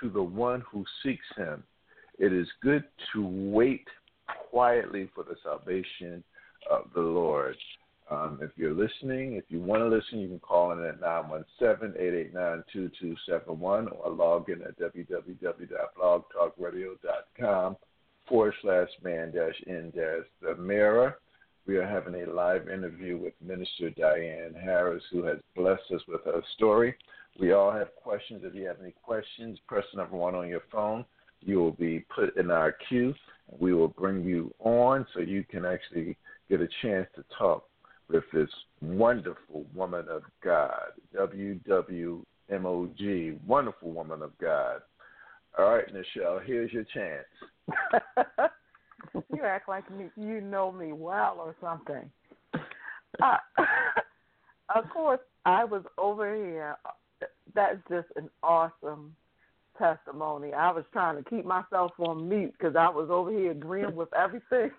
to 0.00 0.10
the 0.10 0.22
one 0.22 0.62
who 0.70 0.84
seeks 1.02 1.26
him. 1.36 1.64
It 2.18 2.32
is 2.32 2.46
good 2.62 2.84
to 3.12 3.26
wait 3.26 3.86
quietly 4.50 5.10
for 5.12 5.24
the 5.24 5.34
salvation 5.42 6.22
of 6.70 6.84
the 6.94 7.00
Lord. 7.00 7.56
Um, 8.12 8.38
if 8.42 8.50
you're 8.56 8.74
listening, 8.74 9.34
if 9.34 9.44
you 9.48 9.60
want 9.60 9.80
to 9.80 9.88
listen, 9.88 10.18
you 10.18 10.26
can 10.28 10.40
call 10.40 10.72
in 10.72 10.84
at 10.84 11.00
917-889-2271 11.00 13.58
or 13.58 14.10
log 14.10 14.50
in 14.50 14.60
at 14.62 14.78
www.blogtalkradio.com 14.78 17.76
forward 18.28 18.54
slash 18.60 18.88
man 19.02 19.32
dash 19.32 19.58
in 19.66 19.90
dash 19.96 20.26
the 20.42 20.54
mirror. 20.56 21.20
We 21.66 21.78
are 21.78 21.88
having 21.88 22.16
a 22.16 22.26
live 22.30 22.68
interview 22.68 23.16
with 23.16 23.32
Minister 23.40 23.88
Diane 23.90 24.54
Harris, 24.62 25.02
who 25.10 25.24
has 25.24 25.38
blessed 25.56 25.90
us 25.94 26.02
with 26.06 26.22
her 26.26 26.42
story. 26.56 26.94
We 27.40 27.52
all 27.52 27.72
have 27.72 27.96
questions. 27.96 28.42
If 28.44 28.54
you 28.54 28.66
have 28.66 28.82
any 28.82 28.92
questions, 29.02 29.58
press 29.66 29.86
number 29.94 30.16
one 30.16 30.34
on 30.34 30.48
your 30.48 30.64
phone. 30.70 31.06
You 31.40 31.60
will 31.60 31.72
be 31.72 32.04
put 32.14 32.36
in 32.36 32.50
our 32.50 32.72
queue. 32.88 33.14
We 33.58 33.72
will 33.72 33.88
bring 33.88 34.22
you 34.22 34.52
on 34.58 35.06
so 35.14 35.20
you 35.20 35.44
can 35.48 35.64
actually 35.64 36.18
get 36.50 36.60
a 36.60 36.68
chance 36.82 37.08
to 37.14 37.24
talk 37.38 37.64
with 38.08 38.24
this 38.32 38.48
wonderful 38.80 39.64
woman 39.74 40.06
of 40.10 40.22
God, 40.42 40.92
WWMOG, 41.14 42.24
wonderful 43.46 43.90
woman 43.90 44.22
of 44.22 44.36
God. 44.38 44.80
All 45.58 45.74
right, 45.74 45.86
Nichelle, 45.92 46.44
here's 46.44 46.72
your 46.72 46.84
chance. 46.84 47.26
you 49.34 49.42
act 49.44 49.68
like 49.68 49.84
you 50.16 50.40
know 50.40 50.72
me 50.72 50.92
well 50.92 51.36
or 51.38 51.54
something. 51.60 52.10
Uh, 53.22 53.36
of 54.74 54.88
course, 54.90 55.20
I 55.44 55.64
was 55.64 55.82
over 55.98 56.34
here. 56.34 56.76
That's 57.54 57.78
just 57.88 58.08
an 58.16 58.30
awesome 58.42 59.14
testimony. 59.78 60.52
I 60.52 60.70
was 60.70 60.84
trying 60.92 61.22
to 61.22 61.28
keep 61.28 61.44
myself 61.44 61.92
on 61.98 62.28
mute 62.28 62.54
because 62.58 62.76
I 62.76 62.88
was 62.88 63.08
over 63.10 63.30
here 63.30 63.50
agreeing 63.52 63.94
with 63.94 64.12
everything 64.14 64.70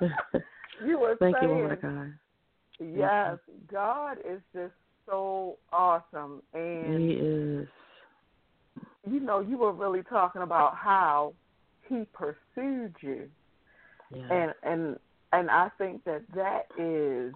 you 0.84 0.98
were 0.98 1.16
Thank 1.16 1.36
saying. 1.40 1.56
you, 1.56 1.64
of 1.64 1.82
God. 1.82 2.12
Yes, 2.78 3.38
God 3.70 4.18
is 4.18 4.40
just 4.54 4.72
so 5.06 5.58
awesome, 5.72 6.42
and 6.54 7.00
He 7.00 7.10
is. 7.16 7.68
You 9.10 9.20
know, 9.20 9.40
you 9.40 9.58
were 9.58 9.72
really 9.72 10.02
talking 10.02 10.42
about 10.42 10.76
how 10.76 11.34
He 11.88 12.06
pursued 12.12 12.94
you, 13.00 13.28
yeah. 14.14 14.32
and 14.32 14.54
and 14.62 14.96
and 15.32 15.50
I 15.50 15.70
think 15.78 16.04
that 16.04 16.22
that 16.34 16.66
is, 16.78 17.34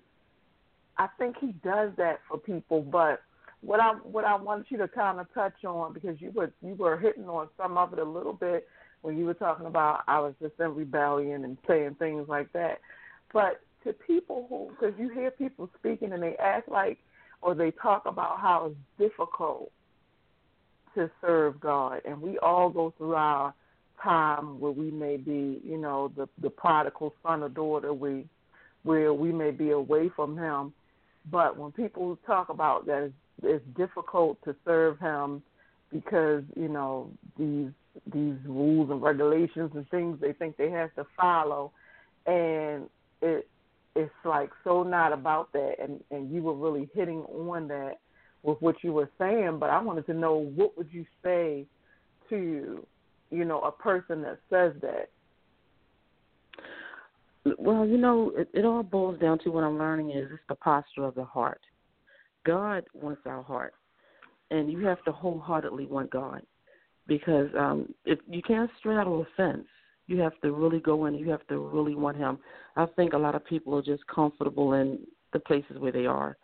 I 0.99 1.09
think 1.19 1.37
He 1.41 1.53
does 1.65 1.91
that 1.97 2.21
for 2.29 2.39
people. 2.39 2.83
But 2.83 3.21
what 3.61 3.81
I 3.81 3.93
what 4.03 4.25
I 4.25 4.37
want 4.37 4.67
you 4.71 4.79
to 4.79 4.89
kind 4.89 5.21
of 5.21 5.33
touch 5.35 5.65
on 5.65 5.93
because 5.93 6.21
you 6.21 6.31
were 6.33 6.53
you 6.63 6.75
were 6.75 6.99
hitting 6.99 7.29
on 7.29 7.49
some 7.57 7.77
of 7.77 7.93
it 7.93 7.99
a 7.99 8.05
little 8.05 8.33
bit 8.33 8.67
when 9.03 9.19
you 9.19 9.27
were 9.27 9.35
talking 9.35 9.67
about 9.67 10.01
I 10.07 10.21
was 10.21 10.35
just 10.41 10.55
in 10.59 10.75
rebellion 10.75 11.45
and 11.45 11.59
saying 11.67 11.97
things 11.99 12.29
like 12.29 12.53
that, 12.53 12.81
but 13.33 13.61
to 13.85 13.93
people 13.93 14.47
who, 14.49 14.71
because 14.71 14.99
you 14.99 15.09
hear 15.11 15.31
people 15.31 15.69
speaking 15.79 16.13
and 16.13 16.23
they 16.23 16.37
act 16.37 16.69
like, 16.69 16.99
or 17.43 17.55
they 17.55 17.71
talk 17.71 18.07
about 18.07 18.41
how 18.41 18.71
it's 18.71 19.11
difficult 19.11 19.71
to 20.95 21.11
serve 21.21 21.61
God, 21.61 22.01
and 22.05 22.21
we 22.21 22.39
all 22.39 22.71
go 22.71 22.95
through 22.97 23.15
our 23.15 23.53
time 24.03 24.61
where 24.61 24.73
we 24.73 24.91
may 24.91 25.17
be, 25.17 25.61
you 25.65 25.79
know, 25.79 26.13
the 26.17 26.29
the 26.41 26.51
prodigal 26.51 27.15
son 27.23 27.43
or 27.43 27.49
daughter, 27.49 27.93
we 27.93 28.25
where 28.83 29.13
we 29.13 29.33
may 29.33 29.51
be 29.51 29.71
away 29.71 30.11
from 30.15 30.37
Him. 30.37 30.73
But 31.31 31.57
when 31.57 31.73
people 31.73 32.19
talk 32.27 32.51
about 32.51 32.87
that, 32.87 33.05
it's, 33.05 33.15
it's 33.43 33.65
difficult 33.77 34.39
to 34.45 34.55
serve 34.65 34.99
Him 35.01 35.43
because 35.93 36.43
you 36.57 36.69
know 36.69 37.11
these 37.39 37.71
these 38.13 38.37
rules 38.47 38.91
and 38.91 39.03
regulations 39.03 39.71
and 39.75 39.89
things 39.91 40.19
they 40.21 40.33
think 40.33 40.57
they 40.57 40.71
have 40.71 40.95
to 40.95 41.07
follow, 41.17 41.73
and 42.27 42.89
it 43.25 43.49
it's 43.97 44.11
like 44.25 44.51
so 44.65 44.83
not 44.83 45.13
about 45.13 45.53
that 45.53 45.75
and 45.83 46.01
and 46.11 46.31
you 46.31 46.43
were 46.43 46.55
really 46.55 46.89
hitting 46.95 47.21
on 47.23 47.69
that 47.69 47.99
with 48.43 48.61
what 48.61 48.77
you 48.83 48.93
were 48.93 49.09
saying 49.19 49.59
but 49.59 49.71
i 49.71 49.81
wanted 49.81 50.07
to 50.07 50.15
know 50.15 50.51
what 50.55 50.77
would 50.77 50.89
you 50.93 51.05
say 51.23 51.65
to 52.29 52.85
you 53.31 53.45
know 53.45 53.61
a 53.61 53.73
person 53.73 54.23
that 54.23 54.39
says 54.51 54.73
that? 54.81 55.11
Well 57.59 57.87
you 57.87 57.99
know 57.99 58.33
it, 58.37 58.49
it 58.55 58.65
all 58.65 58.83
boils 58.83 59.21
down 59.21 59.39
to 59.41 59.51
what 59.51 59.65
i'm 59.65 59.79
learning 59.79 60.11
is 60.11 60.29
it's 60.31 60.43
the 60.49 60.55
posture 60.55 61.05
of 61.05 61.15
the 61.15 61.25
heart. 61.25 61.61
God 62.47 62.85
wants 62.95 63.23
our 63.27 63.43
heart 63.43 63.75
and 64.51 64.71
you 64.71 64.85
have 64.87 65.03
to 65.05 65.13
wholeheartedly 65.13 65.87
want 65.87 66.11
god 66.11 66.43
because 67.07 67.49
um 67.59 67.93
if 68.05 68.19
you 68.29 68.43
can't 68.43 68.71
straddle 68.79 69.23
a 69.23 69.27
fence 69.37 69.67
you 70.07 70.19
have 70.21 70.39
to 70.43 70.53
really 70.53 70.81
go 70.81 71.07
in. 71.07 71.15
You 71.15 71.31
have 71.31 71.47
to 71.49 71.59
really 71.59 71.95
want 71.95 72.17
Him. 72.17 72.39
I 72.77 72.87
think 72.87 73.13
a 73.13 73.19
lot 73.19 73.35
of 73.35 73.45
people 73.47 73.77
are 73.77 73.83
just 73.83 74.07
comfortable 74.07 74.75
in 74.75 75.01
the 75.33 75.39
places 75.41 75.79
where 75.79 75.93
they 75.93 76.07
are, 76.07 76.37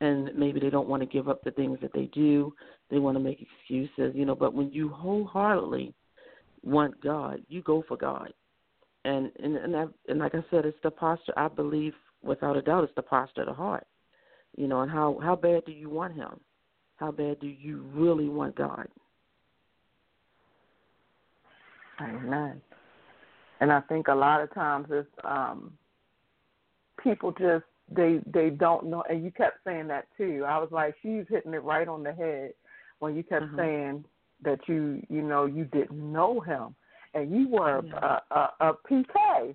and 0.00 0.30
maybe 0.36 0.60
they 0.60 0.70
don't 0.70 0.88
want 0.88 1.02
to 1.02 1.06
give 1.06 1.28
up 1.28 1.42
the 1.44 1.50
things 1.52 1.78
that 1.82 1.92
they 1.92 2.06
do. 2.06 2.52
They 2.90 2.98
want 2.98 3.16
to 3.16 3.22
make 3.22 3.40
excuses, 3.40 4.14
you 4.14 4.24
know. 4.24 4.34
But 4.34 4.54
when 4.54 4.70
you 4.70 4.88
wholeheartedly 4.88 5.94
want 6.62 7.00
God, 7.02 7.40
you 7.48 7.62
go 7.62 7.84
for 7.86 7.96
God. 7.96 8.32
And 9.04 9.30
and 9.42 9.56
and, 9.56 9.76
I, 9.76 9.84
and 10.08 10.18
like 10.18 10.34
I 10.34 10.44
said, 10.50 10.64
it's 10.64 10.78
the 10.82 10.90
posture. 10.90 11.34
I 11.36 11.48
believe 11.48 11.94
without 12.22 12.56
a 12.56 12.62
doubt, 12.62 12.84
it's 12.84 12.94
the 12.96 13.02
posture 13.02 13.42
of 13.42 13.48
the 13.48 13.54
heart. 13.54 13.86
You 14.56 14.66
know, 14.66 14.80
and 14.80 14.90
how 14.90 15.18
how 15.22 15.36
bad 15.36 15.64
do 15.66 15.72
you 15.72 15.90
want 15.90 16.14
Him? 16.14 16.40
How 16.96 17.10
bad 17.10 17.40
do 17.40 17.46
you 17.46 17.84
really 17.94 18.28
want 18.28 18.56
God? 18.56 18.88
Amen. 22.00 22.60
And 23.60 23.72
I 23.72 23.80
think 23.82 24.08
a 24.08 24.14
lot 24.14 24.40
of 24.42 24.52
times 24.52 24.86
it's 24.90 25.08
um 25.24 25.72
people 27.02 27.32
just 27.32 27.64
they 27.94 28.20
they 28.26 28.50
don't 28.50 28.86
know 28.86 29.04
and 29.08 29.24
you 29.24 29.30
kept 29.30 29.58
saying 29.64 29.88
that 29.88 30.06
too. 30.16 30.44
I 30.46 30.58
was 30.58 30.68
like, 30.70 30.94
she's 31.02 31.24
hitting 31.28 31.54
it 31.54 31.62
right 31.62 31.88
on 31.88 32.02
the 32.02 32.12
head 32.12 32.52
when 32.98 33.14
you 33.14 33.22
kept 33.22 33.44
mm-hmm. 33.46 33.58
saying 33.58 34.04
that 34.42 34.60
you 34.66 35.02
you 35.08 35.22
know 35.22 35.46
you 35.46 35.64
didn't 35.64 36.12
know 36.12 36.40
him 36.40 36.74
and 37.14 37.30
you 37.30 37.48
were 37.48 37.82
yeah. 37.84 38.18
a, 38.30 38.34
a, 38.34 38.50
a 38.60 38.72
PK. 38.90 39.54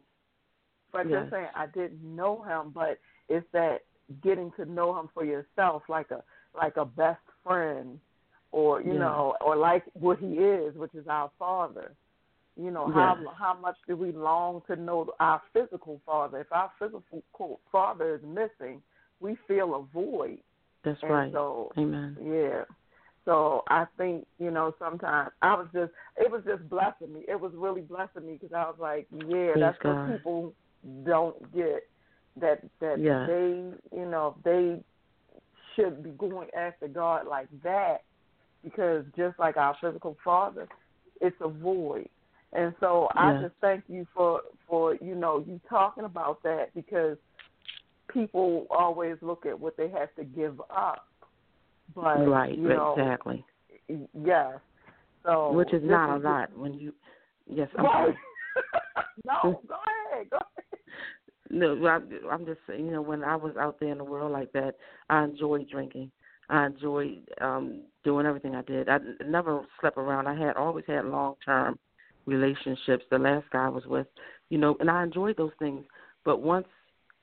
But 0.91 1.09
yes. 1.09 1.21
just 1.21 1.31
saying 1.31 1.47
I 1.55 1.67
didn't 1.67 2.03
know 2.03 2.43
him, 2.43 2.71
but 2.73 2.99
it's 3.27 3.45
that 3.53 3.79
getting 4.23 4.51
to 4.57 4.65
know 4.65 4.97
him 4.99 5.09
for 5.13 5.23
yourself 5.23 5.83
like 5.87 6.09
a 6.11 6.23
like 6.57 6.77
a 6.77 6.85
best 6.85 7.21
friend 7.43 7.99
or 8.51 8.81
you 8.81 8.93
yeah. 8.93 8.99
know 8.99 9.35
or 9.41 9.55
like 9.55 9.83
what 9.93 10.19
he 10.19 10.27
is, 10.27 10.75
which 10.75 10.93
is 10.95 11.07
our 11.07 11.29
father. 11.37 11.93
You 12.59 12.71
know, 12.71 12.91
how 12.91 13.17
how 13.37 13.57
much 13.57 13.77
do 13.87 13.95
we 13.95 14.11
long 14.11 14.61
to 14.67 14.75
know 14.75 15.09
our 15.21 15.41
physical 15.53 16.01
father? 16.05 16.41
If 16.41 16.51
our 16.51 16.69
physical 16.77 17.59
father 17.71 18.15
is 18.15 18.21
missing, 18.21 18.81
we 19.21 19.37
feel 19.47 19.75
a 19.75 19.93
void. 19.93 20.39
That's 20.83 21.01
and 21.01 21.11
right. 21.11 21.31
So, 21.31 21.71
Amen. 21.77 22.17
Yeah. 22.21 22.63
So 23.23 23.63
I 23.69 23.85
think 23.97 24.25
you 24.39 24.51
know 24.51 24.75
sometimes 24.77 25.31
I 25.41 25.53
was 25.53 25.67
just 25.73 25.91
it 26.17 26.29
was 26.29 26.41
just 26.45 26.67
blessing 26.69 27.13
me. 27.13 27.21
It 27.29 27.39
was 27.39 27.53
really 27.55 27.81
blessing 27.81 28.25
me 28.25 28.33
because 28.33 28.53
I 28.53 28.63
was 28.63 28.75
like, 28.77 29.07
yeah, 29.11 29.53
Praise 29.53 29.55
that's 29.59 29.77
God. 29.81 30.09
what 30.09 30.17
people 30.17 30.53
don't 31.05 31.55
get. 31.55 31.87
That 32.41 32.61
that 32.81 32.97
they 33.27 33.97
you 33.97 34.05
know 34.05 34.35
they 34.43 34.81
should 35.75 36.03
be 36.03 36.09
going 36.11 36.49
after 36.57 36.87
God 36.87 37.25
like 37.25 37.47
that 37.63 38.03
because 38.63 39.05
just 39.15 39.39
like 39.39 39.55
our 39.55 39.77
physical 39.79 40.17
father, 40.23 40.67
it's 41.21 41.37
a 41.41 41.47
void. 41.47 42.09
And 42.53 42.73
so 42.79 43.07
I 43.15 43.33
yeah. 43.33 43.41
just 43.43 43.55
thank 43.61 43.83
you 43.87 44.07
for 44.13 44.41
for 44.67 44.95
you 44.95 45.15
know 45.15 45.43
you 45.47 45.59
talking 45.69 46.05
about 46.05 46.41
that 46.43 46.73
because 46.73 47.17
people 48.11 48.65
always 48.71 49.17
look 49.21 49.45
at 49.45 49.59
what 49.59 49.77
they 49.77 49.89
have 49.89 50.13
to 50.15 50.23
give 50.23 50.59
up. 50.75 51.05
But 51.93 52.25
right, 52.27 52.57
you 52.57 52.69
know, 52.69 52.95
exactly. 52.97 53.45
Yes. 53.87 54.59
So 55.23 55.51
which 55.53 55.73
is 55.73 55.83
not 55.83 56.15
is 56.17 56.23
a 56.23 56.27
lot 56.27 56.57
when 56.57 56.73
you. 56.73 56.93
Yes, 57.47 57.69
I'm 57.77 57.85
right. 57.85 58.15
no, 59.25 59.61
go 59.67 59.75
ahead. 60.13 60.29
Go 60.29 60.37
ahead. 60.37 60.79
No, 61.51 61.87
I'm, 61.87 62.09
I'm 62.31 62.45
just 62.45 62.59
saying. 62.67 62.85
You 62.85 62.91
know, 62.91 63.01
when 63.01 63.23
I 63.23 63.35
was 63.35 63.55
out 63.59 63.79
there 63.79 63.91
in 63.91 63.97
the 63.97 64.03
world 64.03 64.31
like 64.31 64.51
that, 64.53 64.75
I 65.09 65.23
enjoyed 65.23 65.69
drinking. 65.69 66.11
I 66.49 66.65
enjoyed 66.65 67.29
um 67.41 67.81
doing 68.03 68.25
everything 68.25 68.55
I 68.55 68.63
did. 68.63 68.89
I 68.89 68.97
never 69.27 69.61
slept 69.79 69.97
around. 69.97 70.27
I 70.27 70.35
had 70.35 70.55
always 70.55 70.85
had 70.87 71.05
long 71.05 71.35
term 71.45 71.77
relationships. 72.25 73.05
The 73.09 73.17
last 73.17 73.45
guy 73.51 73.65
I 73.65 73.69
was 73.69 73.85
with, 73.85 74.07
you 74.49 74.57
know, 74.57 74.75
and 74.79 74.89
I 74.89 75.03
enjoyed 75.03 75.37
those 75.37 75.51
things. 75.59 75.83
But 76.25 76.41
once, 76.41 76.67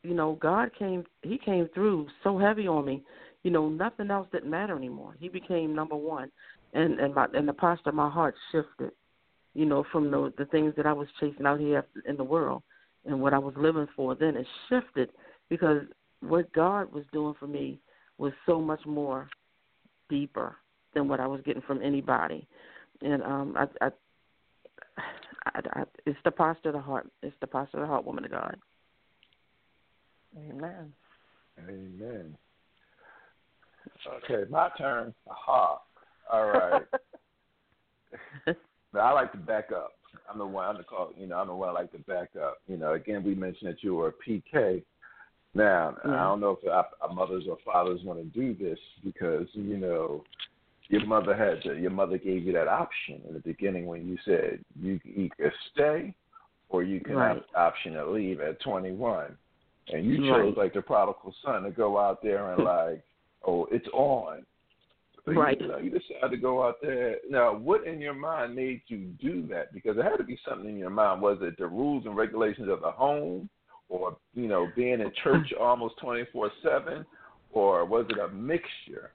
you 0.03 0.14
know, 0.14 0.38
God 0.40 0.70
came, 0.78 1.05
He 1.22 1.38
came 1.38 1.68
through 1.74 2.09
so 2.22 2.38
heavy 2.38 2.66
on 2.66 2.84
me. 2.84 3.03
You 3.42 3.51
know, 3.51 3.68
nothing 3.68 4.11
else 4.11 4.26
didn't 4.32 4.51
matter 4.51 4.76
anymore. 4.76 5.14
He 5.18 5.28
became 5.28 5.74
number 5.74 5.97
one, 5.97 6.30
and 6.72 6.99
and 6.99 7.14
my 7.14 7.26
and 7.32 7.47
the 7.47 7.53
posture 7.53 7.90
of 7.90 7.94
my 7.94 8.11
heart 8.11 8.34
shifted. 8.51 8.90
You 9.55 9.66
know, 9.66 9.84
from 9.92 10.11
the 10.11 10.32
the 10.36 10.47
things 10.47 10.74
that 10.76 10.86
I 10.86 10.92
was 10.92 11.07
chasing 11.20 11.47
out 11.47 11.61
here 11.61 11.84
in 12.09 12.16
the 12.16 12.24
world, 12.24 12.62
and 13.05 13.20
what 13.20 13.34
I 13.34 13.38
was 13.38 13.55
living 13.57 13.86
for. 13.94 14.14
Then 14.14 14.36
it 14.36 14.47
shifted 14.68 15.11
because 15.49 15.82
what 16.20 16.53
God 16.53 16.92
was 16.92 17.05
doing 17.12 17.34
for 17.38 17.47
me 17.47 17.78
was 18.18 18.32
so 18.47 18.61
much 18.61 18.84
more 18.84 19.28
deeper 20.09 20.57
than 20.94 21.09
what 21.09 21.20
I 21.20 21.26
was 21.26 21.40
getting 21.44 21.62
from 21.62 21.82
anybody. 21.82 22.47
And 23.03 23.22
um 23.22 23.55
I 23.57 23.86
I, 23.86 23.90
I, 24.99 25.61
I 25.72 25.82
it's 26.05 26.18
the 26.24 26.30
posture 26.30 26.70
of 26.70 26.74
the 26.74 26.80
heart. 26.80 27.09
It's 27.22 27.36
the 27.40 27.47
posture 27.47 27.78
of 27.78 27.82
the 27.82 27.86
heart, 27.86 28.05
woman 28.05 28.24
of 28.24 28.30
God. 28.30 28.57
Amen. 30.36 30.92
Amen. 31.68 32.36
Okay, 34.24 34.51
my 34.51 34.68
turn. 34.76 35.14
Aha. 35.30 35.80
All 36.32 36.47
right. 36.47 36.82
now, 38.92 39.01
I 39.01 39.12
like 39.12 39.32
to 39.32 39.38
back 39.38 39.70
up. 39.72 39.92
I'm 40.30 40.38
the 40.38 40.47
one. 40.47 40.66
I'm 40.66 40.76
the 40.76 40.82
call. 40.82 41.12
You 41.16 41.26
know, 41.26 41.36
I'm 41.36 41.47
the 41.47 41.55
one 41.55 41.68
I 41.68 41.72
like 41.72 41.92
to 41.92 41.99
back 42.01 42.30
up. 42.40 42.59
You 42.66 42.76
know, 42.76 42.94
again, 42.94 43.22
we 43.24 43.34
mentioned 43.34 43.70
that 43.70 43.82
you 43.82 43.94
were 43.94 44.09
a 44.09 44.30
PK. 44.30 44.82
Now, 45.55 45.97
yeah. 46.05 46.11
I 46.11 46.24
don't 46.24 46.40
know 46.40 46.59
if 46.61 46.68
our, 46.68 46.86
our 47.01 47.14
mothers 47.14 47.44
or 47.49 47.57
fathers 47.64 48.01
want 48.05 48.18
to 48.20 48.38
do 48.38 48.55
this 48.55 48.78
because 49.05 49.47
you 49.53 49.78
know 49.78 50.22
your 50.89 51.05
mother 51.07 51.34
had 51.37 51.62
to, 51.62 51.78
your 51.78 51.91
mother 51.91 52.18
gave 52.18 52.45
you 52.45 52.53
that 52.53 52.68
option 52.68 53.20
in 53.26 53.34
the 53.34 53.41
beginning 53.41 53.87
when 53.87 54.07
you 54.07 54.16
said 54.24 54.61
you 54.80 55.01
you 55.05 55.28
could 55.37 55.53
stay 55.72 56.14
or 56.68 56.82
you 56.82 57.01
can 57.01 57.16
right. 57.16 57.28
have 57.28 57.43
the 57.53 57.59
option 57.59 57.93
to 57.95 58.11
leave 58.11 58.41
at 58.41 58.61
21, 58.61 59.37
and 59.89 60.05
you 60.05 60.18
chose 60.28 60.55
like 60.57 60.74
the 60.74 60.82
prodigal 60.82 61.34
son 61.45 61.62
to 61.62 61.70
go 61.70 61.99
out 61.99 62.22
there 62.22 62.53
and 62.53 62.64
like, 62.64 63.03
oh, 63.47 63.66
it's 63.70 63.87
on. 63.93 64.45
So 65.24 65.32
right. 65.32 65.61
You, 65.61 65.68
know, 65.68 65.78
you 65.78 65.91
decided 65.91 66.30
to 66.30 66.37
go 66.37 66.66
out 66.66 66.76
there. 66.80 67.16
Now, 67.28 67.57
what 67.57 67.87
in 67.87 68.01
your 68.01 68.14
mind 68.14 68.55
made 68.55 68.82
you 68.87 69.12
do 69.20 69.47
that? 69.49 69.72
Because 69.72 69.97
it 69.97 70.05
had 70.05 70.16
to 70.18 70.24
be 70.24 70.39
something 70.49 70.68
in 70.68 70.78
your 70.78 70.91
mind. 70.91 71.20
Was 71.20 71.39
it 71.41 71.59
the 71.59 71.66
rules 71.66 72.05
and 72.07 72.16
regulations 72.16 72.68
of 72.68 72.80
the 72.80 72.91
home? 72.91 73.49
or 73.89 74.16
you 74.34 74.49
know 74.49 74.68
being 74.76 75.01
in 75.01 75.11
church 75.22 75.53
almost 75.61 75.95
24/7 76.03 77.05
or 77.53 77.84
was 77.84 78.07
it 78.11 78.18
a 78.18 78.28
mixture 78.28 79.12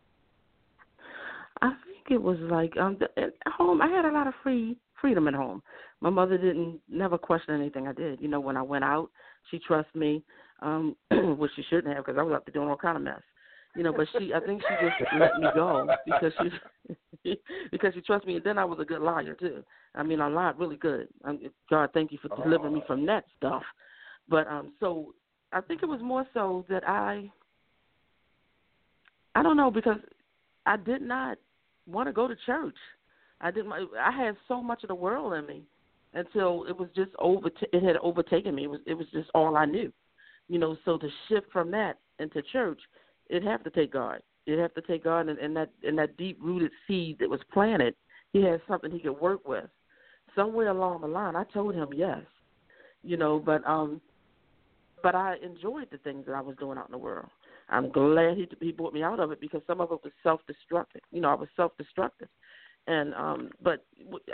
I 1.62 1.70
think 1.86 2.12
it 2.12 2.22
was 2.22 2.38
like 2.40 2.76
um 2.78 2.98
at 3.18 3.34
home 3.46 3.82
I 3.82 3.88
had 3.88 4.06
a 4.06 4.12
lot 4.12 4.28
of 4.28 4.34
free 4.44 4.78
freedom 5.00 5.28
at 5.28 5.34
home. 5.34 5.62
My 6.00 6.10
mother 6.10 6.38
didn't 6.38 6.80
never 6.90 7.18
question 7.18 7.56
anything 7.56 7.88
I 7.88 7.94
did. 7.94 8.22
You 8.22 8.28
know, 8.28 8.40
when 8.40 8.56
I 8.56 8.62
went 8.62 8.84
out, 8.84 9.10
she 9.50 9.60
trusted 9.60 9.96
me, 9.96 10.24
um 10.62 10.96
which 11.38 11.52
she 11.56 11.64
shouldn't 11.70 11.96
have 11.96 12.06
because 12.06 12.20
I 12.20 12.24
was 12.24 12.34
out 12.34 12.46
there 12.46 12.54
doing 12.54 12.70
all 12.70 12.78
kind 12.78 12.98
of 12.98 13.04
mess. 13.04 13.22
You 13.76 13.84
know, 13.84 13.94
but 13.94 14.08
she 14.18 14.34
I 14.34 14.40
think 14.40 14.62
she 14.62 14.88
just 14.88 15.14
let 15.18 15.40
me 15.40 15.48
go 15.54 15.88
because 16.06 16.34
she 16.42 17.38
because 17.72 17.94
she 17.94 18.02
trusted 18.02 18.28
me 18.28 18.36
and 18.36 18.44
then 18.44 18.58
I 18.58 18.66
was 18.66 18.80
a 18.80 18.86
good 18.86 19.02
liar 19.02 19.36
too. 19.40 19.64
I 19.96 20.04
mean, 20.04 20.22
I 20.22 20.28
lied 20.28 20.58
really 20.58 20.78
good. 20.78 21.08
Um, 21.24 21.40
God, 21.70 21.90
thank 21.94 22.12
you 22.12 22.18
for 22.22 22.30
delivering 22.42 22.74
me 22.74 22.84
from 22.88 23.06
that 23.06 23.26
stuff. 23.38 23.64
But 24.28 24.48
um 24.48 24.74
so 24.80 25.14
I 25.54 25.62
think 25.62 25.84
it 25.84 25.88
was 25.88 26.02
more 26.02 26.26
so 26.34 26.66
that 26.70 26.88
I 26.88 27.32
I 29.36 29.44
don't 29.44 29.58
know 29.58 29.72
because 29.72 29.98
I 30.66 30.78
did 30.78 31.02
not 31.02 31.38
want 31.88 32.08
to 32.08 32.14
go 32.14 32.28
to 32.28 32.36
church. 32.46 32.76
I 33.40 33.52
didn't 33.52 33.74
I 33.74 34.12
had 34.12 34.36
so 34.48 34.62
much 34.62 34.84
of 34.84 34.90
the 34.90 34.96
world 34.96 35.34
in 35.34 35.46
me 35.46 35.64
until 36.14 36.66
it 36.66 36.78
was 36.78 36.90
just 36.96 37.12
over 37.20 37.50
it 37.74 37.84
had 37.84 37.98
overtaken 37.98 38.56
me. 38.56 38.66
It 38.66 38.70
was 38.70 38.80
it 38.86 38.94
was 38.94 39.08
just 39.12 39.30
all 39.34 39.58
I 39.58 39.66
knew. 39.66 39.92
You 40.48 40.60
know, 40.60 40.78
so 40.86 40.98
to 40.98 41.10
shift 41.28 41.52
from 41.52 41.72
that 41.72 41.98
into 42.20 42.42
church, 42.42 42.80
it'd 43.30 43.44
have 43.44 43.64
to 43.64 43.70
take 43.70 43.94
God. 43.94 44.22
It'd 44.46 44.60
have 44.60 44.74
to 44.74 44.82
take 44.82 45.04
God 45.04 45.30
and, 45.30 45.40
and 45.40 45.56
that 45.56 45.70
and 45.84 45.98
that 45.98 46.18
deep 46.18 46.38
rooted 46.42 46.72
seed 46.88 47.18
that 47.20 47.30
was 47.30 47.40
planted, 47.54 47.96
he 48.34 48.44
had 48.44 48.62
something 48.68 48.92
he 48.92 49.00
could 49.00 49.20
work 49.20 49.48
with. 49.48 49.66
Somewhere 50.36 50.70
along 50.70 51.02
the 51.02 51.08
line 51.08 51.36
I 51.36 51.44
told 51.46 51.76
him 51.76 51.90
yes. 51.96 52.22
You 53.04 53.18
know, 53.18 53.40
but 53.40 53.66
um 53.68 54.02
but 55.02 55.16
I 55.16 55.38
enjoyed 55.44 55.88
the 55.92 55.98
things 55.98 56.26
that 56.28 56.36
I 56.36 56.42
was 56.42 56.56
doing 56.58 56.78
out 56.78 56.88
in 56.88 56.92
the 56.92 56.98
world. 56.98 57.30
I'm 57.72 57.90
glad 57.90 58.38
he 58.38 58.48
he 58.60 58.72
brought 58.72 58.94
me 58.94 59.02
out 59.02 59.20
of 59.20 59.32
it 59.32 59.40
because 59.40 59.62
some 59.66 59.82
of 59.82 59.92
it 59.92 60.00
was 60.04 60.14
self 60.24 60.42
destructive. 60.46 61.02
You 61.12 61.22
know, 61.22 61.30
I 61.30 61.36
was 61.36 61.48
self 61.56 61.72
destructive, 61.78 62.28
and 62.88 63.14
um, 63.16 63.50
but 63.64 63.86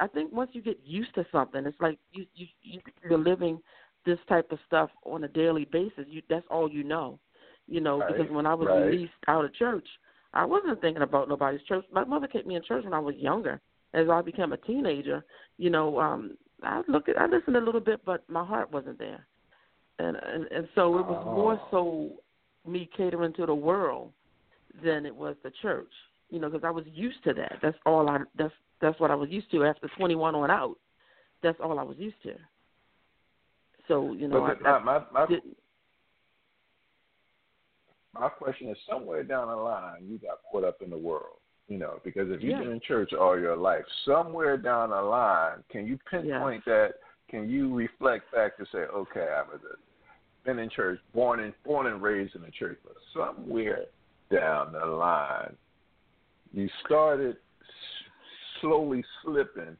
I 0.01 0.07
think 0.07 0.33
once 0.33 0.51
you 0.53 0.61
get 0.61 0.79
used 0.83 1.13
to 1.15 1.25
something, 1.31 1.65
it's 1.65 1.79
like 1.79 1.99
you 2.11 2.25
you 2.33 2.79
you're 3.03 3.19
living 3.19 3.59
this 4.05 4.19
type 4.27 4.51
of 4.51 4.59
stuff 4.65 4.89
on 5.05 5.23
a 5.23 5.27
daily 5.27 5.65
basis. 5.65 6.05
You 6.07 6.21
that's 6.29 6.45
all 6.49 6.69
you 6.69 6.83
know, 6.83 7.19
you 7.67 7.79
know. 7.79 7.99
Right, 7.99 8.17
because 8.17 8.31
when 8.31 8.47
I 8.47 8.55
was 8.55 8.67
right. 8.69 8.85
released 8.85 9.13
out 9.27 9.45
of 9.45 9.53
church, 9.53 9.88
I 10.33 10.43
wasn't 10.43 10.81
thinking 10.81 11.03
about 11.03 11.29
nobody's 11.29 11.63
church. 11.67 11.85
My 11.91 12.03
mother 12.03 12.27
kept 12.27 12.47
me 12.47 12.55
in 12.55 12.63
church 12.63 12.83
when 12.83 12.93
I 12.93 12.99
was 12.99 13.15
younger. 13.15 13.61
As 13.93 14.09
I 14.09 14.21
became 14.21 14.51
a 14.51 14.57
teenager, 14.57 15.23
you 15.57 15.69
know, 15.69 15.99
um, 15.99 16.38
I 16.63 16.81
look 16.88 17.07
at 17.07 17.19
I 17.19 17.27
listened 17.27 17.55
a 17.55 17.61
little 17.61 17.81
bit, 17.81 18.01
but 18.03 18.27
my 18.27 18.43
heart 18.43 18.71
wasn't 18.71 18.97
there 18.99 19.25
and 19.99 20.17
and, 20.17 20.45
and 20.51 20.67
so 20.75 20.97
it 20.99 21.05
was 21.05 21.25
more 21.25 21.59
so 21.71 22.11
me 22.68 22.89
catering 22.95 23.34
to 23.34 23.45
the 23.45 23.55
world 23.55 24.11
than 24.84 25.05
it 25.05 25.15
was 25.15 25.36
the 25.43 25.51
church. 25.61 25.91
You 26.30 26.39
know, 26.39 26.49
because 26.49 26.65
I 26.65 26.72
was 26.72 26.86
used 26.91 27.24
to 27.24 27.34
that. 27.34 27.59
That's 27.61 27.78
all 27.86 28.09
I. 28.09 28.20
That's 28.38 28.53
that's 28.82 28.99
what 28.99 29.11
I 29.11 29.15
was 29.15 29.30
used 29.30 29.49
to. 29.51 29.63
After 29.63 29.88
21 29.97 30.36
on 30.36 30.51
out, 30.51 30.78
that's 31.41 31.59
all 31.63 31.80
I 31.80 31.84
was 31.84 31.97
used 31.97 32.22
to. 32.24 32.34
So 33.88 34.13
you 34.13 34.28
know, 34.28 34.41
but 34.41 34.68
I, 34.68 34.80
my, 34.80 34.99
my, 34.99 35.26
my, 35.26 35.39
my 38.13 38.30
question 38.30 38.70
is 38.70 38.78
somewhere 38.89 39.24
down 39.24 39.47
the 39.47 39.55
line 39.55 40.05
you 40.07 40.18
got 40.18 40.39
caught 40.51 40.63
up 40.63 40.82
in 40.82 40.89
the 40.89 40.97
world. 40.97 41.38
You 41.68 41.78
know, 41.78 41.99
because 42.03 42.30
if 42.30 42.41
you've 42.41 42.51
Yeah. 42.51 42.59
been 42.59 42.72
in 42.72 42.80
church 42.80 43.11
all 43.13 43.38
your 43.38 43.57
life, 43.57 43.84
somewhere 44.05 44.57
down 44.57 44.91
the 44.91 45.01
line, 45.01 45.63
can 45.70 45.86
you 45.86 45.99
pinpoint 46.09 46.63
that? 46.65 46.95
Can 47.30 47.49
you 47.49 47.76
reflect 47.76 48.32
back 48.32 48.55
to 48.57 48.65
say, 48.72 48.80
okay, 48.80 49.28
I 49.28 49.41
was 49.41 49.59
a, 49.63 49.76
been 50.47 50.57
in 50.59 50.69
church, 50.69 50.99
born 51.13 51.41
and 51.41 51.53
born 51.63 51.85
and 51.87 52.01
raised 52.01 52.33
in 52.35 52.41
the 52.41 52.49
church, 52.49 52.79
but 52.83 52.95
somewhere 53.13 53.81
down 54.31 54.71
the 54.71 54.85
line, 54.85 55.55
you 56.53 56.67
started 56.85 57.35
s- 57.61 57.67
slowly 58.61 59.03
slipping 59.21 59.77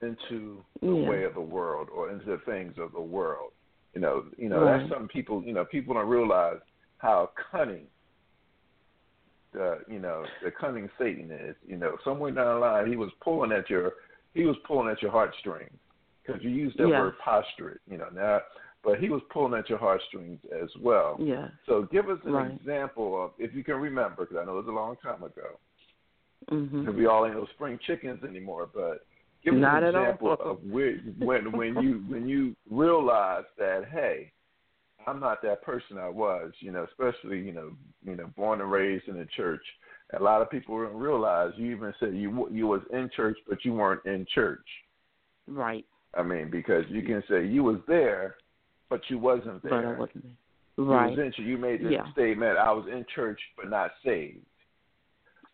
into 0.00 0.64
the 0.80 0.88
Yeah. 0.88 1.08
way 1.08 1.24
of 1.24 1.34
the 1.34 1.40
world 1.40 1.88
or 1.90 2.10
into 2.10 2.24
the 2.24 2.38
things 2.38 2.76
of 2.78 2.92
the 2.92 3.00
world. 3.00 3.52
You 3.94 4.00
know, 4.00 4.24
you 4.38 4.48
know 4.48 4.64
Right. 4.64 4.78
that's 4.78 4.88
something 4.88 5.08
people. 5.08 5.44
You 5.44 5.52
know, 5.52 5.66
people 5.66 5.94
don't 5.94 6.08
realize 6.08 6.60
how 6.96 7.26
cunning 7.36 7.86
the 9.52 9.84
you 9.86 9.98
know 9.98 10.24
the 10.42 10.50
cunning 10.50 10.90
Satan 10.98 11.30
is. 11.30 11.54
You 11.66 11.76
know, 11.76 11.98
somewhere 12.02 12.32
down 12.32 12.54
the 12.54 12.60
line, 12.60 12.86
he 12.86 12.96
was 12.96 13.12
pulling 13.20 13.52
at 13.52 13.68
your 13.68 13.92
he 14.32 14.46
was 14.46 14.56
pulling 14.66 14.88
at 14.88 15.02
your 15.02 15.10
heartstrings 15.10 15.78
because 16.24 16.42
you 16.42 16.48
used 16.50 16.78
that 16.78 16.88
Yes. 16.88 16.98
word 16.98 17.18
posturate. 17.18 17.80
You 17.86 17.98
know 17.98 18.08
now, 18.08 18.40
but 18.84 18.98
he 18.98 19.08
was 19.08 19.22
pulling 19.30 19.58
at 19.58 19.68
your 19.68 19.78
heartstrings 19.78 20.40
as 20.62 20.68
well. 20.80 21.16
Yeah. 21.20 21.48
So 21.66 21.82
give 21.92 22.08
us 22.08 22.18
an 22.24 22.32
Right. 22.32 22.50
example 22.52 23.22
of 23.24 23.32
if 23.38 23.54
you 23.54 23.62
can 23.62 23.76
remember, 23.76 24.24
because 24.24 24.36
I 24.36 24.44
know 24.44 24.58
it 24.58 24.66
was 24.66 24.68
a 24.68 24.72
long 24.72 24.96
time 24.96 25.22
ago. 25.22 25.58
Mhm. 26.50 26.94
We 26.94 27.06
all 27.06 27.24
ain't 27.24 27.36
no 27.36 27.46
spring 27.46 27.78
chickens 27.78 28.24
anymore, 28.24 28.68
but 28.72 29.06
give 29.44 29.54
us 29.54 29.60
Not 29.60 29.84
an 29.84 29.94
all. 29.94 30.02
example 30.02 30.32
of 30.32 30.64
where 30.64 30.96
when 31.18 31.52
when 31.52 31.76
you 31.80 31.98
when 32.08 32.28
you 32.28 32.56
realize 32.68 33.44
that 33.58 33.84
hey, 33.86 34.32
I'm 35.06 35.20
not 35.20 35.42
that 35.42 35.62
person 35.62 35.98
I 35.98 36.08
was, 36.08 36.52
you 36.58 36.72
know, 36.72 36.84
especially 36.84 37.40
you 37.40 37.52
know 37.52 37.70
you 38.04 38.16
know 38.16 38.26
born 38.36 38.60
and 38.60 38.70
raised 38.70 39.06
in 39.08 39.16
the 39.16 39.26
church. 39.26 39.64
A 40.14 40.22
lot 40.22 40.42
of 40.42 40.50
people 40.50 40.76
don't 40.82 40.96
realize 40.96 41.52
you 41.56 41.70
even 41.70 41.94
said 42.00 42.14
you 42.14 42.48
you 42.50 42.66
was 42.66 42.82
in 42.92 43.08
church, 43.10 43.38
but 43.48 43.64
you 43.64 43.74
weren't 43.74 44.04
in 44.04 44.26
church. 44.26 44.66
Right. 45.46 45.86
I 46.14 46.22
mean, 46.22 46.50
because 46.50 46.84
you 46.88 47.02
can 47.02 47.22
say 47.28 47.46
you 47.46 47.62
was 47.64 47.80
there, 47.86 48.36
but 48.92 49.00
you 49.08 49.18
wasn't 49.18 49.62
But 49.62 49.72
I 49.72 49.80
there. 49.80 49.94
wasn't. 49.94 50.26
You 50.76 50.84
Right. 50.84 51.10
was 51.10 51.18
in 51.18 51.32
church. 51.32 51.38
You 51.38 51.56
made 51.56 51.82
the 51.82 51.92
Yeah. 51.92 52.10
statement, 52.12 52.58
"I 52.58 52.70
was 52.72 52.86
in 52.88 53.06
church, 53.06 53.40
but 53.56 53.70
not 53.70 53.94
saved." 54.02 54.44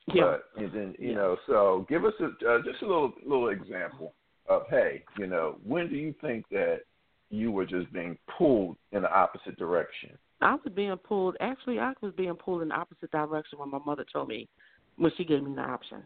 Yeah. 0.08 0.24
But 0.24 0.50
and 0.56 0.72
then 0.72 0.96
you 0.98 1.10
Yeah. 1.10 1.14
know, 1.18 1.36
so 1.46 1.86
give 1.88 2.04
us 2.04 2.18
a 2.18 2.26
uh, 2.48 2.62
just 2.62 2.82
a 2.82 2.86
little 2.86 3.14
little 3.22 3.50
example 3.50 4.14
of 4.46 4.66
hey, 4.68 5.04
you 5.16 5.28
know, 5.28 5.60
when 5.62 5.88
do 5.88 5.94
you 5.96 6.12
think 6.14 6.48
that 6.48 6.82
you 7.30 7.52
were 7.52 7.66
just 7.66 7.92
being 7.92 8.18
pulled 8.26 8.76
in 8.90 9.02
the 9.02 9.12
opposite 9.14 9.56
direction? 9.56 10.18
I 10.40 10.54
was 10.54 10.72
being 10.72 10.96
pulled. 10.96 11.36
Actually, 11.40 11.78
I 11.78 11.94
was 12.00 12.12
being 12.14 12.34
pulled 12.34 12.62
in 12.62 12.68
the 12.68 12.74
opposite 12.74 13.10
direction 13.12 13.58
when 13.60 13.70
my 13.70 13.78
mother 13.78 14.04
told 14.04 14.28
me 14.28 14.48
when 14.96 15.12
she 15.12 15.24
gave 15.24 15.44
me 15.44 15.54
the 15.54 15.62
option. 15.62 16.04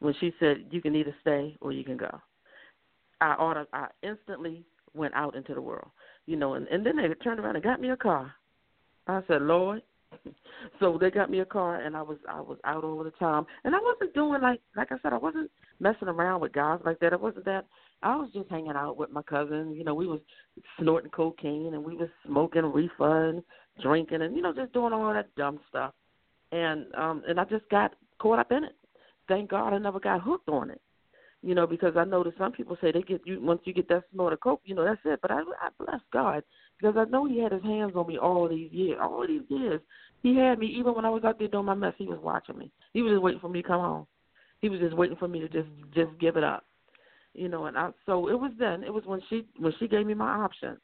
when 0.00 0.14
she 0.14 0.34
said 0.40 0.66
you 0.70 0.80
can 0.80 0.94
either 0.94 1.14
stay 1.20 1.56
or 1.60 1.72
you 1.72 1.84
can 1.84 1.96
go. 1.96 2.20
I 3.20 3.34
ordered. 3.34 3.68
I 3.72 3.88
instantly 4.02 4.64
went 4.94 5.14
out 5.14 5.36
into 5.36 5.54
the 5.54 5.60
world, 5.60 5.90
you 6.30 6.36
know, 6.36 6.54
and, 6.54 6.68
and 6.68 6.86
then 6.86 6.96
they 6.96 7.08
turned 7.24 7.40
around 7.40 7.56
and 7.56 7.64
got 7.64 7.80
me 7.80 7.90
a 7.90 7.96
car. 7.96 8.32
I 9.08 9.20
said, 9.26 9.42
Lord. 9.42 9.82
so 10.80 10.96
they 11.00 11.10
got 11.10 11.30
me 11.30 11.40
a 11.40 11.44
car, 11.44 11.82
and 11.82 11.96
I 11.96 12.02
was 12.02 12.18
I 12.28 12.40
was 12.40 12.58
out 12.64 12.82
all 12.82 13.02
the 13.04 13.12
time, 13.12 13.46
and 13.64 13.74
I 13.74 13.78
wasn't 13.80 14.12
doing 14.12 14.40
like 14.42 14.60
like 14.76 14.90
I 14.90 14.96
said, 15.02 15.12
I 15.12 15.18
wasn't 15.18 15.50
messing 15.78 16.08
around 16.08 16.40
with 16.40 16.52
guys 16.52 16.80
like 16.84 16.98
that. 17.00 17.12
It 17.12 17.20
wasn't 17.20 17.44
that. 17.44 17.66
I 18.02 18.16
was 18.16 18.30
just 18.32 18.50
hanging 18.50 18.72
out 18.72 18.96
with 18.96 19.10
my 19.10 19.22
cousin. 19.22 19.72
You 19.72 19.84
know, 19.84 19.94
we 19.94 20.06
was 20.06 20.20
snorting 20.80 21.10
cocaine 21.10 21.74
and 21.74 21.84
we 21.84 21.96
was 21.96 22.08
smoking 22.26 22.64
reefer 22.64 23.40
drinking 23.80 24.22
and 24.22 24.34
you 24.34 24.42
know 24.42 24.52
just 24.52 24.72
doing 24.72 24.92
all 24.92 25.12
that 25.12 25.34
dumb 25.36 25.60
stuff. 25.68 25.94
And 26.52 26.92
um 26.94 27.22
and 27.28 27.38
I 27.38 27.44
just 27.44 27.68
got 27.70 27.94
caught 28.18 28.38
up 28.38 28.52
in 28.52 28.64
it. 28.64 28.76
Thank 29.28 29.50
God 29.50 29.72
I 29.72 29.78
never 29.78 30.00
got 30.00 30.22
hooked 30.22 30.48
on 30.48 30.70
it. 30.70 30.80
You 31.42 31.54
know, 31.54 31.66
because 31.66 31.94
I 31.96 32.04
know 32.04 32.22
that 32.22 32.36
some 32.36 32.52
people 32.52 32.76
say 32.80 32.92
they 32.92 33.00
get 33.00 33.22
you 33.24 33.40
once 33.40 33.60
you 33.64 33.72
get 33.72 33.88
that 33.88 34.04
snort 34.12 34.34
of 34.34 34.40
coke, 34.40 34.60
you 34.64 34.74
know, 34.74 34.84
that's 34.84 35.00
it. 35.04 35.20
But 35.22 35.30
I 35.30 35.40
I 35.40 35.68
bless 35.78 36.00
God 36.12 36.42
because 36.78 36.96
I 36.98 37.04
know 37.10 37.26
He 37.26 37.40
had 37.40 37.52
His 37.52 37.62
hands 37.62 37.92
on 37.94 38.06
me 38.06 38.18
all 38.18 38.48
these 38.48 38.70
years. 38.72 38.98
All 39.00 39.26
these 39.26 39.42
years, 39.48 39.80
He 40.22 40.36
had 40.36 40.58
me. 40.58 40.66
Even 40.66 40.94
when 40.94 41.06
I 41.06 41.10
was 41.10 41.24
out 41.24 41.38
there 41.38 41.48
doing 41.48 41.64
my 41.64 41.74
mess, 41.74 41.94
He 41.96 42.06
was 42.06 42.18
watching 42.22 42.58
me. 42.58 42.70
He 42.92 43.02
was 43.02 43.12
just 43.12 43.22
waiting 43.22 43.40
for 43.40 43.48
me 43.48 43.62
to 43.62 43.68
come 43.68 43.80
home. 43.80 44.06
He 44.60 44.68
was 44.68 44.80
just 44.80 44.96
waiting 44.96 45.16
for 45.16 45.28
me 45.28 45.40
to 45.40 45.48
just 45.48 45.68
just 45.94 46.10
give 46.20 46.36
it 46.36 46.44
up 46.44 46.64
you 47.34 47.48
know, 47.48 47.66
and 47.66 47.76
I 47.76 47.90
so 48.06 48.28
it 48.28 48.38
was 48.38 48.52
then. 48.58 48.82
It 48.82 48.92
was 48.92 49.04
when 49.06 49.20
she 49.28 49.46
when 49.58 49.72
she 49.78 49.88
gave 49.88 50.06
me 50.06 50.14
my 50.14 50.30
option, 50.30 50.76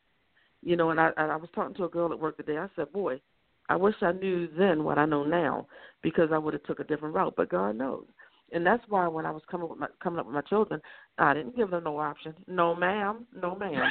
you 0.63 0.77
know, 0.77 0.91
and 0.91 1.01
I 1.01 1.11
I 1.17 1.37
was 1.37 1.49
talking 1.55 1.75
to 1.77 1.85
a 1.85 1.89
girl 1.89 2.13
at 2.13 2.21
work 2.21 2.37
today. 2.37 2.59
I 2.59 2.69
said, 2.77 2.93
boy, 2.93 3.21
I 3.69 3.77
wish 3.77 3.97
I 4.01 4.13
knew 4.13 4.49
then 4.57 4.85
what 4.85 4.99
I 4.99 5.07
know 5.07 5.25
now 5.25 5.67
because 6.03 6.31
I 6.33 6.39
would 6.39 6.55
have 6.55 6.63
took 6.65 6.81
a 6.81 6.85
different 6.85 7.15
route. 7.15 7.35
But 7.37 7.49
God 7.49 7.77
knows, 7.77 8.05
and 8.53 8.67
that's 8.67 8.83
why 8.89 9.07
when 9.09 9.27
I 9.27 9.31
was 9.31 9.43
coming 9.51 9.69
with 9.69 9.79
my 9.79 9.89
coming 10.03 10.19
up 10.21 10.27
with 10.27 10.35
my 10.35 10.43
children, 10.43 10.81
I 11.19 11.35
didn't 11.35 11.57
give 11.57 11.71
them 11.71 11.85
no 11.85 11.99
option. 11.99 12.35
No, 12.47 12.75
ma'am, 12.75 13.27
no, 13.35 13.57
ma'am. 13.57 13.83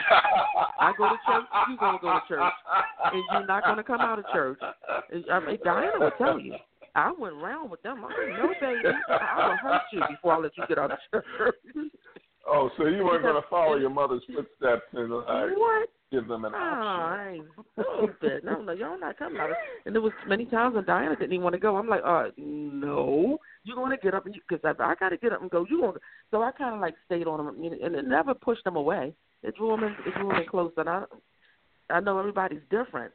I 0.79 0.93
go 0.97 1.09
to 1.09 1.15
church. 1.25 1.45
You 1.69 1.77
gonna 1.77 1.97
go 2.01 2.13
to 2.13 2.21
church, 2.27 2.53
and 3.13 3.23
you're 3.31 3.47
not 3.47 3.63
gonna 3.63 3.83
come 3.83 4.01
out 4.01 4.19
of 4.19 4.25
church. 4.33 4.59
I 5.31 5.39
mean, 5.39 5.57
Diana 5.63 5.99
will 5.99 6.11
tell 6.17 6.39
you. 6.39 6.55
I 6.95 7.11
went 7.11 7.35
around 7.35 7.69
with 7.69 7.81
them. 7.83 8.05
I 8.05 8.09
said, 8.09 8.39
no, 8.39 8.53
baby, 8.61 8.95
I 9.09 9.49
will 9.49 9.57
hurt 9.57 9.81
you 9.91 10.01
before 10.09 10.33
I 10.35 10.37
let 10.39 10.57
you 10.57 10.63
get 10.65 10.77
out 10.77 10.91
of 10.91 10.97
church. 11.11 11.55
Oh, 12.47 12.69
so 12.77 12.85
you 12.85 13.03
weren't 13.03 13.23
going 13.23 13.41
to 13.41 13.47
follow 13.49 13.75
your 13.75 13.89
mother's 13.89 14.21
footsteps 14.27 14.83
and 14.93 15.11
like 15.11 15.57
what? 15.57 15.89
give 16.11 16.27
them 16.27 16.45
an 16.45 16.53
oh, 16.53 16.57
option? 16.57 17.47
Oh, 17.79 18.07
stupid! 18.19 18.43
No, 18.43 18.61
no, 18.61 18.71
y'all 18.71 18.99
not 18.99 19.17
coming 19.17 19.39
out. 19.39 19.49
Of, 19.49 19.55
And 19.85 19.95
there 19.95 20.01
was 20.01 20.13
many 20.27 20.45
times 20.45 20.75
when 20.75 20.85
Diana 20.85 21.15
didn't 21.15 21.33
even 21.33 21.43
want 21.43 21.53
to 21.53 21.59
go. 21.59 21.75
I'm 21.75 21.87
like, 21.87 22.03
uh, 22.05 22.25
no, 22.37 23.39
you're 23.65 23.75
going 23.75 23.91
to 23.91 23.97
get 23.97 24.13
up 24.13 24.25
and 24.25 24.35
because 24.47 24.63
I, 24.63 24.81
I 24.81 24.95
got 24.95 25.09
to 25.09 25.17
get 25.17 25.33
up 25.33 25.41
and 25.41 25.51
go. 25.51 25.65
You 25.69 25.81
going? 25.81 25.97
So 26.31 26.41
I 26.41 26.51
kind 26.51 26.75
of 26.75 26.81
like 26.81 26.95
stayed 27.05 27.27
on 27.27 27.45
them, 27.45 27.63
and 27.63 27.95
it 27.95 28.07
never 28.07 28.33
pushed 28.33 28.63
them 28.63 28.77
away. 28.77 29.13
It 29.43 29.55
drew 29.57 29.71
them, 29.71 29.83
in, 29.83 29.91
it 30.05 30.13
drew 30.15 30.29
them 30.29 30.41
in 30.41 30.47
close. 30.47 30.71
And 30.77 30.87
I, 30.87 31.03
I 31.89 31.99
know 31.99 32.17
everybody's 32.17 32.61
different, 32.69 33.11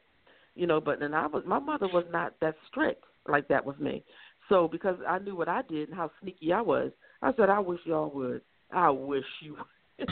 you 0.55 0.67
know, 0.67 0.79
but 0.79 0.99
then 0.99 1.13
I 1.13 1.25
was, 1.27 1.43
my 1.47 1.59
mother 1.59 1.87
was 1.87 2.05
not 2.11 2.35
that 2.41 2.55
strict 2.69 3.03
like 3.27 3.47
that 3.47 3.65
with 3.65 3.79
me. 3.79 4.03
So 4.49 4.67
because 4.67 4.97
I 5.07 5.19
knew 5.19 5.35
what 5.35 5.47
I 5.47 5.61
did 5.63 5.89
and 5.89 5.97
how 5.97 6.11
sneaky 6.21 6.53
I 6.53 6.61
was, 6.61 6.91
I 7.21 7.33
said, 7.33 7.49
I 7.49 7.59
wish 7.59 7.79
y'all 7.85 8.11
would 8.13 8.41
I 8.73 8.89
wish 8.89 9.25
you. 9.41 9.57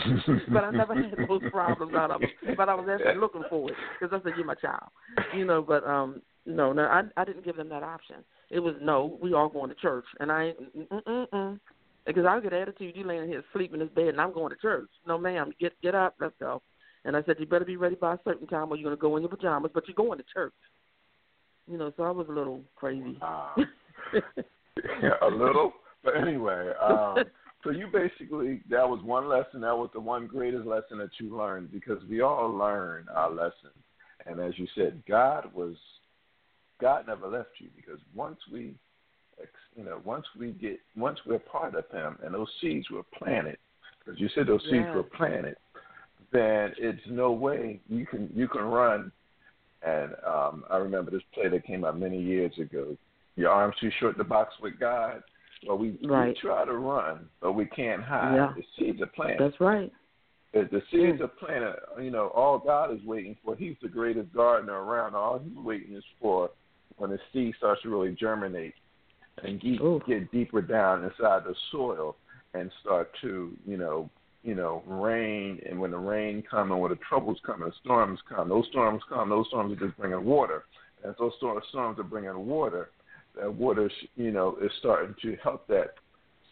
but 0.52 0.64
I 0.64 0.72
never 0.72 0.94
had 0.94 1.16
those 1.28 1.42
problems 1.52 1.94
out 1.96 2.12
of 2.12 2.22
them. 2.22 2.30
But 2.56 2.70
I 2.70 2.76
was 2.76 2.88
actually 2.92 3.20
looking 3.20 3.44
for 3.50 3.70
it 3.70 3.76
because 4.00 4.20
I 4.20 4.24
said, 4.24 4.38
"You're 4.38 4.46
my 4.46 4.56
child," 4.56 4.90
you 5.36 5.46
know. 5.46 5.64
But 5.64 5.84
um, 5.86 6.22
no, 6.46 6.74
no, 6.74 6.84
I 6.84 7.04
I 7.18 7.26
didn't 7.26 7.44
give 7.44 7.56
them 7.56 7.70
that 7.70 7.82
option. 7.82 8.18
It 8.50 8.60
was 8.60 8.76
no, 8.82 9.18
we 9.22 9.34
all 9.34 9.50
going 9.50 9.70
to 9.70 9.76
church, 9.76 10.06
and 10.20 10.32
I 10.32 10.46
ain't 10.46 10.92
mm 10.92 11.04
mm 11.04 11.30
mm. 11.30 11.60
Because 12.06 12.26
I 12.26 12.40
get 12.40 12.54
attitude, 12.54 12.96
you 12.96 13.06
laying 13.06 13.28
here 13.28 13.44
sleeping 13.54 13.80
in 13.80 13.86
this 13.86 13.96
bed, 13.96 14.08
and 14.08 14.22
I'm 14.22 14.34
going 14.34 14.50
to 14.50 14.60
church. 14.60 14.90
No, 15.06 15.18
ma'am, 15.18 15.52
get 15.60 15.74
get 15.82 15.94
up, 15.94 16.16
let's 16.20 16.34
go. 16.40 16.62
And 17.06 17.16
I 17.16 17.24
said, 17.24 17.38
you 17.40 17.46
better 17.46 17.66
be 17.66 17.78
ready 17.78 17.96
by 17.96 18.16
a 18.16 18.20
certain 18.26 18.48
time, 18.48 18.72
or 18.72 18.76
you're 18.76 18.84
going 18.84 18.98
to 18.98 19.02
go 19.02 19.16
in 19.16 19.22
your 19.22 19.30
pajamas, 19.30 19.72
but 19.74 19.88
you're 19.88 19.96
going 19.96 20.18
to 20.18 20.26
church. 20.34 20.54
You 21.70 21.78
know, 21.78 21.94
so 21.96 22.04
I 22.04 22.12
was 22.12 22.28
a 22.28 22.32
little 22.32 22.62
crazy. 22.76 23.18
Uh, 23.22 23.54
yeah, 25.04 25.12
a 25.22 25.28
little, 25.28 25.74
but 26.04 26.18
anyway. 26.18 26.72
Um, 26.82 27.24
so 27.64 27.72
you 27.72 27.88
basically 27.94 28.62
that 28.70 28.88
was 28.88 29.04
one 29.04 29.30
lesson. 29.30 29.62
That 29.62 29.78
was 29.78 29.90
the 29.94 30.00
one 30.00 30.28
greatest 30.28 30.66
lesson 30.66 30.98
that 30.98 31.10
you 31.20 31.36
learned 31.36 31.72
because 31.72 32.02
we 32.10 32.22
all 32.22 32.50
learn 32.50 33.06
our 33.14 33.30
lessons. 33.30 33.76
And 34.26 34.40
as 34.40 34.54
you 34.58 34.68
said, 34.76 35.04
God 35.08 35.54
was 35.54 35.76
God 36.82 37.08
never 37.08 37.28
left 37.28 37.50
you 37.60 37.68
because 37.76 38.00
once 38.14 38.40
we, 38.52 38.76
you 39.76 39.84
know, 39.84 40.02
once 40.04 40.26
we 40.38 40.52
get 40.52 40.80
once 40.96 41.20
we're 41.26 41.40
part 41.40 41.76
of 41.76 41.90
Him 41.92 42.18
and 42.24 42.34
those 42.34 42.50
seeds 42.62 42.90
were 42.90 43.04
planted, 43.18 43.58
because 44.00 44.20
you 44.20 44.30
said 44.36 44.48
those 44.48 44.64
seeds 44.70 44.88
were 44.94 45.04
planted, 45.04 45.56
then 46.32 46.74
it's 46.78 47.02
no 47.08 47.32
way 47.32 47.80
you 47.90 48.06
can 48.06 48.30
you 48.34 48.48
can 48.48 48.64
run. 48.64 49.12
And 49.82 50.12
um, 50.28 50.66
I 50.70 50.78
remember 50.78 51.12
this 51.12 51.22
play 51.34 51.48
that 51.48 51.66
came 51.66 51.86
out 51.86 51.98
many 51.98 52.22
years 52.22 52.52
ago. 52.60 52.98
Your 53.38 53.52
arms 53.52 53.76
too 53.80 53.90
short 54.00 54.18
to 54.18 54.26
box 54.26 54.54
with 54.62 54.78
God 54.78 55.24
well, 55.68 55.78
we, 55.78 55.98
right. 56.04 56.30
we 56.30 56.42
try 56.42 56.66
to 56.66 56.78
run, 56.78 57.28
but 57.42 57.54
we 57.54 57.66
can't 57.66 58.02
hide. 58.02 58.36
Yeah. 58.36 58.54
The 58.56 58.64
seeds 58.78 59.02
are 59.02 59.08
planted. 59.08 59.40
That's 59.40 59.60
right. 59.60 59.92
The, 60.54 60.68
the 60.72 60.82
seeds 60.92 61.20
mm. 61.20 61.22
are 61.22 61.28
planted. 61.28 61.76
You 62.02 62.12
know, 62.12 62.28
all 62.30 62.60
God 62.60 62.94
is 62.94 63.04
waiting 63.06 63.36
for. 63.44 63.56
He's 63.56 63.76
the 63.82 63.90
greatest 63.90 64.34
gardener 64.34 64.82
around. 64.84 65.16
All 65.16 65.40
He's 65.40 65.58
waiting 65.58 65.96
is 65.96 66.04
for 66.22 66.50
when 67.00 67.10
the 67.10 67.20
seed 67.34 67.56
starts 67.58 67.82
to 67.82 67.90
really 67.90 68.16
germinate 68.16 68.76
and 69.44 69.60
get, 69.60 69.80
get 70.06 70.32
deeper 70.32 70.62
down 70.62 71.04
inside 71.04 71.44
the 71.46 71.56
soil 71.72 72.16
and 72.54 72.72
start 72.82 73.10
to, 73.22 73.52
you 73.66 73.78
know, 73.78 74.10
you 74.44 74.56
know, 74.56 74.84
rain. 74.86 75.60
And 75.68 75.80
when 75.80 75.92
the 75.92 75.98
rain 75.98 76.44
comes 76.50 76.72
and 76.72 76.80
when 76.80 76.92
the 76.92 76.98
troubles 76.98 77.40
come 77.46 77.64
and 77.64 77.72
the 77.72 77.76
storms 77.84 78.20
come, 78.30 78.50
those 78.50 78.66
storms 78.70 79.02
come. 79.10 79.30
Those 79.30 79.48
storms 79.48 79.74
are 79.74 79.88
just 79.88 79.98
bringing 79.98 80.24
water. 80.24 80.66
And 81.04 81.16
those 81.18 81.32
storms 81.38 82.00
are 82.00 82.04
bringing 82.04 82.46
water 82.46 82.90
that 83.40 83.54
water, 83.54 83.90
you 84.16 84.32
know, 84.32 84.58
is 84.62 84.72
starting 84.80 85.16
to 85.22 85.36
help 85.44 85.68
that 85.68 85.96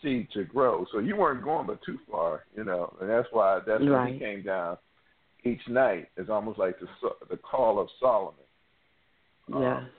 seed 0.02 0.28
to 0.34 0.43
grow. 0.43 0.86
So 0.91 1.00
you 1.00 1.16
weren't 1.16 1.43
going 1.43 1.68
but 1.68 1.80
too 1.86 1.98
far, 2.10 2.43
you 2.56 2.64
know, 2.64 2.95
and 3.02 3.10
that's 3.10 3.28
why 3.32 3.60
that's 3.66 3.84
right. 3.84 4.06
when 4.06 4.14
he 4.14 4.20
came 4.20 4.43
down 4.43 4.78
each 5.43 5.62
night. 5.68 6.10
It's 6.18 6.30
almost 6.30 6.60
like 6.60 6.76
the 6.80 6.88
the 7.30 7.38
call 7.38 7.80
of 7.80 7.88
Solomon, 8.00 8.34
yeah, 9.50 9.78
um, 9.78 9.89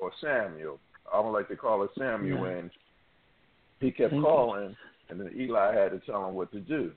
or 0.00 0.10
Samuel. 0.20 0.78
I 1.12 1.20
would 1.20 1.30
like 1.30 1.48
to 1.48 1.56
call 1.56 1.82
it 1.84 1.90
Samuel, 1.96 2.46
yeah. 2.46 2.58
and 2.58 2.70
he 3.80 3.90
kept 3.90 4.10
Thank 4.10 4.24
calling, 4.24 4.70
you. 4.70 4.76
and 5.08 5.20
then 5.20 5.30
Eli 5.38 5.74
had 5.74 5.90
to 5.92 6.00
tell 6.00 6.28
him 6.28 6.34
what 6.34 6.52
to 6.52 6.60
do. 6.60 6.92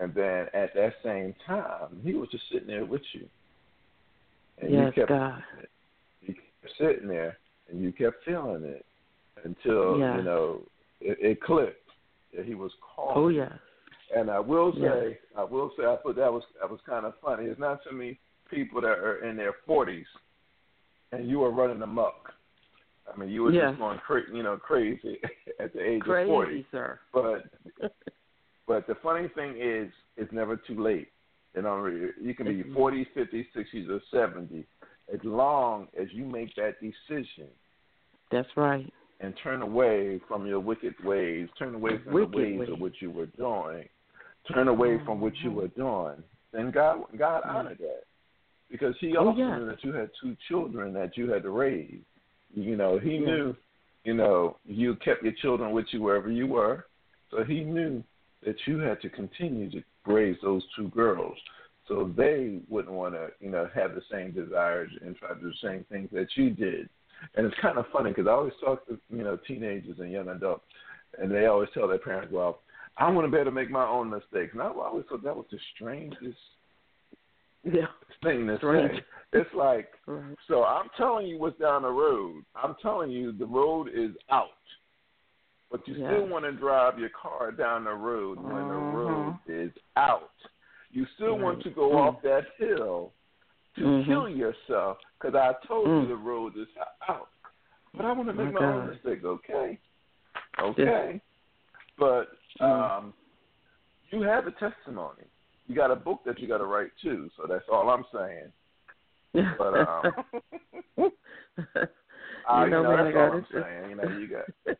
And 0.00 0.14
then 0.14 0.46
at 0.54 0.72
that 0.74 0.92
same 1.02 1.34
time, 1.46 2.00
he 2.04 2.14
was 2.14 2.28
just 2.30 2.44
sitting 2.52 2.68
there 2.68 2.84
with 2.84 3.02
you. 3.12 3.26
And 4.62 4.72
yes, 4.72 4.86
you 4.86 5.02
kept, 5.02 5.08
God. 5.08 5.42
You 6.22 6.34
kept 6.34 6.74
sitting 6.78 7.08
there 7.08 7.38
and 7.70 7.82
you 7.82 7.92
kept 7.92 8.24
feeling 8.24 8.64
it 8.64 8.84
until 9.44 9.98
yeah. 9.98 10.16
you 10.16 10.22
know 10.22 10.62
it, 11.00 11.18
it 11.20 11.42
clicked 11.42 11.88
that 12.36 12.44
he 12.44 12.54
was 12.54 12.70
calling. 12.94 13.14
Oh 13.16 13.28
yeah. 13.28 13.52
And 14.14 14.28
I 14.28 14.40
will 14.40 14.72
say, 14.72 14.80
yes. 14.80 15.16
I 15.36 15.44
will 15.44 15.70
say, 15.78 15.84
I 15.84 15.96
thought 16.02 16.16
that 16.16 16.32
was 16.32 16.42
that 16.60 16.70
was 16.70 16.80
kind 16.86 17.06
of 17.06 17.14
funny. 17.24 17.44
It's 17.44 17.60
not 17.60 17.80
too 17.88 17.96
many 17.96 18.18
people 18.50 18.80
that 18.80 18.88
are 18.88 19.24
in 19.24 19.36
their 19.36 19.54
forties, 19.66 20.06
and 21.12 21.28
you 21.28 21.40
were 21.40 21.50
running 21.50 21.82
amok. 21.82 22.32
I 23.12 23.18
mean, 23.18 23.30
you 23.30 23.42
were 23.42 23.52
yes. 23.52 23.70
just 23.70 23.78
going 23.78 23.98
cra- 23.98 24.32
you 24.32 24.42
know, 24.42 24.56
crazy 24.56 25.18
at 25.60 25.72
the 25.72 25.80
age 25.80 26.02
crazy, 26.02 26.30
of 26.30 26.34
forty. 26.34 26.66
sir. 26.70 27.00
But 27.12 27.44
but 28.66 28.86
the 28.86 28.94
funny 29.02 29.28
thing 29.34 29.56
is, 29.60 29.90
it's 30.16 30.32
never 30.32 30.56
too 30.56 30.82
late. 30.82 31.08
You 31.54 31.62
know, 31.62 31.84
you 32.20 32.34
can 32.34 32.46
be 32.46 32.62
forty, 32.72 33.06
fifty, 33.14 33.46
sixty, 33.54 33.86
or 33.88 34.00
seventy, 34.12 34.64
as 35.12 35.20
long 35.24 35.88
as 36.00 36.06
you 36.12 36.24
make 36.24 36.54
that 36.54 36.74
decision 36.80 37.48
that's 38.30 38.48
right. 38.56 38.90
And 39.20 39.34
turn 39.42 39.60
away 39.60 40.20
from 40.28 40.46
your 40.46 40.60
wicked 40.60 40.94
ways. 41.04 41.48
Turn 41.58 41.74
away 41.74 41.98
from 42.02 42.14
wicked 42.14 42.32
the 42.32 42.36
ways, 42.36 42.58
ways, 42.60 42.68
of 42.72 42.80
what 42.80 42.92
you 43.00 43.10
were 43.10 43.26
doing. 43.26 43.86
Turn 44.52 44.68
away 44.68 44.88
mm-hmm. 44.90 45.04
from 45.04 45.20
what 45.20 45.36
you 45.42 45.50
were 45.50 45.68
doing. 45.68 46.22
Then 46.52 46.70
God, 46.70 47.02
God 47.18 47.42
mm-hmm. 47.42 47.56
honored 47.56 47.78
that 47.78 48.04
because 48.70 48.94
He 49.00 49.16
oh, 49.16 49.28
also 49.28 49.38
yeah. 49.38 49.58
knew 49.58 49.66
that 49.66 49.82
you 49.84 49.92
had 49.92 50.10
two 50.20 50.36
children 50.48 50.92
that 50.94 51.16
you 51.16 51.30
had 51.30 51.42
to 51.42 51.50
raise. 51.50 52.00
You 52.54 52.76
know, 52.76 52.98
He 52.98 53.14
yeah. 53.14 53.20
knew. 53.20 53.56
You 54.04 54.14
know, 54.14 54.56
you 54.64 54.96
kept 54.96 55.22
your 55.22 55.34
children 55.42 55.72
with 55.72 55.84
you 55.90 56.00
wherever 56.00 56.30
you 56.30 56.46
were, 56.46 56.86
so 57.30 57.44
He 57.44 57.60
knew 57.60 58.02
that 58.44 58.56
you 58.66 58.78
had 58.78 59.00
to 59.02 59.10
continue 59.10 59.70
to 59.72 59.82
raise 60.06 60.38
those 60.42 60.62
two 60.74 60.88
girls 60.88 61.36
so 61.90 62.10
they 62.16 62.60
wouldn't 62.68 62.94
want 62.94 63.14
to, 63.14 63.28
you 63.40 63.50
know, 63.50 63.68
have 63.74 63.96
the 63.96 64.02
same 64.10 64.30
desires 64.30 64.90
and 65.04 65.16
try 65.16 65.30
to 65.30 65.34
do 65.34 65.50
the 65.50 65.68
same 65.68 65.84
things 65.90 66.08
that 66.12 66.28
you 66.36 66.50
did. 66.50 66.88
And 67.34 67.44
it's 67.44 67.60
kind 67.60 67.78
of 67.78 67.84
funny 67.92 68.10
because 68.10 68.28
I 68.28 68.32
always 68.32 68.52
talk 68.64 68.86
to 68.86 68.98
you 69.10 69.22
know 69.22 69.36
teenagers 69.46 69.98
and 69.98 70.10
young 70.10 70.28
adults, 70.28 70.64
and 71.18 71.30
they 71.30 71.46
always 71.46 71.68
tell 71.74 71.86
their 71.86 71.98
parents, 71.98 72.32
"Well, 72.32 72.62
I 72.96 73.10
want 73.10 73.26
to 73.26 73.30
be 73.30 73.36
able 73.36 73.50
to 73.50 73.54
make 73.54 73.70
my 73.70 73.86
own 73.86 74.08
mistakes." 74.08 74.52
And 74.54 74.62
I 74.62 74.68
always 74.68 75.04
thought 75.06 75.22
that 75.24 75.36
was 75.36 75.44
the 75.50 75.58
strangest 75.74 76.38
yeah. 77.72 77.86
thing 78.22 78.46
to 78.46 78.56
Strange. 78.58 78.96
say. 78.98 79.04
It's 79.32 79.54
like, 79.54 79.88
right. 80.06 80.36
so 80.48 80.64
I'm 80.64 80.88
telling 80.96 81.26
you 81.26 81.38
what's 81.38 81.58
down 81.58 81.82
the 81.82 81.88
road. 81.90 82.44
I'm 82.56 82.74
telling 82.82 83.10
you 83.10 83.32
the 83.32 83.46
road 83.46 83.88
is 83.94 84.10
out. 84.30 84.48
but 85.70 85.86
you 85.86 85.94
Yeah. 85.94 86.08
still 86.08 86.26
want 86.26 86.44
to 86.44 86.50
drive 86.50 86.98
your 86.98 87.10
car 87.10 87.52
down 87.52 87.84
the 87.84 87.92
road 87.94 88.38
when 88.42 88.66
the 88.66 88.74
Mhm. 88.74 88.92
road 88.92 89.38
is 89.46 89.70
out. 89.94 90.32
You 90.90 91.06
still 91.14 91.38
want 91.38 91.62
to 91.62 91.70
go 91.70 91.90
Mm. 91.90 91.94
off 92.16 92.22
that 92.22 92.48
hill 92.56 93.12
to 93.76 93.80
Mhm. 93.82 94.04
kill 94.04 94.28
yourself 94.28 94.98
because 95.16 95.36
I 95.36 95.52
told 95.68 95.86
Mm. 95.86 96.02
you 96.02 96.08
the 96.08 96.16
road 96.16 96.56
is 96.56 96.66
out. 97.08 97.30
But 97.94 98.04
I 98.04 98.10
want 98.10 98.28
to 98.30 98.34
make 98.34 98.52
My 98.52 98.60
my, 98.60 98.66
own 98.66 98.88
mistake. 98.88 99.24
Okay, 99.24 99.78
okay. 100.58 101.20
But 101.96 102.36
Mm. 102.58 102.90
um, 102.98 103.14
you 104.10 104.22
have 104.22 104.48
a 104.48 104.52
testimony. 104.52 105.30
You 105.70 105.76
got 105.76 105.92
a 105.92 105.96
book 105.96 106.22
that 106.26 106.40
you 106.40 106.48
got 106.48 106.58
to 106.58 106.64
write 106.64 106.90
too. 107.00 107.30
So 107.36 107.46
that's 107.48 107.64
all 107.72 107.90
I'm 107.90 108.04
saying. 108.12 108.50
But 109.56 109.78
um, 109.78 110.10
I, 112.48 112.64
you 112.64 112.70
know, 112.70 112.82
man, 112.82 112.96
that's 112.96 113.08
I 113.08 113.12
got 113.12 113.28
all 113.28 113.32
I'm 113.34 113.38
it. 113.38 113.46
saying. 113.54 113.90
You 113.90 113.94
know, 113.94 114.08
you 114.08 114.28
got. 114.28 114.44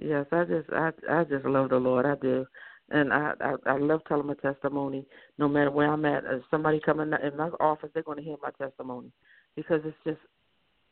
yes, 0.00 0.24
I 0.32 0.44
just 0.44 0.70
I 0.72 0.92
I 1.10 1.24
just 1.24 1.44
love 1.44 1.68
the 1.68 1.76
Lord. 1.76 2.06
I 2.06 2.14
do. 2.14 2.46
And 2.88 3.12
I, 3.12 3.34
I 3.42 3.56
I 3.66 3.76
love 3.76 4.00
telling 4.08 4.26
my 4.26 4.32
testimony. 4.36 5.04
No 5.36 5.48
matter 5.48 5.70
where 5.70 5.92
I'm 5.92 6.06
at, 6.06 6.24
if 6.24 6.40
somebody 6.50 6.80
coming 6.80 7.12
in 7.22 7.36
my 7.36 7.48
office, 7.60 7.90
they're 7.92 8.02
going 8.04 8.16
to 8.16 8.24
hear 8.24 8.36
my 8.42 8.52
testimony 8.58 9.12
because 9.54 9.82
it's 9.84 9.94
just 10.06 10.20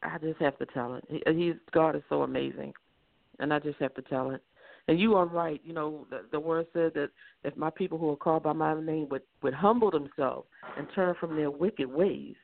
I 0.02 0.18
just 0.18 0.38
have 0.42 0.58
to 0.58 0.66
tell 0.66 0.96
it. 0.96 1.04
He, 1.08 1.22
he's 1.32 1.54
God 1.72 1.96
is 1.96 2.02
so 2.11 2.24
amazing, 2.24 2.74
and 3.38 3.54
I 3.54 3.58
just 3.58 3.80
have 3.80 3.94
to 3.94 4.02
tell 4.02 4.32
it. 4.32 4.42
And 4.91 4.99
you 4.99 5.14
are 5.14 5.24
right. 5.24 5.61
You 5.62 5.72
know, 5.72 6.05
the, 6.11 6.22
the 6.32 6.41
word 6.41 6.66
said 6.72 6.95
that 6.95 7.11
if 7.45 7.57
my 7.57 7.70
people 7.70 7.97
who 7.97 8.11
are 8.11 8.16
called 8.16 8.43
by 8.43 8.53
my 8.53 8.74
name 8.74 9.07
would 9.12 9.22
would 9.41 9.55
humble 9.55 9.88
themselves 9.88 10.49
and 10.76 10.88
turn 10.97 11.14
from 11.20 11.36
their 11.36 11.49
wicked 11.49 11.86
ways, 11.86 12.34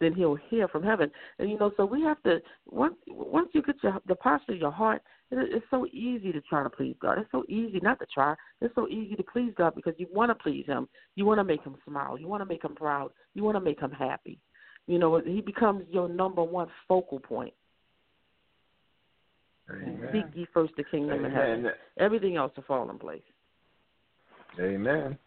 then 0.00 0.12
He'll 0.12 0.34
hear 0.34 0.66
from 0.66 0.82
heaven. 0.82 1.08
And 1.38 1.48
you 1.48 1.56
know, 1.56 1.70
so 1.76 1.86
we 1.86 2.02
have 2.02 2.20
to 2.24 2.40
once 2.66 2.96
once 3.06 3.50
you 3.52 3.62
get 3.62 3.76
your 3.84 4.00
the 4.08 4.16
posture 4.16 4.54
of 4.54 4.58
your 4.58 4.72
heart, 4.72 5.02
it, 5.30 5.38
it's 5.54 5.66
so 5.70 5.86
easy 5.86 6.32
to 6.32 6.40
try 6.40 6.64
to 6.64 6.68
please 6.68 6.96
God. 7.00 7.16
It's 7.18 7.30
so 7.30 7.44
easy 7.48 7.78
not 7.80 8.00
to 8.00 8.06
try. 8.12 8.34
It's 8.60 8.74
so 8.74 8.88
easy 8.88 9.14
to 9.14 9.22
please 9.22 9.52
God 9.56 9.76
because 9.76 9.94
you 9.96 10.08
want 10.12 10.30
to 10.30 10.34
please 10.34 10.66
Him. 10.66 10.88
You 11.14 11.26
want 11.26 11.38
to 11.38 11.44
make 11.44 11.62
Him 11.62 11.76
smile. 11.86 12.18
You 12.18 12.26
want 12.26 12.40
to 12.40 12.46
make 12.46 12.64
Him 12.64 12.74
proud. 12.74 13.12
You 13.34 13.44
want 13.44 13.56
to 13.56 13.60
make 13.60 13.78
Him 13.78 13.92
happy. 13.92 14.40
You 14.88 14.98
know, 14.98 15.22
He 15.24 15.40
becomes 15.40 15.84
your 15.92 16.08
number 16.08 16.42
one 16.42 16.66
focal 16.88 17.20
point. 17.20 17.54
Amen. 19.70 20.08
Seek 20.12 20.24
ye 20.34 20.46
first 20.52 20.72
the 20.76 20.84
kingdom 20.84 21.24
of 21.24 21.32
heaven. 21.32 21.70
Everything 21.98 22.36
else 22.36 22.52
will 22.56 22.64
fall 22.64 22.90
in 22.90 22.98
place. 22.98 23.22
Amen. 24.60 25.18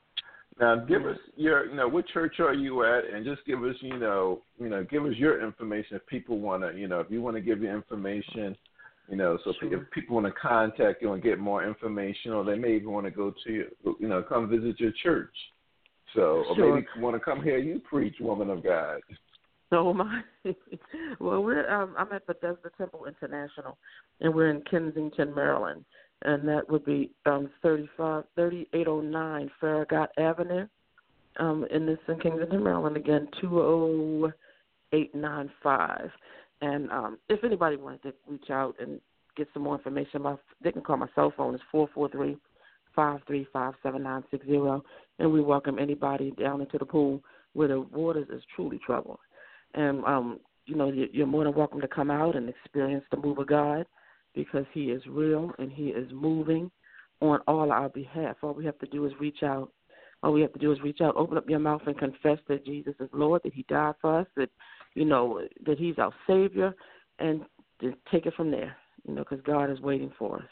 Now, 0.60 0.76
give 0.76 1.06
us 1.06 1.18
your, 1.36 1.68
you 1.68 1.76
know, 1.76 1.88
what 1.88 2.08
church 2.08 2.40
are 2.40 2.54
you 2.54 2.84
at, 2.84 3.04
and 3.06 3.24
just 3.24 3.46
give 3.46 3.64
us, 3.64 3.76
you 3.82 3.98
know, 3.98 4.42
you 4.60 4.70
know, 4.70 4.84
give 4.84 5.06
us 5.06 5.14
your 5.16 5.46
information 5.46 5.96
if 5.96 6.06
people 6.08 6.40
want 6.40 6.64
to, 6.64 6.78
you 6.78 6.88
know, 6.88 7.00
if 7.00 7.12
you 7.12 7.22
want 7.22 7.36
to 7.36 7.42
give 7.42 7.62
your 7.62 7.76
information, 7.76 8.56
you 9.08 9.18
know, 9.18 9.38
so 9.44 9.54
Sure. 9.60 9.82
if 9.82 9.92
people 9.92 10.16
want 10.16 10.26
to 10.26 10.34
contact 10.34 11.02
you 11.02 11.14
and 11.14 11.22
get 11.22 11.40
more 11.40 11.64
information, 11.64 12.32
or 12.34 12.44
they 12.44 12.58
may 12.58 12.76
even 12.76 12.92
want 12.92 13.06
to 13.06 13.12
go 13.12 13.34
to 13.46 13.52
you, 13.54 13.68
you 14.00 14.08
know, 14.08 14.24
come 14.24 14.50
visit 14.50 14.80
your 14.80 14.92
church. 15.04 15.34
So, 16.16 16.44
or 16.50 16.56
maybe 16.56 16.88
want 16.98 17.16
to 17.16 17.20
come 17.20 17.44
hear 17.44 17.58
you 17.58 17.80
preach, 17.80 18.16
woman 18.20 18.50
of 18.50 18.64
God. 18.64 19.02
So 19.74 19.94
my 19.94 20.22
well, 21.20 21.44
we're 21.44 21.70
um, 21.70 21.94
I'm 21.98 22.14
at 22.14 22.26
Bethesda 22.26 22.70
Temple 22.78 23.06
International, 23.06 23.78
and 24.22 24.34
we're 24.34 24.50
in 24.50 24.62
Kensington, 24.62 25.36
Maryland, 25.36 25.84
and 26.22 26.48
that 26.48 26.70
would 26.70 26.86
be 26.86 27.12
um, 27.26 27.50
35, 27.64 28.24
3809 28.36 29.52
Farragut 29.60 30.10
Avenue, 30.18 30.68
um, 31.40 31.66
in 31.70 31.86
this 31.86 31.98
in 32.08 32.18
Kensington, 32.20 32.64
Maryland. 32.64 32.96
Again, 32.96 33.28
two 33.42 33.60
oh 33.60 34.32
eight 34.94 35.14
nine 35.14 35.52
five. 35.62 36.12
And 36.62 36.90
um, 36.90 37.18
if 37.28 37.44
anybody 37.44 37.76
wanted 37.76 38.04
to 38.04 38.14
reach 38.30 38.50
out 38.50 38.76
and 38.80 39.02
get 39.36 39.50
some 39.54 39.64
more 39.64 39.76
information, 39.76 40.22
my 40.22 40.38
they 40.64 40.72
can 40.72 40.82
call 40.82 40.96
my 40.96 41.10
cell 41.14 41.34
phone. 41.36 41.56
It's 41.56 41.64
four 41.70 41.90
four 41.94 42.08
three 42.08 42.38
five 42.96 43.20
three 43.28 43.46
five 43.52 43.74
seven 43.84 44.04
nine 44.04 44.24
six 44.32 44.46
zero, 44.46 44.82
and 45.20 45.30
we 45.30 45.42
welcome 45.42 45.78
anybody 45.78 46.32
down 46.40 46.62
into 46.62 46.78
the 46.78 46.86
pool 46.86 47.22
where 47.52 47.68
the 47.68 47.82
waters 47.82 48.28
is 48.32 48.42
truly 48.56 48.80
troubled 48.86 49.20
and 49.74 50.04
um, 50.06 50.40
you 50.66 50.76
know 50.76 50.90
you- 50.92 51.10
you're 51.12 51.28
more 51.28 51.44
than 51.44 51.54
welcome 51.54 51.82
to 51.82 51.88
come 51.88 52.12
out 52.12 52.36
and 52.36 52.50
experience 52.50 53.06
the 53.12 53.18
move 53.18 53.38
of 53.38 53.48
God 53.48 53.86
because 54.34 54.66
He 54.74 54.92
is 54.92 55.06
real 55.08 55.52
and 55.60 55.72
He 55.72 55.90
is 55.90 56.12
moving 56.12 56.72
on 57.22 57.40
all 57.48 57.72
our 57.72 57.90
behalf. 57.90 58.38
All 58.42 58.54
we 58.54 58.66
have 58.66 58.78
to 58.80 58.88
do 58.88 59.06
is 59.06 59.14
reach 59.20 59.44
out. 59.44 59.72
All 60.24 60.34
we 60.34 60.42
have 60.42 60.54
to 60.54 60.60
do 60.60 60.72
is 60.72 60.82
reach 60.82 61.02
out, 61.02 61.16
open 61.16 61.38
up 61.38 61.50
your 61.50 61.60
mouth, 61.60 61.82
and 61.86 61.98
confess 61.98 62.40
that 62.48 62.66
Jesus 62.66 62.96
is 63.00 63.10
Lord, 63.14 63.42
that 63.44 63.54
He 63.54 63.64
died 63.64 63.96
for 64.02 64.20
us, 64.20 64.28
that 64.36 64.50
you 64.96 65.06
know 65.06 65.42
that 65.66 65.78
He's 65.78 65.98
our 66.00 66.14
Savior, 66.26 66.76
and 67.20 67.46
take 68.12 68.26
it 68.26 68.34
from 68.36 68.52
there. 68.52 68.76
You 69.08 69.14
know, 69.14 69.24
because 69.24 69.42
God 69.46 69.70
is 69.70 69.80
waiting 69.80 70.12
for 70.18 70.38
us. 70.38 70.50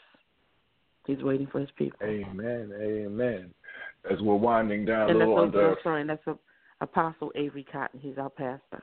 He's 1.06 1.22
waiting 1.22 1.46
for 1.46 1.60
His 1.60 1.70
people. 1.76 1.98
Amen. 2.02 2.72
Amen. 2.80 3.54
As 4.10 4.20
we're 4.20 4.36
winding 4.36 4.84
down 4.84 5.10
and 5.10 5.16
a 5.16 5.18
that's 5.18 5.28
little 5.28 5.38
a, 5.38 5.46
under. 5.46 5.76
Sorry, 5.82 6.00
and 6.00 6.10
that's 6.10 6.26
a, 6.26 6.36
Apostle 6.80 7.32
Avery 7.34 7.66
Cotton. 7.70 8.00
He's 8.00 8.18
our 8.18 8.30
pastor. 8.30 8.82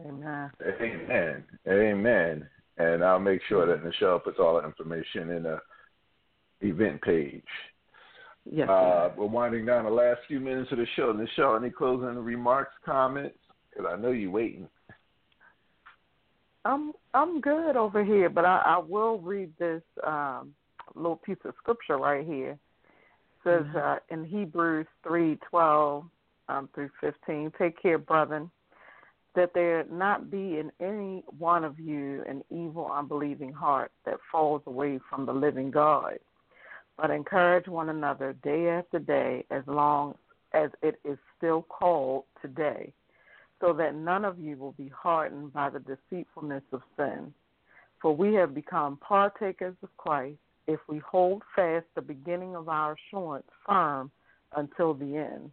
Amen. 0.00 0.50
Amen. 0.80 1.44
Amen. 1.68 2.48
And 2.78 3.04
I'll 3.04 3.20
make 3.20 3.40
sure 3.48 3.66
that 3.66 3.84
Nichelle 3.84 4.22
puts 4.22 4.38
all 4.40 4.60
the 4.60 4.66
information 4.66 5.30
in 5.30 5.42
the 5.44 5.60
event 6.60 7.00
page. 7.02 7.44
Yes. 8.50 8.68
Uh, 8.68 9.10
we're 9.16 9.26
winding 9.26 9.64
down 9.64 9.84
the 9.84 9.90
last 9.90 10.20
few 10.26 10.40
minutes 10.40 10.72
of 10.72 10.78
the 10.78 10.86
show. 10.96 11.12
Nichelle, 11.12 11.56
any 11.58 11.70
closing 11.70 12.18
remarks, 12.18 12.74
comments? 12.84 13.38
Because 13.70 13.90
I 13.92 14.00
know 14.00 14.10
you're 14.10 14.30
waiting. 14.30 14.68
I'm 16.64 16.92
I'm 17.12 17.40
good 17.40 17.76
over 17.76 18.02
here, 18.02 18.30
but 18.30 18.44
I, 18.44 18.62
I 18.64 18.78
will 18.78 19.18
read 19.18 19.52
this 19.58 19.82
um, 20.06 20.54
little 20.94 21.16
piece 21.16 21.36
of 21.44 21.54
scripture 21.58 21.98
right 21.98 22.26
here. 22.26 22.52
It 22.52 22.58
says 23.44 23.66
Mhm. 23.66 23.76
uh, 23.76 23.98
in 24.10 24.24
Hebrews 24.24 24.86
three 25.02 25.36
twelve 25.48 26.06
um, 26.48 26.68
through 26.74 26.90
fifteen, 27.00 27.52
take 27.58 27.80
care, 27.80 27.98
brethren, 27.98 28.50
that 29.34 29.52
there 29.54 29.84
not 29.90 30.30
be 30.30 30.58
in 30.58 30.70
any 30.80 31.24
one 31.38 31.64
of 31.64 31.78
you 31.78 32.22
an 32.28 32.42
evil, 32.50 32.90
unbelieving 32.92 33.52
heart 33.52 33.90
that 34.06 34.18
falls 34.30 34.62
away 34.66 35.00
from 35.10 35.26
the 35.26 35.32
living 35.32 35.70
God, 35.70 36.18
but 36.96 37.10
encourage 37.10 37.66
one 37.66 37.88
another 37.88 38.34
day 38.44 38.68
after 38.68 38.98
day, 38.98 39.44
as 39.50 39.62
long 39.66 40.14
as 40.52 40.70
it 40.82 41.00
is 41.04 41.18
still 41.36 41.62
called 41.62 42.24
today 42.40 42.92
so 43.64 43.72
that 43.72 43.94
none 43.94 44.24
of 44.24 44.38
you 44.38 44.56
will 44.56 44.72
be 44.72 44.88
hardened 44.94 45.52
by 45.52 45.70
the 45.70 45.78
deceitfulness 45.80 46.62
of 46.72 46.82
sin. 46.96 47.32
For 48.00 48.14
we 48.14 48.34
have 48.34 48.54
become 48.54 48.98
partakers 48.98 49.76
of 49.82 49.88
Christ 49.96 50.38
if 50.66 50.80
we 50.88 50.98
hold 50.98 51.42
fast 51.56 51.86
the 51.94 52.02
beginning 52.02 52.56
of 52.56 52.68
our 52.68 52.94
assurance 52.94 53.46
firm 53.66 54.10
until 54.56 54.92
the 54.94 55.16
end. 55.16 55.50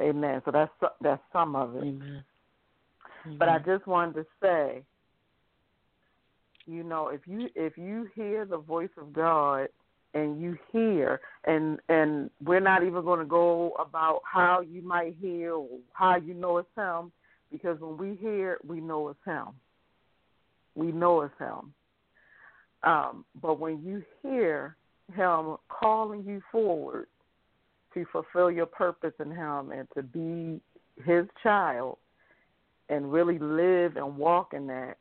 Amen. 0.00 0.42
So 0.44 0.50
that's 0.50 0.72
that's 1.00 1.22
some 1.32 1.54
of 1.54 1.76
it. 1.76 1.84
Amen. 1.84 2.24
But 3.38 3.48
I 3.48 3.58
just 3.58 3.86
wanted 3.86 4.14
to 4.14 4.26
say, 4.42 4.82
you 6.66 6.82
know, 6.82 7.08
if 7.08 7.20
you 7.26 7.48
if 7.54 7.76
you 7.76 8.08
hear 8.14 8.44
the 8.44 8.58
voice 8.58 8.90
of 8.98 9.12
God 9.12 9.68
and 10.14 10.40
you 10.40 10.56
hear 10.72 11.20
and 11.44 11.78
and 11.88 12.30
we're 12.44 12.60
not 12.60 12.82
even 12.82 13.04
going 13.04 13.20
to 13.20 13.26
go 13.26 13.72
about 13.78 14.20
how 14.24 14.60
you 14.60 14.82
might 14.82 15.16
hear 15.20 15.54
or 15.54 15.68
how 15.92 16.16
you 16.16 16.34
know 16.34 16.58
it's 16.58 16.68
him 16.76 17.12
because 17.50 17.80
when 17.80 17.96
we 17.96 18.16
hear 18.16 18.58
we 18.66 18.80
know 18.80 19.08
it's 19.08 19.18
him. 19.24 19.48
We 20.74 20.92
know 20.92 21.22
it's 21.22 21.38
him. 21.38 21.72
Um, 22.82 23.24
but 23.40 23.58
when 23.58 23.82
you 23.82 24.02
hear 24.22 24.76
him 25.14 25.56
calling 25.68 26.24
you 26.24 26.42
forward 26.52 27.06
to 27.94 28.04
fulfill 28.12 28.50
your 28.50 28.66
purpose 28.66 29.14
in 29.18 29.30
him 29.30 29.70
and 29.72 29.88
to 29.94 30.02
be 30.02 30.60
his 31.04 31.26
child, 31.42 31.98
and 32.88 33.12
really 33.12 33.38
live 33.38 33.96
and 33.96 34.16
walk 34.16 34.52
in 34.54 34.66
that, 34.68 34.96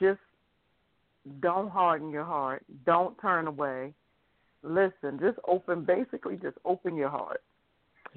just 0.00 0.20
don't 1.40 1.70
harden 1.70 2.10
your 2.10 2.24
heart. 2.24 2.64
Don't 2.86 3.20
turn 3.20 3.46
away. 3.46 3.92
Listen, 4.62 5.18
just 5.20 5.38
open 5.46 5.84
basically 5.84 6.36
just 6.36 6.56
open 6.64 6.96
your 6.96 7.08
heart. 7.08 7.42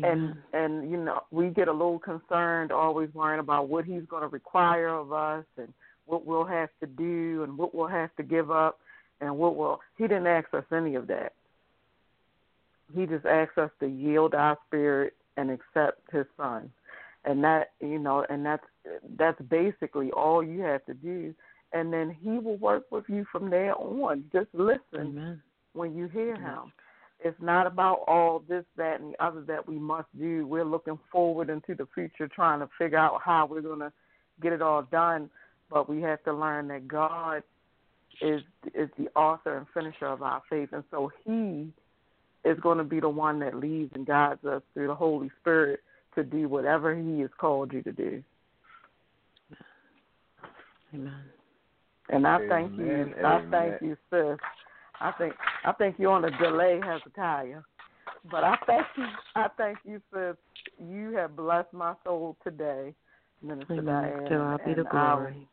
And 0.02 0.36
and 0.54 0.90
you 0.90 0.98
know, 0.98 1.22
we 1.32 1.50
get 1.50 1.68
a 1.68 1.72
little 1.72 2.00
concerned 2.00 2.72
always 2.72 3.10
worrying 3.14 3.40
about 3.40 3.70
what 3.70 3.86
he's 3.86 4.04
gonna 4.10 4.28
require 4.28 4.90
of 4.90 5.14
us 5.14 5.46
and 5.58 5.72
what 6.06 6.26
we'll 6.26 6.46
have 6.46 6.70
to 6.80 6.88
do 6.88 7.44
and 7.44 7.58
what 7.58 7.74
we'll 7.74 7.88
have 7.88 8.14
to 8.18 8.24
give 8.24 8.52
up 8.52 8.80
and 9.22 9.38
what 9.38 9.56
will 9.56 9.80
he 9.98 10.04
didn't 10.04 10.28
ask 10.28 10.52
us 10.54 10.66
any 10.72 10.96
of 10.96 11.08
that. 11.08 11.34
He 12.96 13.06
just 13.06 13.26
asked 13.26 13.58
us 13.58 13.72
to 13.80 13.88
yield 13.88 14.34
our 14.34 14.58
spirit 14.68 15.14
and 15.38 15.50
accept 15.50 16.12
his 16.12 16.26
son 16.38 16.72
and 17.26 17.44
that 17.44 17.72
you 17.80 18.00
know 18.00 18.26
and 18.30 18.46
that's 18.46 18.66
that's 19.18 19.42
basically 19.50 20.12
all 20.12 20.44
you 20.44 20.62
have 20.62 20.86
to 20.86 20.94
do. 20.94 21.34
And 21.72 21.92
then 21.92 22.16
he 22.22 22.30
will 22.30 22.58
work 22.58 22.86
with 22.92 23.06
you 23.08 23.26
from 23.32 23.50
there 23.50 23.76
on. 23.76 24.26
Just 24.32 24.48
listen 24.54 24.80
Amen. 24.96 25.42
when 25.74 25.96
you 25.96 26.08
hear 26.08 26.36
him. 26.36 26.72
It's 27.20 27.42
not 27.42 27.66
about 27.66 28.04
all 28.06 28.44
this 28.48 28.66
that 28.76 29.00
and 29.00 29.14
the 29.14 29.24
other 29.24 29.42
that 29.42 29.68
we 29.68 29.80
must 29.80 30.08
do. 30.20 30.46
We're 30.46 30.66
looking 30.66 31.00
forward 31.12 31.50
into 31.50 31.74
the 31.74 31.88
future 31.96 32.28
trying 32.28 32.60
to 32.60 32.70
figure 32.78 32.98
out 32.98 33.22
how 33.24 33.48
we're 33.50 33.62
going 33.62 33.80
to 33.80 33.94
get 34.42 34.54
it 34.54 34.62
all 34.62 34.84
done. 34.84 35.30
But 35.72 35.90
we 35.90 36.02
have 36.02 36.24
to 36.26 36.34
learn 36.34 36.68
that 36.68 36.88
god 36.88 37.44
is 38.22 38.42
is 38.76 38.90
the 38.98 39.08
author 39.16 39.58
and 39.58 39.66
finisher 39.74 40.06
of 40.06 40.22
our 40.22 40.42
faith, 40.50 40.70
and 40.72 40.84
so 40.92 41.12
He 41.26 41.72
is 42.46 42.60
going 42.60 42.78
to 42.78 42.84
be 42.84 43.00
the 43.00 43.10
one 43.10 43.40
that 43.40 43.56
leads 43.56 43.92
and 43.96 44.06
guides 44.06 44.44
us 44.46 44.62
through 44.74 44.88
the 44.88 44.96
Holy 44.96 45.32
Spirit 45.42 45.80
to 46.16 46.24
do 46.24 46.48
whatever 46.48 46.96
He 46.96 47.22
has 47.22 47.30
called 47.38 47.74
you 47.74 47.82
to 47.84 47.92
do. 47.92 48.24
Amen. 50.94 51.14
And 52.10 52.28
I 52.28 52.36
Amen, 52.36 52.50
thank 52.50 52.78
you. 52.78 52.86
amen. 52.86 53.26
I 53.26 53.52
thank 53.52 53.82
you, 53.82 53.98
sis. 54.12 54.38
I 55.00 55.12
think 55.14 55.34
I 55.66 55.72
think 55.74 55.96
you're 55.98 56.12
on 56.12 56.26
a 56.26 56.38
delay, 56.38 56.80
Hezekiah. 56.84 57.62
But 58.30 58.44
I 58.44 58.58
thank 58.66 58.86
you. 58.98 59.06
I 59.36 59.48
thank 59.58 59.78
you, 59.84 60.02
sis. 60.14 60.36
You 60.80 61.16
have 61.16 61.36
blessed 61.36 61.74
my 61.74 61.94
soul 62.04 62.38
today, 62.44 62.94
Minister 63.42 63.74
Amen. 63.74 63.86
Diane. 63.86 64.24
To 64.24 64.30
God 64.30 64.62
be 64.66 64.74
the 64.74 64.80
and 64.80 64.88
I- 64.88 65.48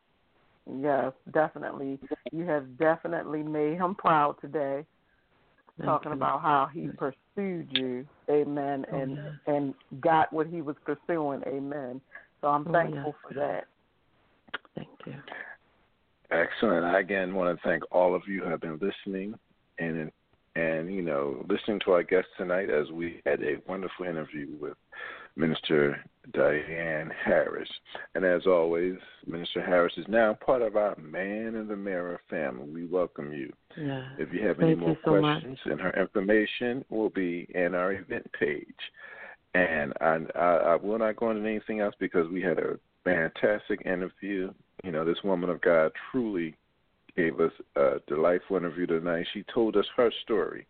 yes, 0.81 1.13
definitely. 1.33 1.99
You 2.31 2.45
have 2.45 2.77
definitely 2.77 3.43
made 3.43 3.77
him 3.77 3.95
proud 3.95 4.35
today, 4.41 4.85
Thank 5.77 5.85
talking 5.85 6.11
you. 6.11 6.17
about 6.17 6.41
how 6.41 6.69
he 6.71 6.89
pursued 6.89 7.69
you. 7.71 8.07
Amen. 8.29 8.85
Oh, 8.91 8.97
and 8.97 9.17
yes. 9.17 9.33
and 9.47 9.73
got 10.01 10.31
what 10.31 10.47
he 10.47 10.61
was 10.61 10.75
pursuing. 10.85 11.41
Amen. 11.47 12.01
So 12.41 12.47
I'm 12.47 12.67
Oh, 12.67 12.71
thankful 12.71 13.15
yes. 13.15 13.15
for 13.21 13.33
that. 13.35 13.67
Thank 14.75 14.89
you. 15.05 15.13
Excellent. 16.31 16.85
I 16.85 16.99
again 16.99 17.33
want 17.33 17.55
to 17.55 17.67
thank 17.67 17.83
all 17.91 18.15
of 18.15 18.23
you 18.27 18.41
who 18.41 18.49
have 18.49 18.61
been 18.61 18.79
listening 18.79 19.35
and 19.79 20.11
and 20.55 20.93
you 20.93 21.01
know 21.01 21.45
listening 21.49 21.79
to 21.85 21.91
our 21.91 22.03
guests 22.03 22.31
tonight 22.37 22.69
as 22.69 22.89
we 22.91 23.21
had 23.25 23.41
a 23.41 23.57
wonderful 23.67 24.05
interview 24.05 24.47
with 24.59 24.77
Minister 25.35 26.03
Diane 26.33 27.11
Harris. 27.23 27.69
And 28.15 28.25
as 28.25 28.45
always, 28.45 28.95
Minister 29.25 29.61
Harris 29.61 29.93
is 29.97 30.05
now 30.07 30.33
part 30.33 30.61
of 30.61 30.75
our 30.75 30.95
Man 30.97 31.55
in 31.55 31.67
the 31.67 31.75
Mirror 31.75 32.19
family. 32.29 32.69
We 32.69 32.85
welcome 32.85 33.33
you. 33.33 33.51
Yeah. 33.77 34.07
If 34.17 34.33
you 34.33 34.45
have 34.45 34.59
any 34.59 34.75
more 34.75 34.97
so 35.05 35.21
much. 35.21 35.41
questions, 35.41 35.57
and 35.65 35.79
her 35.79 35.91
information 35.99 36.83
will 36.89 37.09
be 37.09 37.47
in 37.55 37.75
our 37.75 37.93
event 37.93 38.29
page. 38.37 38.67
And 39.53 39.93
I, 39.99 40.19
I, 40.35 40.55
I 40.55 40.75
will 40.75 40.99
not 40.99 41.15
go 41.17 41.31
into 41.31 41.47
anything 41.47 41.79
else 41.79 41.95
because 41.99 42.29
we 42.29 42.41
had 42.41 42.57
a 42.57 42.77
fantastic 43.03 43.81
interview. 43.85 44.51
You 44.83 44.91
know, 44.91 45.05
this 45.05 45.17
woman 45.23 45.49
of 45.49 45.61
God 45.61 45.91
truly 46.11 46.55
gave 47.15 47.39
us 47.39 47.51
a 47.75 47.95
delightful 48.07 48.57
interview 48.57 48.85
tonight. 48.87 49.27
She 49.33 49.43
told 49.53 49.75
us 49.75 49.85
her 49.95 50.11
story. 50.23 50.65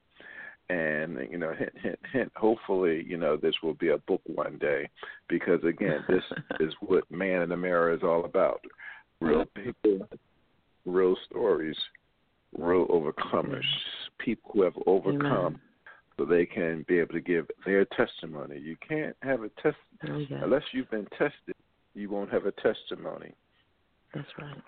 And, 0.70 1.18
you 1.30 1.38
know, 1.38 1.54
hint, 1.54 1.74
hint, 1.82 2.00
hint, 2.14 2.32
hopefully, 2.36 3.06
you 3.06 3.18
know, 3.18 3.36
this 3.36 3.56
will 3.62 3.74
be 3.74 3.90
a 3.90 3.98
book 3.98 4.22
one 4.26 4.58
day 4.58 4.90
because, 5.28 5.62
again, 5.66 6.04
this 6.08 6.24
is 6.62 6.74
what 6.80 7.10
Man 7.12 7.42
in 7.42 7.50
the 7.50 7.58
Mirror 7.58 7.94
is 7.94 8.04
all 8.04 8.24
about. 8.24 8.62
Real 9.20 9.44
people, 9.54 10.08
real 10.86 11.16
stories, 11.30 11.76
real 12.58 12.88
overcomers, 12.88 13.66
people 14.18 14.52
who 14.54 14.62
have 14.64 14.74
overcome 14.88 15.30
Amen. 15.30 15.60
so 16.18 16.26
they 16.26 16.46
can 16.46 16.86
be 16.88 17.00
able 17.00 17.14
to 17.14 17.22
give 17.22 17.48
their 17.66 17.86
testimony. 17.86 18.58
You 18.58 18.78
can't 18.88 19.16
have 19.22 19.44
a 19.44 19.50
test 19.62 19.76
Oh, 20.10 20.26
unless 20.42 20.64
you've 20.72 20.90
been 20.90 21.08
tested. 21.18 21.51
You 21.94 22.10
won't 22.10 22.32
have 22.32 22.46
a 22.46 22.52
testimony. 22.52 23.34
That's 24.14 24.28
right. 24.40 24.62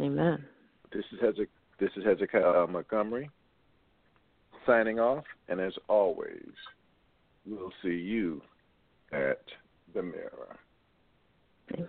Amen. 0.00 0.44
This 0.92 1.04
is 1.12 1.20
Hezek, 1.20 1.48
this 1.80 1.90
is 1.96 2.04
Hezekiah 2.04 2.64
uh, 2.64 2.66
Montgomery 2.66 3.30
signing 4.66 4.98
off, 4.98 5.24
and 5.48 5.60
as 5.60 5.72
always, 5.88 6.52
we'll 7.46 7.72
see 7.82 7.88
you 7.90 8.40
at 9.12 9.42
the 9.94 10.02
mirror. 10.02 10.56
Amen. 11.74 11.88